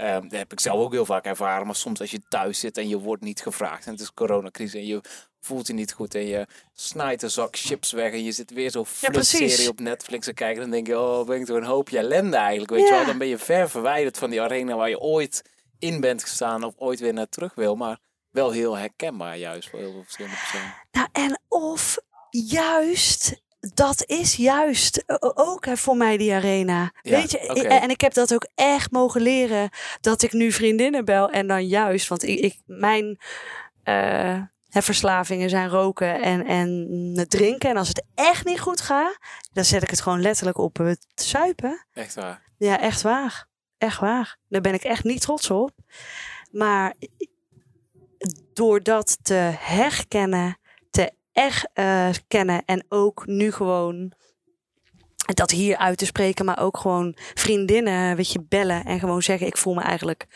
ehm, 0.00 0.22
dat 0.22 0.38
heb 0.38 0.52
ik 0.52 0.60
zelf 0.60 0.80
ook 0.80 0.92
heel 0.92 1.04
vaak 1.04 1.24
ervaren, 1.24 1.66
maar 1.66 1.76
soms 1.76 2.00
als 2.00 2.10
je 2.10 2.20
thuis 2.28 2.58
zit 2.58 2.76
en 2.78 2.88
je 2.88 2.98
wordt 2.98 3.22
niet 3.22 3.40
gevraagd 3.42 3.86
en 3.86 3.92
het 3.92 4.00
is 4.00 4.14
coronacrisis 4.14 4.80
en 4.80 4.86
je 4.86 5.00
voelt 5.40 5.66
je 5.66 5.72
niet 5.72 5.92
goed 5.92 6.14
en 6.14 6.26
je 6.26 6.46
snijdt 6.72 7.22
een 7.22 7.30
zak 7.30 7.56
chips 7.56 7.92
weg 7.92 8.12
en 8.12 8.24
je 8.24 8.32
zit 8.32 8.50
weer 8.50 8.70
zo'n 8.70 8.86
precies. 9.00 9.38
flutserie 9.38 9.68
op 9.68 9.80
Netflix 9.80 10.24
te 10.26 10.32
kijken, 10.32 10.60
dan 10.60 10.70
denk 10.70 10.86
je, 10.86 10.98
oh, 10.98 11.26
ben 11.26 11.40
ik 11.40 11.46
door 11.46 11.56
een 11.56 11.64
hoopje 11.64 11.98
ellende 11.98 12.36
eigenlijk, 12.36 12.70
weet 12.70 12.80
je 12.80 12.86
Ja. 12.86 12.96
wel? 12.96 13.06
Dan 13.06 13.18
ben 13.18 13.26
je 13.26 13.38
ver 13.38 13.70
verwijderd 13.70 14.18
van 14.18 14.30
die 14.30 14.40
arena 14.40 14.76
waar 14.76 14.88
je 14.88 15.00
ooit 15.00 15.42
in 15.78 16.00
bent 16.00 16.22
gestaan 16.22 16.64
of 16.64 16.74
ooit 16.76 17.00
weer 17.00 17.12
naar 17.12 17.28
terug 17.28 17.54
wil, 17.54 17.74
maar 17.76 17.98
wel 18.30 18.50
heel 18.50 18.76
herkenbaar 18.76 19.36
juist 19.36 19.68
voor 19.70 19.78
heel 19.78 19.92
veel 19.92 20.02
verschillende 20.02 20.36
personen. 20.36 20.74
Nou, 20.92 21.08
en 21.12 21.40
of 21.48 21.98
juist, 22.30 23.42
dat 23.60 24.04
is 24.06 24.36
juist 24.36 25.04
o- 25.06 25.32
ook 25.34 25.66
voor 25.72 25.96
mij 25.96 26.16
die 26.16 26.32
arena. 26.34 26.92
Ja, 27.02 27.10
Weet 27.16 27.30
je, 27.30 27.38
i- 27.56 27.60
en 27.60 27.90
ik 27.90 28.00
heb 28.00 28.12
dat 28.14 28.34
ook 28.34 28.46
echt 28.54 28.90
mogen 28.90 29.20
leren, 29.20 29.70
dat 30.00 30.22
ik 30.22 30.32
nu 30.32 30.52
vriendinnen 30.52 31.04
bel 31.04 31.30
en 31.30 31.46
dan 31.46 31.66
juist, 31.66 32.08
want 32.08 32.22
ik, 32.22 32.38
ik 32.38 32.58
mijn 32.66 33.18
eh, 33.82 34.42
verslavingen 34.70 35.50
zijn 35.50 35.68
roken 35.68 36.22
en, 36.22 36.46
en 36.46 36.88
het 37.14 37.30
drinken. 37.30 37.70
En 37.70 37.76
als 37.76 37.88
het 37.88 38.04
echt 38.14 38.44
niet 38.44 38.60
goed 38.60 38.80
gaat, 38.80 39.18
dan 39.52 39.64
zet 39.64 39.82
ik 39.82 39.90
het 39.90 40.00
gewoon 40.00 40.20
letterlijk 40.20 40.58
op 40.58 40.76
het 40.76 41.06
zuipen. 41.14 41.86
Echt 41.92 42.14
waar. 42.14 42.42
Ja, 42.56 42.80
echt 42.80 43.02
waar. 43.02 43.46
Echt 43.78 44.00
waar. 44.00 44.36
Daar 44.48 44.60
ben 44.60 44.74
ik 44.74 44.82
echt 44.84 45.04
niet 45.04 45.20
trots 45.20 45.50
op. 45.50 45.70
Maar 46.50 46.94
door 48.52 48.82
dat 48.82 49.18
te 49.22 49.34
herkennen, 49.58 50.58
echt 51.32 51.68
eh, 51.72 52.08
kennen 52.28 52.62
en 52.64 52.84
ook 52.88 53.26
nu 53.26 53.52
gewoon 53.52 54.12
dat 55.34 55.50
hier 55.50 55.76
uit 55.76 55.98
te 55.98 56.04
spreken, 56.06 56.44
maar 56.44 56.60
ook 56.60 56.76
gewoon 56.76 57.16
vriendinnen, 57.34 58.16
weet 58.16 58.32
je, 58.32 58.44
bellen 58.48 58.84
en 58.84 58.98
gewoon 58.98 59.22
zeggen: 59.22 59.46
Ik 59.46 59.56
voel 59.56 59.74
me 59.74 59.80
eigenlijk 59.80 60.26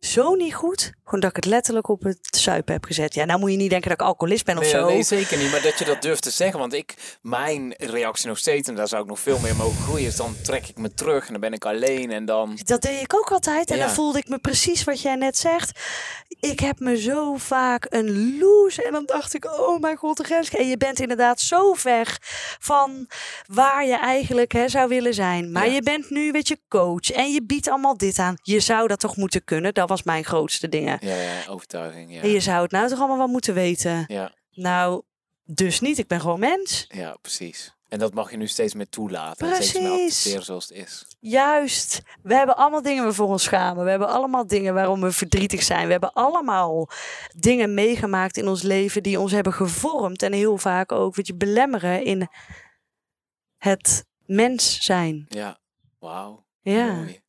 zo 0.00 0.34
niet 0.34 0.54
goed. 0.54 0.92
Gewoon 1.04 1.20
dat 1.20 1.30
ik 1.30 1.36
het 1.36 1.44
letterlijk 1.44 1.88
op 1.88 2.02
het 2.02 2.18
zuipen 2.36 2.72
heb 2.74 2.84
gezet. 2.84 3.14
Ja, 3.14 3.24
nou 3.24 3.40
moet 3.40 3.50
je 3.50 3.56
niet 3.56 3.70
denken 3.70 3.88
dat 3.88 4.00
ik 4.00 4.06
alcoholist 4.06 4.44
ben 4.44 4.56
of 4.56 4.62
Nee, 4.62 4.70
zo. 4.70 4.86
nee, 4.86 5.02
zeker 5.02 5.38
niet. 5.38 5.50
Maar 5.50 5.62
dat 5.62 5.78
je 5.78 5.84
dat 5.84 6.02
durft 6.02 6.22
te 6.22 6.30
zeggen. 6.30 6.58
Want 6.58 6.72
ik, 6.72 7.18
mijn 7.22 7.74
reactie 7.78 8.28
nog 8.28 8.38
steeds, 8.38 8.68
en 8.68 8.74
daar 8.74 8.88
zou 8.88 9.02
ik 9.02 9.08
nog 9.08 9.20
veel 9.20 9.38
meer 9.38 9.56
mogen 9.56 9.82
groeien, 9.82 10.06
is 10.06 10.16
dan 10.16 10.36
trek 10.42 10.68
ik 10.68 10.76
me 10.78 10.94
terug 10.94 11.26
en 11.26 11.32
dan 11.32 11.40
ben 11.40 11.52
ik 11.52 11.64
alleen 11.64 12.10
en 12.10 12.24
dan... 12.24 12.58
Dat 12.64 12.82
deed 12.82 13.00
ik 13.02 13.14
ook 13.14 13.30
altijd. 13.30 13.70
En 13.70 13.76
Ja. 13.76 13.84
dan 13.84 13.94
voelde 13.94 14.18
ik 14.18 14.28
me 14.28 14.38
precies 14.38 14.84
wat 14.84 15.00
jij 15.00 15.14
net 15.14 15.36
zegt. 15.38 15.80
Ik 16.40 16.60
heb 16.60 16.78
me 16.78 17.00
zo 17.00 17.36
vaak 17.36 17.86
een 17.88 18.38
loose. 18.38 18.82
En 18.82 18.92
dan 18.92 19.06
dacht 19.06 19.34
ik, 19.34 19.44
oh 19.44 19.80
mijn 19.80 19.96
god, 19.96 20.16
de 20.16 20.24
grens. 20.24 20.50
En 20.50 20.68
je 20.68 20.76
bent 20.76 21.00
inderdaad 21.00 21.40
zo 21.40 21.72
ver 21.74 22.16
van 22.60 23.06
waar 23.46 23.86
je 23.86 23.96
eigenlijk 23.98 24.52
hè, 24.52 24.68
zou 24.68 24.88
willen 24.88 25.14
zijn. 25.14 25.52
Maar 25.52 25.66
Ja. 25.66 25.72
je 25.74 25.82
bent 25.82 26.10
nu, 26.10 26.30
weet 26.32 26.48
je, 26.48 26.58
coach. 26.68 27.10
En 27.10 27.32
je 27.32 27.42
biedt 27.44 27.68
allemaal 27.68 27.96
dit 27.96 28.18
aan. 28.18 28.34
Je 28.42 28.60
zou 28.60 28.88
dat 28.88 29.00
toch 29.00 29.16
moeten 29.16 29.44
kunnen? 29.44 29.74
Dat 29.74 29.88
was 29.90 30.02
mijn 30.02 30.24
grootste 30.24 30.68
dingen. 30.68 30.98
Ja, 31.00 31.14
ja, 31.16 31.46
overtuiging. 31.48 32.14
Ja, 32.14 32.22
En 32.22 32.28
je 32.28 32.40
zou 32.40 32.62
het 32.62 32.70
nou 32.70 32.88
toch 32.88 32.98
allemaal 32.98 33.16
wel 33.18 33.26
moeten 33.26 33.54
weten? 33.54 34.04
ja, 34.08 34.32
Nou, 34.50 35.02
dus 35.44 35.80
niet. 35.80 35.98
Ik 35.98 36.06
ben 36.06 36.20
gewoon 36.20 36.40
mens. 36.40 36.84
ja, 36.88 37.16
precies. 37.20 37.74
En 37.88 37.98
dat 37.98 38.14
mag 38.14 38.30
je 38.30 38.36
nu 38.36 38.46
steeds 38.46 38.74
meer 38.74 38.88
toelaten. 38.88 39.48
En 39.48 39.54
steeds 39.54 39.72
meer 39.72 39.82
Precies. 39.88 40.06
accepteren 40.06 40.44
zoals 40.44 40.68
het 40.68 40.76
is. 40.76 41.06
Juist. 41.20 42.00
We 42.22 42.34
hebben 42.34 42.56
allemaal 42.56 42.82
dingen 42.82 42.98
waar 42.98 43.08
we 43.10 43.16
voor 43.16 43.26
ons 43.28 43.42
schamen. 43.42 43.84
We 43.84 43.90
hebben 43.90 44.08
allemaal 44.08 44.46
dingen 44.46 44.74
waarom 44.74 45.00
we 45.00 45.12
verdrietig 45.12 45.62
zijn. 45.62 45.84
We 45.86 45.90
hebben 45.92 46.12
allemaal 46.12 46.88
dingen 47.36 47.74
meegemaakt 47.74 48.36
in 48.36 48.48
ons 48.48 48.62
leven 48.62 49.02
die 49.02 49.20
ons 49.20 49.32
hebben 49.32 49.52
gevormd. 49.52 50.22
En 50.22 50.32
heel 50.32 50.58
vaak 50.58 50.92
ook 50.92 51.14
weet 51.14 51.26
je, 51.26 51.34
belemmeren 51.34 52.04
in 52.04 52.28
het 53.58 54.04
mens 54.24 54.84
zijn. 54.84 55.24
Ja, 55.28 55.58
wauw. 55.98 56.44
Ja. 56.60 56.92
Mooi. 56.92 57.20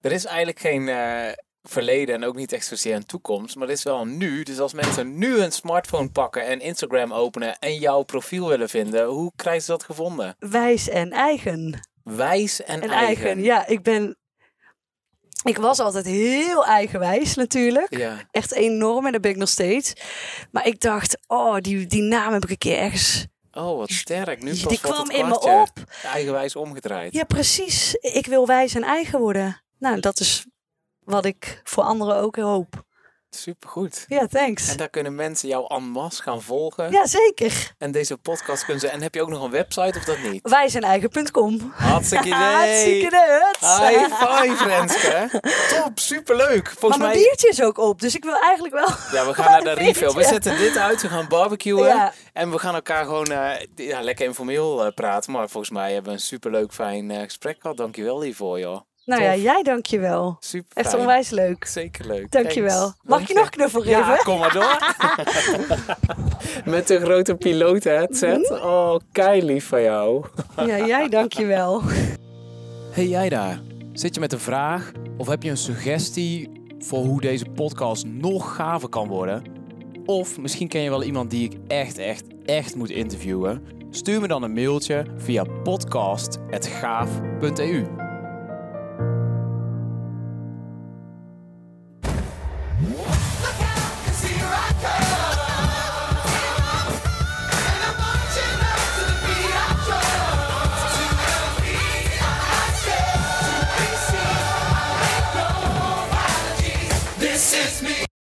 Er 0.00 0.12
is 0.12 0.24
eigenlijk 0.24 0.58
geen 0.58 0.88
eh, 0.88 1.32
verleden 1.68 2.14
en 2.14 2.24
ook 2.24 2.36
niet 2.36 2.52
echt 2.52 2.66
zozeer 2.66 2.94
een 2.94 3.06
toekomst, 3.06 3.56
maar 3.56 3.66
er 3.66 3.72
is 3.72 3.82
wel 3.82 4.00
een 4.00 4.16
nu. 4.16 4.42
Dus 4.42 4.58
als 4.58 4.72
mensen 4.72 5.18
nu 5.18 5.38
een 5.40 5.52
smartphone 5.52 6.10
pakken 6.10 6.46
en 6.46 6.60
Instagram 6.60 7.12
openen 7.12 7.58
en 7.58 7.74
jouw 7.78 8.02
profiel 8.02 8.48
willen 8.48 8.68
vinden, 8.68 9.06
hoe 9.06 9.32
krijgen 9.36 9.62
ze 9.62 9.70
dat 9.70 9.82
gevonden? 9.84 10.36
Wijs 10.38 10.88
en 10.88 11.10
eigen. 11.10 11.80
Wijs 12.02 12.62
en, 12.62 12.80
En 12.82 12.90
eigen. 12.90 13.24
eigen. 13.24 13.42
Ja, 13.42 13.66
ik 13.66 13.82
ben. 13.82 14.16
Ik 15.44 15.56
was 15.58 15.78
altijd 15.78 16.04
heel 16.06 16.64
eigenwijs 16.66 17.34
natuurlijk. 17.34 17.96
Ja, 17.96 18.16
Echt 18.30 18.52
enorm 18.52 19.06
en 19.06 19.12
dat 19.12 19.20
ben 19.20 19.30
ik 19.30 19.36
nog 19.36 19.48
steeds. 19.48 19.92
Maar 20.50 20.66
ik 20.66 20.80
dacht, 20.80 21.18
oh, 21.26 21.56
die, 21.58 21.86
die 21.86 22.02
naam 22.02 22.32
heb 22.32 22.42
ik 22.44 22.50
een 22.50 22.58
keer 22.58 22.78
ergens. 22.78 23.26
oh 23.52 23.76
wat 23.78 23.90
sterk. 23.90 24.42
Nu 24.42 24.50
pas 24.50 24.58
Die 24.60 24.78
valt 24.78 24.92
kwam 24.94 25.08
het 25.08 25.16
in 25.16 25.28
me 25.28 25.40
op. 25.40 25.70
Eigenwijs 26.04 26.56
omgedraaid. 26.56 27.12
Ja, 27.14 27.24
precies. 27.24 27.94
Ik 27.94 28.26
wil 28.26 28.46
wijs 28.46 28.74
en 28.74 28.82
eigen 28.82 29.20
worden. 29.20 29.62
Nou, 29.78 30.00
dat 30.00 30.20
is 30.20 30.46
wat 31.06 31.24
ik 31.24 31.60
voor 31.64 31.82
anderen 31.82 32.16
ook 32.16 32.36
hoop. 32.36 32.84
Supergoed. 33.30 34.04
Ja, 34.08 34.26
thanks. 34.26 34.68
En 34.68 34.76
daar 34.76 34.88
kunnen 34.88 35.14
mensen 35.14 35.48
jou 35.48 35.74
en 35.74 35.82
masse 35.82 36.22
gaan 36.22 36.42
volgen. 36.42 36.90
Ja, 36.90 37.06
zeker. 37.06 37.74
En 37.78 37.92
deze 37.92 38.16
podcast 38.16 38.64
kunnen 38.64 38.80
ze... 38.80 38.88
En 38.88 39.02
heb 39.02 39.14
je 39.14 39.22
ook 39.22 39.28
nog 39.28 39.42
een 39.42 39.50
website 39.50 39.98
of 39.98 40.04
dat 40.04 40.18
niet? 40.18 40.48
Wijs 40.48 40.74
en 40.74 40.82
eigen.com. 40.82 41.72
Hartstikke 41.74 42.26
idee. 42.34 42.38
Hartstikke 42.38 43.42
huts. 43.50 43.78
High 43.78 44.14
five, 44.14 44.64
Renske. 44.64 45.40
Top, 45.74 45.98
superleuk. 45.98 46.64
Maar 46.64 46.74
Volgens 46.78 47.00
mijn 47.00 47.12
mij... 47.12 47.22
biertje 47.22 47.48
is 47.48 47.62
ook 47.62 47.78
op, 47.78 48.00
dus 48.00 48.14
ik 48.14 48.24
wil 48.24 48.40
eigenlijk 48.40 48.74
wel... 48.74 48.88
Ja, 49.20 49.26
we 49.26 49.34
gaan 49.34 49.50
naar 49.50 49.64
de 49.74 49.82
refill. 49.82 50.12
We 50.12 50.24
zetten 50.24 50.58
dit 50.58 50.76
uit, 50.76 51.02
we 51.02 51.08
gaan 51.08 51.28
barbecuen. 51.28 51.86
Ja. 51.86 52.12
En 52.32 52.50
we 52.50 52.58
gaan 52.58 52.74
elkaar 52.74 53.04
gewoon 53.04 53.30
eh, 53.30 53.66
ja, 53.74 54.02
lekker 54.02 54.26
informeel 54.26 54.84
eh, 54.84 54.92
praten. 54.94 55.32
Maar 55.32 55.48
volgens 55.48 55.72
mij 55.72 55.92
hebben 55.92 56.12
we 56.12 56.18
een 56.18 56.24
superleuk 56.24 56.72
fijn 56.72 57.10
eh, 57.10 57.22
gesprek 57.22 57.56
gehad. 57.60 57.76
Dankjewel 57.76 58.22
hiervoor, 58.22 58.58
joh. 58.58 58.80
Nou 59.06 59.22
ja, 59.22 59.36
jij 59.36 59.62
dankjewel. 59.62 60.36
Super 60.40 60.76
Echt 60.76 60.94
onwijs 60.94 61.30
leuk. 61.30 61.64
Zeker 61.64 62.06
leuk. 62.06 62.30
Dankjewel. 62.30 62.80
Thanks. 62.80 62.96
Mag 63.02 63.18
Dank 63.18 63.28
je 63.28 63.34
nog 63.34 63.50
knuffel 63.50 63.80
geven? 63.80 63.98
Ja, 63.98 64.16
kom 64.16 64.38
maar 64.38 64.52
door. 64.52 64.94
Met 66.74 66.86
de 66.86 67.00
grote 67.00 67.34
piloot 67.34 67.84
headset. 67.84 68.50
Oh, 68.50 68.96
kei 69.12 69.44
lief 69.44 69.66
van 69.66 69.82
jou. 69.82 70.24
Ja, 70.56 70.86
jij 70.86 71.08
dankjewel. 71.08 71.82
Hey 72.90 73.08
jij 73.08 73.28
daar, 73.28 73.60
zit 73.92 74.14
je 74.14 74.20
met 74.20 74.32
een 74.32 74.38
vraag 74.38 74.92
of 75.16 75.26
heb 75.26 75.42
je 75.42 75.50
een 75.50 75.56
suggestie 75.56 76.50
voor 76.78 77.04
hoe 77.04 77.20
deze 77.20 77.44
podcast 77.44 78.06
nog 78.06 78.54
gaver 78.54 78.88
kan 78.88 79.08
worden? 79.08 79.42
Of 80.04 80.38
misschien 80.38 80.68
ken 80.68 80.80
je 80.80 80.90
wel 80.90 81.02
iemand 81.02 81.30
die 81.30 81.44
ik 81.44 81.52
echt, 81.68 81.98
echt, 81.98 82.24
echt 82.44 82.74
moet 82.74 82.90
interviewen? 82.90 83.62
Stuur 83.90 84.20
me 84.20 84.26
dan 84.26 84.42
een 84.42 84.52
mailtje 84.52 85.04
via 85.16 85.44
podcast.gaaf.eu. 85.62 88.05